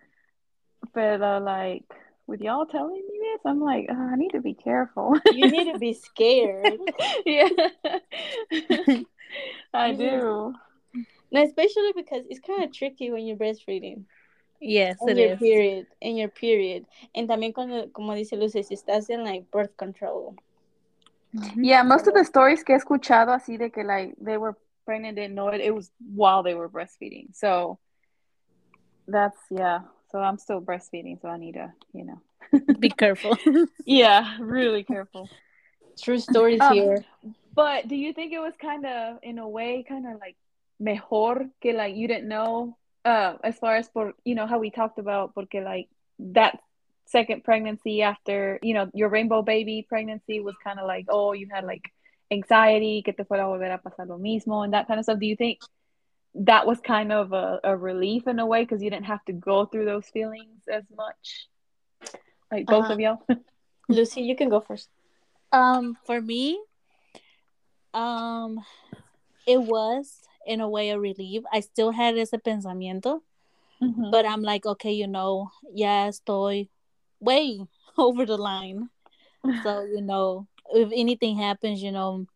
but 0.93 1.22
uh, 1.22 1.41
like 1.41 1.84
with 2.26 2.41
y'all 2.41 2.66
telling 2.66 3.03
me 3.09 3.18
this, 3.20 3.41
I'm 3.45 3.61
like, 3.61 3.86
oh, 3.89 3.95
I 3.95 4.16
need 4.16 4.32
to 4.32 4.41
be 4.41 4.55
careful. 4.55 5.14
you 5.32 5.51
need 5.51 5.72
to 5.72 5.78
be 5.78 5.95
scared. 5.95 6.78
yeah, 7.26 7.49
I 9.72 9.93
do. 9.93 10.55
No, 11.30 11.42
especially 11.42 11.92
because 11.94 12.24
it's 12.28 12.40
kind 12.40 12.64
of 12.64 12.72
tricky 12.72 13.10
when 13.10 13.26
you're 13.26 13.36
breastfeeding. 13.36 14.04
Yes, 14.60 14.98
in 15.06 15.16
your 15.16 15.32
is. 15.32 15.38
period, 15.38 15.86
in 16.00 16.16
your 16.16 16.28
period, 16.28 16.84
and 17.14 17.28
también 17.28 17.54
cuando, 17.54 17.88
como 17.92 18.14
dice 18.14 18.32
Lucy, 18.32 18.62
si 18.64 18.74
estás 18.74 19.08
en 19.08 19.24
like 19.24 19.48
birth 19.52 19.76
control. 19.76 20.34
Mm-hmm. 21.34 21.62
Yeah, 21.62 21.82
most 21.84 22.08
of 22.08 22.14
the 22.14 22.24
stories 22.24 22.64
que 22.64 22.74
he 22.74 22.80
escuchado 22.80 23.28
así 23.28 23.56
de 23.56 23.70
que 23.70 23.84
like 23.84 24.14
they 24.20 24.36
were 24.36 24.56
pregnant 24.84 25.16
didn't 25.16 25.34
know 25.34 25.48
it. 25.48 25.60
It 25.60 25.74
was 25.74 25.90
while 26.12 26.42
they 26.42 26.54
were 26.54 26.68
breastfeeding. 26.68 27.34
So 27.34 27.78
that's 29.06 29.38
yeah. 29.50 29.80
So 30.10 30.18
I'm 30.18 30.38
still 30.38 30.60
breastfeeding, 30.60 31.20
so 31.20 31.28
I 31.28 31.36
need 31.36 31.54
to, 31.54 31.72
you 31.92 32.04
know, 32.04 32.20
be 32.80 32.88
careful. 32.88 33.36
yeah, 33.84 34.36
really 34.40 34.82
careful. 34.82 35.28
True 36.00 36.18
stories 36.18 36.60
um, 36.60 36.72
here. 36.72 37.04
But 37.54 37.88
do 37.88 37.96
you 37.96 38.12
think 38.12 38.32
it 38.32 38.38
was 38.38 38.54
kind 38.60 38.86
of, 38.86 39.18
in 39.22 39.38
a 39.38 39.48
way, 39.48 39.84
kind 39.86 40.06
of 40.06 40.18
like 40.20 40.36
mejor 40.80 41.46
que 41.60 41.72
like 41.72 41.96
you 41.96 42.06
didn't 42.08 42.28
know 42.28 42.76
uh 43.04 43.34
as 43.42 43.58
far 43.58 43.76
as 43.76 43.88
for 43.88 44.12
you 44.24 44.34
know 44.34 44.46
how 44.46 44.58
we 44.58 44.70
talked 44.70 44.98
about 44.98 45.34
porque 45.34 45.62
like 45.62 45.88
that 46.18 46.58
second 47.06 47.42
pregnancy 47.42 48.02
after 48.02 48.58
you 48.62 48.74
know 48.74 48.90
your 48.94 49.08
rainbow 49.08 49.42
baby 49.42 49.84
pregnancy 49.88 50.40
was 50.40 50.54
kind 50.62 50.78
of 50.78 50.86
like 50.86 51.06
oh 51.08 51.32
you 51.32 51.48
had 51.50 51.64
like 51.64 51.90
anxiety 52.30 53.02
que 53.02 53.12
te 53.12 53.24
fuera 53.24 53.44
a 53.44 53.46
volver 53.46 53.72
a 53.72 53.78
pasar 53.78 54.06
lo 54.06 54.18
mismo 54.18 54.64
and 54.64 54.72
that 54.72 54.86
kind 54.86 54.98
of 54.98 55.04
stuff. 55.04 55.18
Do 55.18 55.26
you 55.26 55.36
think 55.36 55.60
that 56.34 56.66
was 56.66 56.78
kind 56.80 57.12
of 57.12 57.32
a, 57.32 57.60
a 57.64 57.76
relief 57.76 58.26
in 58.26 58.38
a 58.38 58.46
way 58.46 58.62
because 58.62 58.82
you 58.82 58.90
didn't 58.90 59.06
have 59.06 59.24
to 59.24 59.32
go 59.32 59.64
through 59.64 59.86
those 59.86 60.06
feelings 60.08 60.62
as 60.70 60.84
much? 60.94 61.48
Like 62.52 62.66
both 62.66 62.90
uh, 62.90 62.92
of 62.92 63.00
y'all? 63.00 63.26
Lucy 63.88 64.22
you 64.22 64.36
can 64.36 64.48
go 64.48 64.60
first. 64.60 64.88
Um 65.52 65.96
for 66.04 66.20
me 66.20 66.60
um 67.94 68.60
it 69.46 69.60
was 69.60 70.27
in 70.49 70.61
a 70.61 70.68
way 70.68 70.90
a 70.90 70.99
relief. 70.99 71.44
I 71.53 71.61
still 71.61 71.92
had 71.92 72.16
ese 72.16 72.32
pensamiento, 72.32 73.20
mm-hmm. 73.80 74.11
but 74.11 74.24
I'm 74.26 74.42
like, 74.42 74.64
okay, 74.64 74.92
you 74.92 75.07
know, 75.07 75.51
ya 75.72 76.09
estoy 76.09 76.68
way 77.20 77.61
over 77.99 78.24
the 78.24 78.38
line. 78.38 78.88
so, 79.62 79.84
you 79.94 80.01
know, 80.01 80.49
if 80.72 80.90
anything 80.92 81.36
happens, 81.36 81.82
you 81.82 81.92
know, 81.92 82.26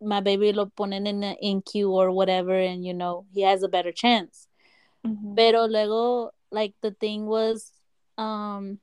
my 0.00 0.20
baby 0.20 0.52
lo 0.52 0.66
ponen 0.66 1.06
in 1.06 1.20
the 1.20 1.36
NICU 1.42 1.88
or 1.88 2.10
whatever, 2.10 2.58
and 2.58 2.84
you 2.84 2.92
know, 2.92 3.24
he 3.32 3.42
has 3.42 3.62
a 3.62 3.68
better 3.68 3.92
chance. 3.92 4.48
Mm-hmm. 5.06 5.34
Pero 5.36 5.66
luego, 5.66 6.30
like, 6.50 6.74
the 6.82 6.90
thing 6.90 7.26
was, 7.26 7.70
um, 8.18 8.78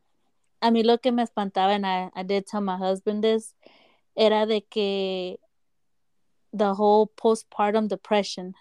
a 0.62 0.72
mí 0.72 0.84
lo 0.84 0.98
que 0.98 1.12
me 1.12 1.24
espantaba, 1.24 1.76
and 1.76 1.86
I, 1.86 2.10
I 2.16 2.24
did 2.24 2.48
tell 2.48 2.62
my 2.62 2.78
husband 2.78 3.24
this, 3.24 3.54
era 4.18 4.46
de 4.46 4.62
que 4.62 5.38
the 6.54 6.74
whole 6.74 7.08
postpartum 7.08 7.88
depression 7.88 8.56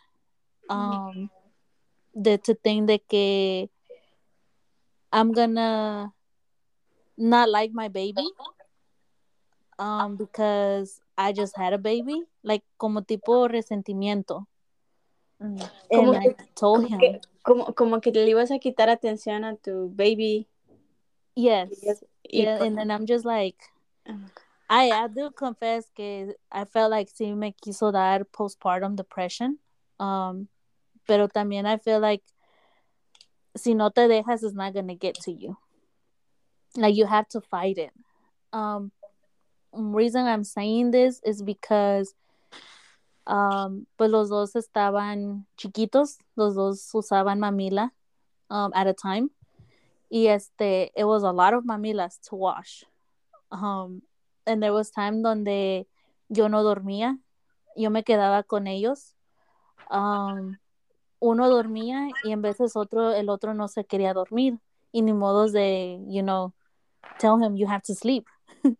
um 0.69 1.31
the 2.14 2.39
to 2.39 2.55
think 2.55 2.89
that 2.89 3.01
que 3.09 3.69
I'm 5.12 5.33
gonna 5.33 6.12
not 7.16 7.49
like 7.49 7.73
my 7.73 7.89
baby 7.89 8.29
um 9.79 10.16
because 10.16 11.01
I 11.16 11.33
just 11.33 11.57
had 11.57 11.73
a 11.73 11.79
baby 11.79 12.23
like 12.43 12.62
como 12.79 13.01
tipo 13.01 13.49
resentimiento. 13.49 14.47
Mm. 15.41 15.71
como 15.93 16.12
and 16.14 16.23
que, 16.23 16.31
I 16.31 16.49
told 16.55 16.83
como 16.83 16.89
him. 16.89 16.99
que, 16.99 17.21
como, 17.45 17.73
como 17.73 18.01
que 18.01 18.11
le 18.11 18.29
ibas 18.29 18.51
a 18.51 18.59
quitar 18.59 18.89
atención 18.89 19.45
a 19.45 19.55
tu 19.57 19.89
baby. 19.89 20.49
Yes. 21.37 21.71
Yeah, 22.29 22.62
and 22.62 22.77
then 22.77 22.91
I'm 22.91 23.07
just 23.07 23.25
like 23.25 23.57
oh 24.09 24.14
I, 24.69 24.91
I 24.91 25.09
do 25.09 25.31
confess 25.31 25.89
que 25.95 26.35
I 26.53 26.64
felt 26.64 26.91
like 26.91 27.09
sí 27.09 27.35
me 27.35 27.53
quiso 27.53 27.93
dar 27.93 28.25
postpartum 28.25 28.97
depression 28.97 29.59
um 29.99 30.49
pero 31.09 31.27
también 31.27 31.67
I 31.67 31.79
feel 31.79 32.01
like 32.01 32.23
si 33.57 33.75
no 33.75 33.91
te 33.91 34.03
dejas, 34.03 34.45
it's 34.45 34.55
not 34.55 34.75
gonna 34.75 34.95
get 34.95 35.15
to 35.25 35.33
you. 35.33 35.57
Like 36.77 36.95
you 36.95 37.07
have 37.07 37.27
to 37.31 37.41
fight 37.41 37.79
it. 37.79 37.93
Um, 38.53 38.93
reason 39.73 40.27
I'm 40.27 40.45
saying 40.45 40.93
this 40.93 41.21
is 41.25 41.43
because 41.43 42.15
Um, 43.29 43.87
pues 43.97 44.11
los 44.11 44.31
dos 44.31 44.57
estaban 44.57 45.47
chiquitos, 45.59 46.17
los 46.35 46.55
dos 46.55 46.91
usaban 46.95 47.39
mamila 47.39 47.93
um, 48.49 48.73
at 48.75 48.87
a 48.87 48.95
time. 48.95 49.29
Y 50.09 50.29
este, 50.29 50.91
it 50.97 51.05
was 51.05 51.23
a 51.25 51.31
lot 51.31 51.53
of 51.53 51.65
mamilas 51.65 52.19
to 52.23 52.37
wash. 52.37 52.85
Um, 53.53 54.01
and 54.47 54.63
there 54.63 54.73
was 54.73 54.91
time 54.91 55.21
donde 55.21 55.87
yo 56.31 56.49
no 56.49 56.65
dormía, 56.65 57.19
yo 57.77 57.91
me 57.91 58.03
quedaba 58.03 58.47
con 58.47 58.67
ellos. 58.67 59.13
Um, 59.91 60.57
uno 61.21 61.49
dormía 61.49 62.09
y 62.25 62.33
en 62.33 62.43
veces 62.43 62.77
otro, 62.77 63.12
el 63.12 63.29
otro 63.29 63.55
no 63.55 63.69
se 63.69 63.85
quería 63.85 64.14
dormir. 64.14 64.59
Y 64.93 65.03
ni 65.03 65.12
modos 65.12 65.53
de, 65.53 66.01
you 66.07 66.23
know, 66.23 66.53
tell 67.19 67.43
him 67.43 67.57
you 67.57 67.69
have 67.69 67.83
to 67.83 67.95
sleep. 67.95 68.25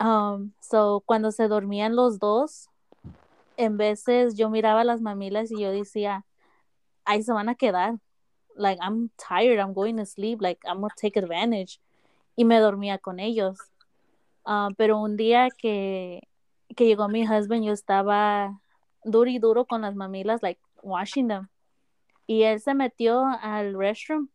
um, 0.00 0.52
so 0.60 1.02
cuando 1.06 1.30
se 1.30 1.48
dormían 1.48 1.94
los 1.94 2.18
dos, 2.18 2.68
en 3.56 3.76
veces 3.76 4.36
yo 4.36 4.50
miraba 4.50 4.84
las 4.84 5.00
mamilas 5.00 5.50
y 5.50 5.60
yo 5.60 5.70
decía, 5.70 6.24
ahí 7.04 7.22
se 7.22 7.32
van 7.32 7.48
a 7.48 7.54
quedar. 7.54 7.98
Like, 8.54 8.80
I'm 8.80 9.10
tired, 9.16 9.58
I'm 9.58 9.74
going 9.74 9.96
to 9.96 10.06
sleep, 10.06 10.40
like, 10.40 10.60
I'm 10.66 10.80
going 10.80 10.90
to 10.90 10.96
take 11.00 11.18
advantage. 11.18 11.80
Y 12.36 12.44
me 12.44 12.58
dormía 12.58 12.98
con 12.98 13.20
ellos. 13.20 13.58
Uh, 14.46 14.72
pero 14.76 14.98
un 14.98 15.16
día 15.16 15.48
que, 15.50 16.22
que 16.74 16.86
llegó 16.86 17.08
mi 17.08 17.24
husband, 17.24 17.64
yo 17.64 17.72
estaba 17.72 18.60
duro 19.04 19.28
y 19.28 19.38
duro 19.38 19.66
con 19.66 19.82
las 19.82 19.94
mamilas, 19.94 20.42
like, 20.42 20.60
washing 20.82 21.28
them. 21.28 21.48
Y 22.26 22.42
él 22.42 22.60
se 22.60 22.74
metió 22.74 23.24
al 23.40 23.74
restroom 23.74 24.28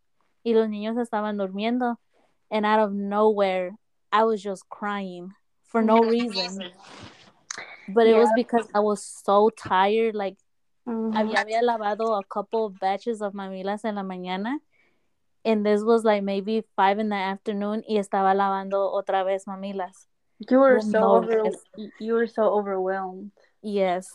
y 0.44 0.54
los 0.54 0.70
niños 0.70 0.98
estaban 0.98 1.38
durmiendo. 1.38 1.98
And 2.50 2.66
out 2.66 2.80
of 2.80 2.92
nowhere, 2.94 3.78
I 4.12 4.24
was 4.24 4.42
just 4.42 4.68
crying 4.70 5.34
for 5.64 5.82
no 5.82 6.00
reason. 6.00 6.72
But 7.88 8.08
it 8.08 8.12
yeah. 8.12 8.20
was 8.20 8.30
because 8.36 8.68
I 8.74 8.80
was 8.80 9.04
so 9.04 9.50
tired. 9.50 10.16
Like, 10.16 10.38
mm-hmm. 10.88 11.16
había, 11.16 11.44
había 11.44 11.62
lavado 11.62 12.20
a 12.20 12.24
couple 12.24 12.66
of 12.66 12.80
batches 12.80 13.22
of 13.22 13.34
mamilas 13.34 13.86
en 13.86 13.96
la 13.96 14.04
mañana. 14.04 14.58
And 15.44 15.66
this 15.66 15.82
was 15.82 16.04
like 16.04 16.24
maybe 16.24 16.64
five 16.76 17.00
in 17.00 17.10
the 17.10 17.16
afternoon 17.16 17.84
y 17.90 17.96
estaba 17.98 18.36
lavando 18.36 18.94
otra 18.94 19.26
vez 19.26 19.46
mamilas. 19.46 20.06
You 20.50 20.60
were 20.60 20.82
so 20.82 21.00
no 21.00 21.16
over, 21.16 21.44
you 22.00 22.14
were 22.14 22.28
so 22.28 22.44
overwhelmed. 22.44 23.32
Yes. 23.62 24.08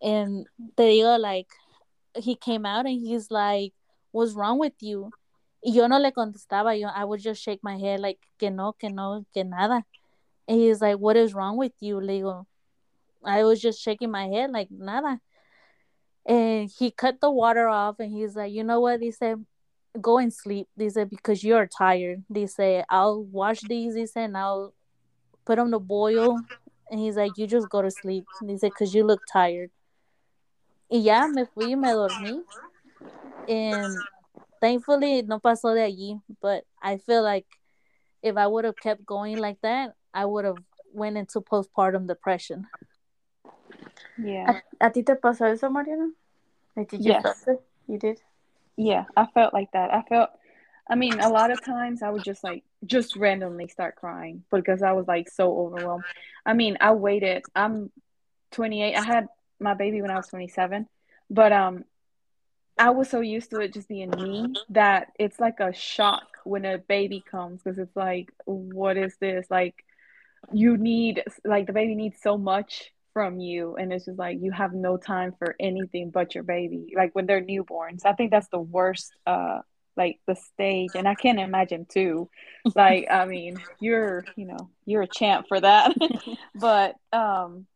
And 0.00 0.46
te 0.76 1.00
digo 1.00 1.18
like 1.18 1.48
he 2.16 2.34
came 2.34 2.66
out 2.66 2.86
and 2.86 3.00
he's 3.00 3.30
like, 3.30 3.72
What's 4.10 4.32
wrong 4.32 4.58
with 4.58 4.74
you? 4.80 5.10
Yo 5.62 5.86
no 5.86 5.98
le 5.98 6.12
contestaba, 6.12 6.78
yo 6.78 6.88
I 6.88 7.04
would 7.04 7.20
just 7.20 7.42
shake 7.42 7.60
my 7.62 7.76
head 7.76 8.00
like 8.00 8.18
que 8.38 8.50
no, 8.50 8.72
que 8.72 8.90
no, 8.90 9.24
que 9.34 9.44
nada. 9.44 9.84
And 10.46 10.58
he's 10.58 10.80
like, 10.80 10.98
What 10.98 11.16
is 11.16 11.34
wrong 11.34 11.56
with 11.56 11.72
you? 11.80 12.00
Le 12.00 12.12
digo, 12.12 12.46
I 13.24 13.44
was 13.44 13.60
just 13.60 13.80
shaking 13.80 14.10
my 14.10 14.26
head 14.26 14.50
like 14.50 14.68
nada. 14.70 15.20
And 16.26 16.70
he 16.78 16.90
cut 16.90 17.20
the 17.20 17.30
water 17.30 17.68
off 17.68 18.00
and 18.00 18.12
he's 18.12 18.36
like, 18.36 18.52
you 18.52 18.62
know 18.62 18.80
what? 18.80 19.00
He 19.00 19.10
said, 19.10 19.44
go 20.00 20.18
and 20.18 20.32
sleep. 20.32 20.68
They 20.76 20.90
said, 20.90 21.08
because 21.08 21.42
you're 21.42 21.66
tired. 21.66 22.22
They 22.28 22.46
say, 22.46 22.84
I'll 22.90 23.24
wash 23.24 23.62
these. 23.62 23.94
He 23.94 24.06
said, 24.06 24.24
and 24.24 24.36
I'll 24.36 24.74
put 25.46 25.56
them 25.56 25.70
to 25.70 25.78
boil. 25.78 26.38
And 26.90 27.00
he's 27.00 27.16
like, 27.16 27.32
you 27.36 27.46
just 27.46 27.70
go 27.70 27.80
to 27.80 27.90
sleep. 27.90 28.26
He 28.46 28.58
said, 28.58 28.70
because 28.70 28.94
you 28.94 29.04
look 29.04 29.22
tired. 29.32 29.70
Y 30.90 31.02
ya 31.02 31.28
me 31.28 31.44
fui 31.46 31.72
y 31.72 31.76
me 31.76 31.88
dormí. 31.88 32.42
And 33.48 33.96
thankfully, 34.60 35.22
no 35.22 35.38
pasó 35.38 35.74
de 35.74 35.82
allí. 35.82 36.20
But 36.40 36.64
I 36.82 36.98
feel 36.98 37.22
like 37.22 37.46
if 38.22 38.36
I 38.36 38.46
would 38.46 38.64
have 38.64 38.76
kept 38.76 39.04
going 39.04 39.38
like 39.38 39.60
that, 39.62 39.94
I 40.14 40.24
would 40.24 40.44
have 40.44 40.58
went 40.92 41.16
into 41.16 41.40
postpartum 41.40 42.06
depression. 42.06 42.66
Yeah. 44.16 44.60
¿A, 44.80 44.86
a 44.86 44.90
ti 44.90 45.02
te 45.02 45.14
pasó 45.14 45.50
eso, 45.50 45.68
Mariana? 45.70 46.10
Like, 46.76 46.88
did 46.88 47.04
you 47.04 47.12
yes. 47.12 47.44
You 47.86 47.98
did? 47.98 48.20
Yeah, 48.76 49.04
I 49.16 49.26
felt 49.26 49.52
like 49.52 49.72
that. 49.72 49.92
I 49.92 50.02
felt, 50.02 50.30
I 50.88 50.94
mean, 50.94 51.18
a 51.20 51.28
lot 51.28 51.50
of 51.50 51.64
times 51.64 52.02
I 52.02 52.10
would 52.10 52.22
just 52.22 52.44
like, 52.44 52.62
just 52.86 53.16
randomly 53.16 53.66
start 53.66 53.96
crying 53.96 54.44
because 54.50 54.82
I 54.82 54.92
was 54.92 55.08
like 55.08 55.28
so 55.28 55.58
overwhelmed. 55.58 56.04
I 56.46 56.52
mean, 56.52 56.76
I 56.80 56.92
waited. 56.92 57.44
I'm 57.56 57.90
28. 58.52 58.94
I 58.94 59.02
had 59.02 59.28
my 59.60 59.74
baby 59.74 60.02
when 60.02 60.10
I 60.10 60.16
was 60.16 60.28
27, 60.28 60.86
but 61.30 61.52
um, 61.52 61.84
I 62.78 62.90
was 62.90 63.10
so 63.10 63.20
used 63.20 63.50
to 63.50 63.60
it 63.60 63.74
just 63.74 63.88
being 63.88 64.10
me 64.10 64.54
that 64.70 65.08
it's 65.18 65.40
like 65.40 65.60
a 65.60 65.72
shock 65.72 66.26
when 66.44 66.64
a 66.64 66.78
baby 66.78 67.22
comes 67.28 67.62
because 67.62 67.78
it's 67.78 67.96
like, 67.96 68.30
what 68.44 68.96
is 68.96 69.16
this? 69.20 69.46
Like, 69.50 69.84
you 70.52 70.76
need, 70.76 71.22
like, 71.44 71.66
the 71.66 71.72
baby 71.72 71.94
needs 71.94 72.18
so 72.22 72.38
much 72.38 72.92
from 73.18 73.40
you 73.40 73.74
and 73.74 73.92
it's 73.92 74.04
just 74.04 74.16
like 74.16 74.38
you 74.40 74.52
have 74.52 74.72
no 74.72 74.96
time 74.96 75.34
for 75.40 75.56
anything 75.58 76.08
but 76.08 76.36
your 76.36 76.44
baby 76.44 76.92
like 76.96 77.12
when 77.16 77.26
they're 77.26 77.42
newborns. 77.42 78.02
I 78.04 78.12
think 78.12 78.30
that's 78.30 78.46
the 78.52 78.60
worst 78.60 79.12
uh 79.26 79.58
like 79.96 80.20
the 80.28 80.36
stage 80.36 80.90
and 80.94 81.08
i 81.08 81.16
can't 81.16 81.40
imagine 81.40 81.84
too. 81.84 82.30
Like 82.76 83.08
i 83.10 83.24
mean 83.24 83.58
you're 83.80 84.24
you 84.36 84.46
know 84.46 84.70
you're 84.86 85.02
a 85.02 85.08
champ 85.08 85.46
for 85.48 85.60
that. 85.60 85.96
But 86.54 86.94
um 87.12 87.66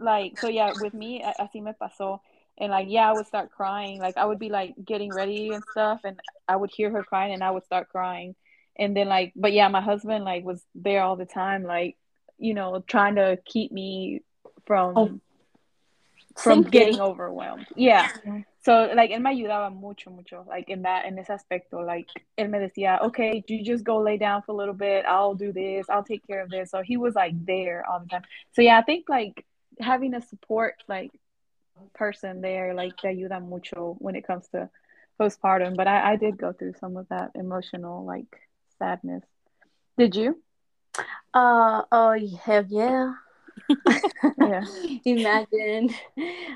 like 0.00 0.38
so 0.38 0.48
yeah 0.48 0.72
with 0.80 0.94
me 0.94 1.24
así 1.40 1.62
me 1.62 1.72
pasó 1.80 2.20
and 2.58 2.70
like 2.70 2.86
yeah 2.88 3.08
i 3.08 3.12
would 3.12 3.26
start 3.26 3.50
crying 3.50 4.00
like 4.00 4.16
i 4.16 4.24
would 4.24 4.38
be 4.38 4.48
like 4.48 4.74
getting 4.84 5.12
ready 5.12 5.50
and 5.50 5.62
stuff 5.70 6.00
and 6.04 6.18
i 6.46 6.56
would 6.56 6.70
hear 6.70 6.90
her 6.90 7.02
crying 7.02 7.32
and 7.32 7.42
i 7.42 7.50
would 7.50 7.64
start 7.64 7.88
crying 7.88 8.34
and 8.76 8.96
then 8.96 9.08
like 9.08 9.32
but 9.34 9.52
yeah 9.52 9.68
my 9.68 9.80
husband 9.80 10.24
like 10.24 10.44
was 10.44 10.64
there 10.74 11.02
all 11.02 11.16
the 11.16 11.26
time 11.26 11.62
like 11.62 11.96
you 12.38 12.54
know 12.54 12.82
trying 12.86 13.16
to 13.16 13.38
keep 13.44 13.72
me 13.72 14.22
from 14.68 14.96
oh. 14.96 15.20
from 16.36 16.62
getting 16.62 17.00
overwhelmed. 17.00 17.66
Yeah. 17.74 18.08
So 18.62 18.92
like 18.94 19.10
él 19.10 19.22
me 19.22 19.30
ayudaba 19.30 19.74
mucho, 19.74 20.10
mucho, 20.10 20.44
like 20.46 20.68
in 20.68 20.82
that 20.82 21.06
in 21.06 21.18
ese 21.18 21.28
aspecto. 21.28 21.84
Like 21.84 22.08
él 22.38 22.50
me 22.50 22.58
decía, 22.58 23.00
okay, 23.02 23.42
you 23.48 23.64
just 23.64 23.82
go 23.82 23.98
lay 23.98 24.18
down 24.18 24.42
for 24.42 24.52
a 24.52 24.54
little 24.54 24.74
bit. 24.74 25.06
I'll 25.06 25.34
do 25.34 25.52
this. 25.52 25.86
I'll 25.88 26.04
take 26.04 26.26
care 26.26 26.42
of 26.42 26.50
this. 26.50 26.70
So 26.70 26.82
he 26.82 26.96
was 26.96 27.14
like 27.14 27.34
there 27.46 27.84
all 27.90 28.00
the 28.00 28.08
time. 28.08 28.22
So 28.52 28.62
yeah, 28.62 28.78
I 28.78 28.82
think 28.82 29.08
like 29.08 29.44
having 29.80 30.14
a 30.14 30.20
support 30.20 30.82
like 30.88 31.12
person 31.94 32.40
there 32.40 32.74
like 32.74 32.96
te 32.96 33.08
ayuda 33.08 33.40
mucho 33.40 33.96
when 33.98 34.16
it 34.16 34.26
comes 34.26 34.48
to 34.48 34.68
postpartum. 35.20 35.76
But 35.76 35.88
I, 35.88 36.12
I 36.12 36.16
did 36.16 36.38
go 36.38 36.52
through 36.52 36.74
some 36.80 36.96
of 36.96 37.08
that 37.08 37.32
emotional 37.34 38.04
like 38.04 38.48
sadness. 38.78 39.24
Did 39.96 40.14
you? 40.16 40.42
Uh 41.34 41.82
oh 41.90 42.16
hell 42.44 42.66
yeah. 42.68 43.14
yeah. 44.38 44.64
Imagine, 45.04 45.90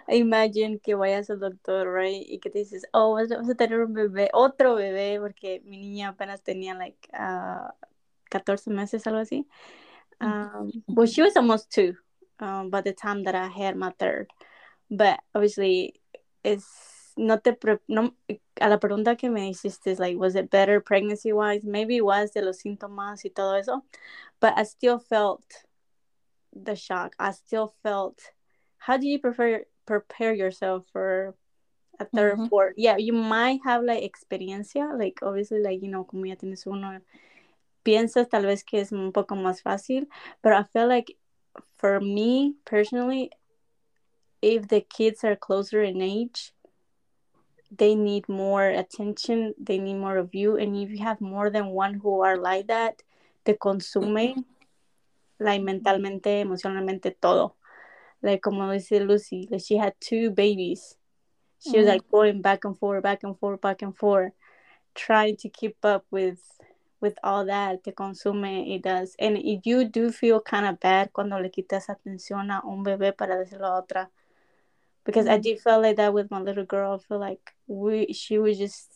imagine 0.09 0.79
que 0.79 0.97
vayas 0.97 1.31
al 1.31 1.39
doctor, 1.39 1.91
right? 1.93 2.25
Y 2.29 2.39
que 2.39 2.51
te 2.51 2.61
dices, 2.61 2.85
oh, 2.95 3.15
vas 3.15 3.31
a 3.31 3.55
tener 3.55 3.85
un 3.85 3.93
bebé, 3.93 4.31
otro 4.33 4.77
bebé, 4.77 5.19
porque 5.21 5.63
mi 5.65 5.79
niña 5.79 6.11
apenas 6.11 6.43
tenía, 6.43 6.75
like, 6.75 7.09
uh, 7.13 7.69
14 8.31 8.71
meses, 8.71 9.05
algo 9.07 9.19
así. 9.19 9.45
Um, 10.21 10.71
well, 10.87 11.07
she 11.07 11.23
was 11.23 11.37
almost 11.37 11.71
two 11.71 11.97
um, 12.43 12.69
by 12.69 12.81
the 12.81 12.93
time 12.93 13.23
that 13.25 13.35
I 13.35 13.47
had 13.47 13.77
my 13.77 13.93
third. 13.99 14.29
But 14.91 15.21
obviously, 15.35 15.95
it's 16.45 17.15
not 17.17 17.45
the 17.45 17.55
pre 17.55 17.77
no, 17.89 18.13
a 18.61 18.69
la 18.69 18.79
pregunta 18.79 19.17
que 19.17 19.31
me 19.31 19.53
hiciste, 19.53 19.99
like, 19.99 20.19
was 20.19 20.35
it 20.35 20.51
better 20.51 20.81
pregnancy 20.81 21.33
wise? 21.33 21.65
Maybe 21.65 21.97
it 21.97 22.05
was 22.05 22.33
de 22.33 22.43
los 22.43 22.63
síntomas 22.63 23.25
y 23.25 23.31
todo 23.35 23.55
eso, 23.55 23.83
but 24.41 24.55
I 24.57 24.65
still 24.65 24.99
felt 24.99 25.45
the 26.53 26.75
shock. 26.75 27.15
I 27.19 27.31
still 27.31 27.73
felt. 27.83 28.19
How 28.77 28.97
do 28.97 29.07
you 29.07 29.21
prefer 29.21 29.65
prepare 29.87 30.35
yourself 30.35 30.85
for 30.93 31.35
a 32.01 32.05
3rd 32.05 32.33
mm-hmm. 32.33 32.47
fourth? 32.47 32.75
Yeah, 32.77 32.97
you 32.97 33.13
might 33.13 33.61
have 33.65 33.85
like 33.85 34.03
experiencia, 34.03 34.99
like 34.99 35.21
obviously, 35.23 35.63
like 35.63 35.81
you 35.81 35.89
know, 35.89 36.05
como 36.05 36.25
ya 36.25 36.35
tienes 36.35 36.67
uno, 36.67 37.01
piensas 37.85 38.29
tal 38.29 38.43
vez 38.43 38.65
que 38.65 38.81
es 38.81 38.93
un 38.93 39.13
poco 39.13 39.37
más 39.37 39.63
fácil, 39.63 40.07
but 40.43 40.53
I 40.53 40.65
feel 40.65 40.89
like 40.89 41.17
for 41.77 42.01
me 42.01 42.55
personally, 42.65 43.31
if 44.41 44.69
the 44.69 44.81
kids 44.81 45.25
are 45.25 45.37
closer 45.37 45.83
in 45.83 46.03
age, 46.03 46.53
they 47.71 47.95
need 47.95 48.29
more 48.29 48.67
attention, 48.67 49.55
they 49.59 49.79
need 49.79 49.95
more 49.95 50.19
of 50.19 50.35
you, 50.35 50.57
and 50.57 50.77
if 50.77 50.91
you 50.91 50.99
have 50.99 51.21
more 51.21 51.49
than 51.49 51.69
one 51.69 51.95
who 51.95 52.21
are 52.21 52.37
like 52.37 52.67
that, 52.67 53.03
te 53.45 53.55
consume 53.55 54.45
like 55.41 55.63
mentalmente, 55.63 56.43
emocionalmente, 56.43 57.15
todo. 57.21 57.55
Like 58.23 58.43
como 58.43 58.71
dice 58.71 59.01
Lucy, 59.01 59.49
like 59.51 59.63
she 59.63 59.77
had 59.77 59.95
two 60.01 60.31
babies. 60.31 60.97
She 61.59 61.71
mm-hmm. 61.71 61.79
was 61.79 61.87
like 61.87 62.11
going 62.11 62.43
back 62.43 62.65
and 62.65 62.79
forth, 62.79 63.03
back 63.03 63.25
and 63.25 63.39
forth, 63.39 63.61
back 63.61 63.83
and 63.83 63.97
forth, 63.97 64.33
trying 64.95 65.37
to 65.39 65.49
keep 65.49 65.77
up 65.85 66.05
with 66.11 66.39
with 67.03 67.19
all 67.25 67.45
that 67.47 67.83
te 67.83 67.91
consume 67.91 68.45
it 68.45 68.83
does. 68.83 69.15
And 69.19 69.37
you 69.65 69.85
do 69.85 70.11
feel 70.13 70.41
kind 70.41 70.67
of 70.67 70.81
bad 70.81 71.13
cuando 71.13 71.37
le 71.39 71.51
quitas 71.51 71.89
atención 71.89 72.51
a 72.51 72.63
un 72.65 72.85
bebé 72.85 73.15
para 73.15 73.37
decirlo 73.37 73.67
a 73.67 73.83
otra. 73.83 74.09
Because 75.05 75.27
mm-hmm. 75.27 75.35
I 75.35 75.39
did 75.39 75.61
feel 75.61 75.83
like 75.83 75.97
that 75.97 76.15
with 76.15 76.31
my 76.31 76.41
little 76.41 76.65
girl. 76.65 76.95
I 76.95 77.09
feel 77.09 77.19
like 77.19 77.53
we 77.67 78.13
she 78.13 78.39
was 78.39 78.57
just 78.57 78.89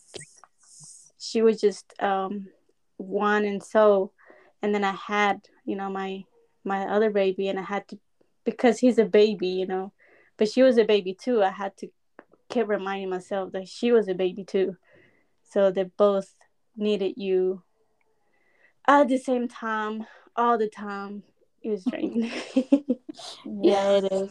she 1.19 1.41
was 1.41 1.59
just 1.59 1.93
um 2.01 2.47
one 2.95 3.43
and 3.43 3.61
so 3.61 4.13
and 4.61 4.73
then 4.73 4.85
I 4.85 4.93
had, 4.93 5.41
you 5.65 5.75
know, 5.75 5.89
my 5.89 6.23
my 6.63 6.87
other 6.87 7.11
baby 7.11 7.49
and 7.49 7.59
I 7.59 7.63
had 7.63 7.87
to 7.89 7.99
because 8.45 8.79
he's 8.79 8.97
a 8.97 9.05
baby, 9.05 9.49
you 9.49 9.67
know, 9.67 9.91
but 10.37 10.47
she 10.47 10.63
was 10.63 10.77
a 10.77 10.85
baby 10.85 11.13
too. 11.13 11.43
I 11.43 11.49
had 11.49 11.75
to 11.77 11.89
keep 12.47 12.69
reminding 12.69 13.09
myself 13.09 13.51
that 13.51 13.67
she 13.67 13.91
was 13.91 14.07
a 14.07 14.13
baby 14.13 14.45
too. 14.45 14.77
So 15.43 15.71
they 15.71 15.83
both 15.83 16.33
needed 16.77 17.15
you 17.17 17.63
at 18.87 19.07
the 19.07 19.17
same 19.17 19.47
time, 19.47 20.05
all 20.35 20.57
the 20.57 20.69
time. 20.69 21.23
It 21.61 21.69
was 21.69 21.83
draining. 21.83 22.31
yeah, 23.45 23.97
it 23.97 24.11
is. 24.11 24.29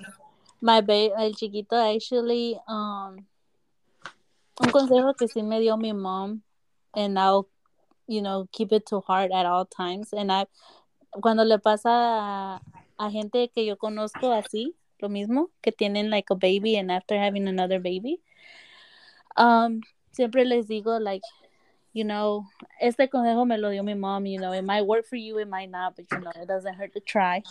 My 0.60 0.80
baby, 0.80 1.12
el 1.18 1.32
chiquito, 1.32 1.76
actually, 1.76 2.58
um, 2.66 3.26
un 4.60 4.70
consejo 4.70 5.14
que 5.16 5.28
sí 5.28 5.44
me 5.44 5.60
dio 5.60 5.76
mi 5.76 5.92
mom, 5.92 6.42
and 6.94 7.18
I'll, 7.18 7.48
you 8.06 8.22
know, 8.22 8.48
keep 8.52 8.72
it 8.72 8.86
to 8.86 9.00
heart 9.00 9.32
at 9.32 9.44
all 9.44 9.66
times. 9.66 10.14
And 10.14 10.32
I, 10.32 10.46
cuando 11.20 11.44
le 11.44 11.58
pasa 11.58 11.90
a, 11.90 12.60
a 12.98 13.10
gente 13.10 13.48
que 13.54 13.66
yo 13.66 13.76
conozco 13.76 14.32
así, 14.32 14.74
lo 15.00 15.10
mismo, 15.10 15.50
que 15.62 15.72
tienen 15.72 16.10
like 16.10 16.30
a 16.30 16.34
baby 16.34 16.76
and 16.76 16.90
after 16.90 17.18
having 17.18 17.48
another 17.48 17.78
baby, 17.78 18.22
um, 19.36 19.82
siempre 20.12 20.44
les 20.44 20.66
digo 20.66 20.98
like, 20.98 21.22
you 21.96 22.04
know, 22.04 22.44
este 22.78 23.08
consejo 23.08 23.46
me 23.46 23.56
lo 23.56 23.70
dio 23.70 23.82
mi 23.82 23.94
mom, 23.94 24.26
you 24.26 24.38
know, 24.38 24.52
it 24.52 24.62
might 24.62 24.82
work 24.82 25.06
for 25.06 25.16
you, 25.16 25.38
it 25.38 25.48
might 25.48 25.70
not, 25.70 25.96
but 25.96 26.04
you 26.12 26.18
know, 26.18 26.30
it 26.36 26.46
doesn't 26.46 26.74
hurt 26.74 26.92
to 26.92 27.00
try. 27.00 27.42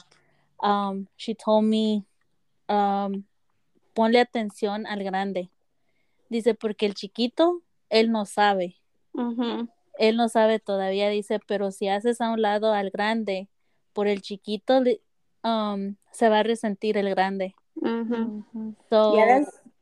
Um, 0.60 1.08
she 1.18 1.34
told 1.34 1.66
me, 1.66 2.06
um, 2.70 3.24
ponle 3.96 4.20
atención 4.20 4.86
al 4.86 5.04
grande. 5.04 5.50
Dice, 6.30 6.54
porque 6.54 6.86
el 6.86 6.94
chiquito, 6.94 7.64
él 7.90 8.12
no 8.12 8.26
sabe. 8.26 8.76
Él 9.98 10.16
no 10.16 10.30
sabe 10.30 10.60
todavía, 10.60 11.10
dice, 11.10 11.40
pero 11.48 11.72
si 11.72 11.88
haces 11.88 12.22
a 12.22 12.30
un 12.30 12.44
lado 12.44 12.72
al 12.72 12.92
grande, 12.92 13.48
por 13.94 14.08
el 14.08 14.22
chiquito, 14.22 14.84
um, 15.44 15.96
se 16.12 16.30
va 16.30 16.40
a 16.40 16.44
resentir 16.44 16.98
el 16.98 17.10
grande. 17.10 17.56
So, 18.90 19.16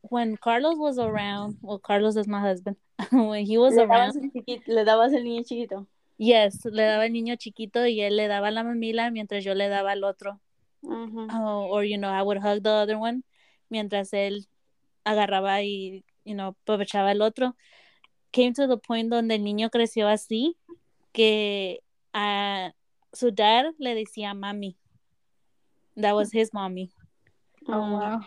when 0.09 0.37
Carlos 0.37 0.77
was 0.77 0.99
around, 0.99 1.57
well, 1.61 1.79
Carlos 1.79 2.15
is 2.15 2.27
my 2.27 2.39
husband. 2.39 2.75
when 3.11 3.45
he 3.45 3.57
was 3.57 3.75
le 3.75 3.83
around, 3.83 4.13
dabas 4.13 4.61
le 4.67 4.85
dabas 4.85 5.13
el 5.13 5.23
niño 5.23 5.43
chiquito. 5.43 5.87
Yes, 6.17 6.65
le 6.65 6.83
daba 6.83 7.05
el 7.05 7.13
niño 7.13 7.35
chiquito 7.37 7.87
y 7.87 8.01
él 8.01 8.17
le 8.17 8.27
daba 8.27 8.51
la 8.51 8.63
mamila 8.63 9.11
mientras 9.11 9.43
yo 9.43 9.55
le 9.55 9.67
daba 9.67 9.93
el 9.93 10.03
otro. 10.03 10.39
oh, 10.85 11.67
or 11.71 11.83
you 11.85 11.97
know, 11.97 12.09
I 12.09 12.21
would 12.21 12.37
hug 12.37 12.63
the 12.63 12.69
other 12.69 12.97
one 12.97 13.23
mientras 13.69 14.13
él 14.13 14.47
agarraba 15.05 15.63
y 15.63 16.03
you 16.25 16.35
know, 16.35 16.49
aprovechaba 16.49 17.11
el 17.11 17.21
otro. 17.21 17.55
Came 18.31 18.53
to 18.53 18.67
the 18.67 18.77
point 18.77 19.09
donde 19.09 19.35
el 19.35 19.43
niño 19.43 19.69
creció 19.69 20.07
así 20.07 20.57
que 21.11 21.81
a 22.13 22.73
su 23.11 23.31
dad 23.31 23.73
le 23.77 23.95
decía 23.95 24.33
mami. 24.33 24.77
That 25.95 26.15
was 26.15 26.31
his 26.31 26.53
mommy. 26.53 26.91
Oh 27.67 27.79
wow. 27.79 28.21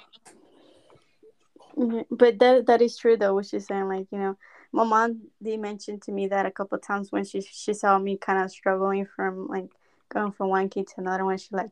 Mm-hmm. 1.79 2.14
But 2.14 2.39
that 2.39 2.66
that 2.66 2.83
is 2.83 2.97
true 2.97 3.16
though, 3.16 3.35
what 3.35 3.47
she's 3.47 3.66
saying. 3.66 3.89
Like, 3.89 4.07
you 4.11 4.18
know, 4.18 4.37
my 4.72 4.85
mom 4.85 5.22
did 5.43 5.61
mention 5.61 6.01
to 6.01 6.12
me 6.12 6.29
that 6.29 6.47
a 6.47 6.51
couple 6.51 6.79
times 6.79 7.12
when 7.12 7.24
she 7.24 7.41
she 7.41 7.74
saw 7.74 7.99
me 7.99 8.16
kind 8.16 8.43
of 8.43 8.51
struggling 8.51 9.07
from 9.07 9.47
like 9.49 9.68
going 10.09 10.33
from 10.33 10.49
one 10.49 10.68
kid 10.68 10.87
to 10.89 10.95
another 10.99 11.24
one, 11.24 11.39
she 11.39 11.49
like, 11.53 11.70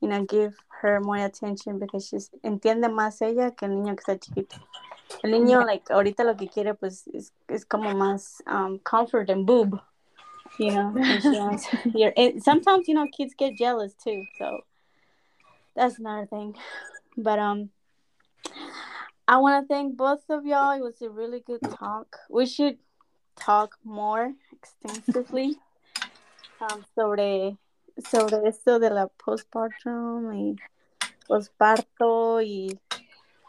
you 0.00 0.08
know, 0.08 0.24
give 0.24 0.54
her 0.80 1.00
more 1.00 1.16
attention 1.16 1.78
because 1.78 2.06
she's 2.06 2.30
entiende 2.44 2.88
más 2.88 3.22
ella 3.22 3.52
que 3.56 3.66
el 3.66 3.74
niño 3.74 3.96
que 3.96 4.02
está 4.04 4.20
chiquito. 4.20 4.56
El 5.22 5.30
niño, 5.30 5.64
like, 5.64 5.84
ahorita 5.88 6.24
lo 6.24 6.34
que 6.34 6.48
quiere, 6.48 6.74
pues, 6.74 7.06
es, 7.14 7.32
es 7.48 7.64
como 7.64 7.94
más 7.94 8.42
um, 8.46 8.78
comfort 8.80 9.30
and 9.30 9.46
boob, 9.46 9.80
you 10.58 10.70
know. 10.70 10.92
Wants, 11.24 11.68
sometimes, 12.44 12.88
you 12.88 12.94
know, 12.94 13.06
kids 13.16 13.34
get 13.38 13.56
jealous 13.56 13.94
too, 13.94 14.24
so 14.38 14.64
that's 15.74 15.98
another 15.98 16.26
thing. 16.26 16.56
But 17.16 17.38
um, 17.38 17.70
I 19.28 19.38
want 19.38 19.62
to 19.62 19.74
thank 19.74 19.96
both 19.96 20.22
of 20.28 20.46
y'all. 20.46 20.70
It 20.70 20.82
was 20.82 21.02
a 21.02 21.10
really 21.10 21.40
good 21.40 21.60
talk. 21.62 22.16
We 22.30 22.46
should 22.46 22.78
talk 23.34 23.76
more 23.84 24.34
extensively 24.52 25.56
um, 26.60 26.84
sobre, 26.94 27.58
sobre 28.08 28.46
esto 28.46 28.78
de 28.78 28.90
la 28.90 29.08
postpartum 29.08 30.32
y 30.32 30.56
postparto 31.28 32.40
y 32.40 32.78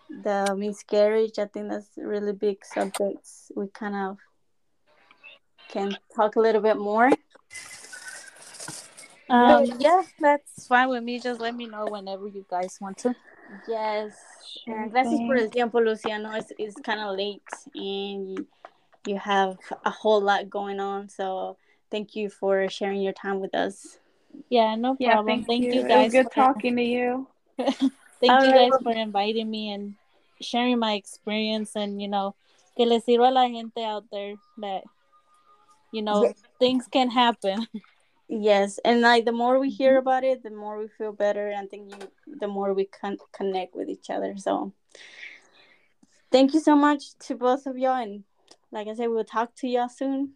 the 0.09 0.55
miscarriage. 0.57 1.37
I 1.37 1.45
think 1.45 1.69
that's 1.69 1.91
really 1.95 2.33
big 2.33 2.65
subjects. 2.65 3.51
We 3.55 3.67
kind 3.67 3.95
of 3.95 4.17
can 5.69 5.95
talk 6.15 6.37
a 6.37 6.39
little 6.39 6.61
bit 6.61 6.77
more. 6.77 7.11
Um, 9.29 9.65
yeah, 9.77 10.01
that's 10.19 10.65
fine 10.65 10.89
with 10.89 11.03
me. 11.03 11.19
Just 11.19 11.39
let 11.39 11.53
me 11.53 11.67
know 11.67 11.85
whenever 11.85 12.27
you 12.27 12.45
guys 12.49 12.79
want 12.81 12.97
to. 12.99 13.13
Yes. 13.67 14.15
Sure 14.47 14.87
Gracias 14.89 15.19
por 15.21 15.37
el 15.37 15.49
tiempo, 15.49 15.79
Luciano. 15.79 16.33
It's, 16.35 16.51
it's 16.57 16.79
kind 16.81 16.99
of 16.99 17.17
late 17.17 17.41
and 17.75 18.29
you, 18.29 18.47
you 19.05 19.17
have 19.17 19.57
a 19.85 19.89
whole 19.89 20.21
lot 20.21 20.49
going 20.49 20.79
on. 20.79 21.09
So 21.09 21.57
thank 21.91 22.15
you 22.15 22.29
for 22.29 22.69
sharing 22.69 23.01
your 23.01 23.13
time 23.13 23.39
with 23.39 23.53
us. 23.53 23.97
Yeah, 24.49 24.75
no 24.75 24.95
problem. 24.95 24.99
Yeah, 24.99 25.23
thank, 25.23 25.47
thank 25.47 25.63
you. 25.63 25.81
you. 25.81 25.87
guys. 25.87 26.11
good 26.11 26.31
talking 26.31 26.75
to 26.75 26.83
you. 26.83 27.27
thank 27.57 28.31
All 28.31 28.45
you 28.45 28.51
guys 28.51 28.71
right. 28.71 28.83
for 28.83 28.91
inviting 28.91 29.49
me 29.49 29.71
and 29.71 29.95
sharing 30.41 30.79
my 30.79 30.93
experience 30.93 31.75
and, 31.75 32.01
you 32.01 32.07
know, 32.07 32.35
que 32.75 32.85
le 32.85 33.01
sirva 33.01 33.29
a 33.29 33.31
la 33.31 33.47
gente 33.47 33.83
out 33.83 34.05
there 34.11 34.35
that, 34.59 34.83
you 35.91 36.01
know, 36.01 36.33
things 36.59 36.87
can 36.91 37.09
happen. 37.09 37.67
Yes, 38.29 38.79
and 38.83 39.01
like 39.01 39.25
the 39.25 39.31
more 39.31 39.57
we 39.57 39.69
hear 39.69 39.91
mm-hmm. 39.91 40.07
about 40.07 40.23
it, 40.23 40.43
the 40.43 40.49
more 40.49 40.77
we 40.77 40.87
feel 40.89 41.13
better, 41.13 41.47
and 41.47 41.69
think 41.69 41.93
you, 41.93 42.35
the 42.39 42.47
more 42.47 42.73
we 42.73 42.85
can 42.85 43.17
connect 43.31 43.75
with 43.75 43.89
each 43.89 44.09
other. 44.09 44.35
So, 44.37 44.73
thank 46.31 46.53
you 46.53 46.59
so 46.59 46.75
much 46.75 47.17
to 47.27 47.35
both 47.35 47.65
of 47.65 47.77
y'all, 47.77 48.01
and 48.01 48.23
like 48.71 48.87
I 48.87 48.95
said, 48.95 49.09
we'll 49.09 49.23
talk 49.23 49.55
to 49.57 49.67
y'all 49.67 49.89
soon. 49.89 50.33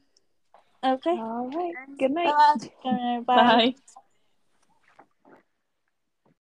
Okay. 0.84 1.12
All 1.12 1.50
right. 1.54 1.74
Good 2.00 2.12
night. 2.12 2.34
Bye. 2.84 3.22
Bye. 3.26 3.74
Bye. 3.76 3.76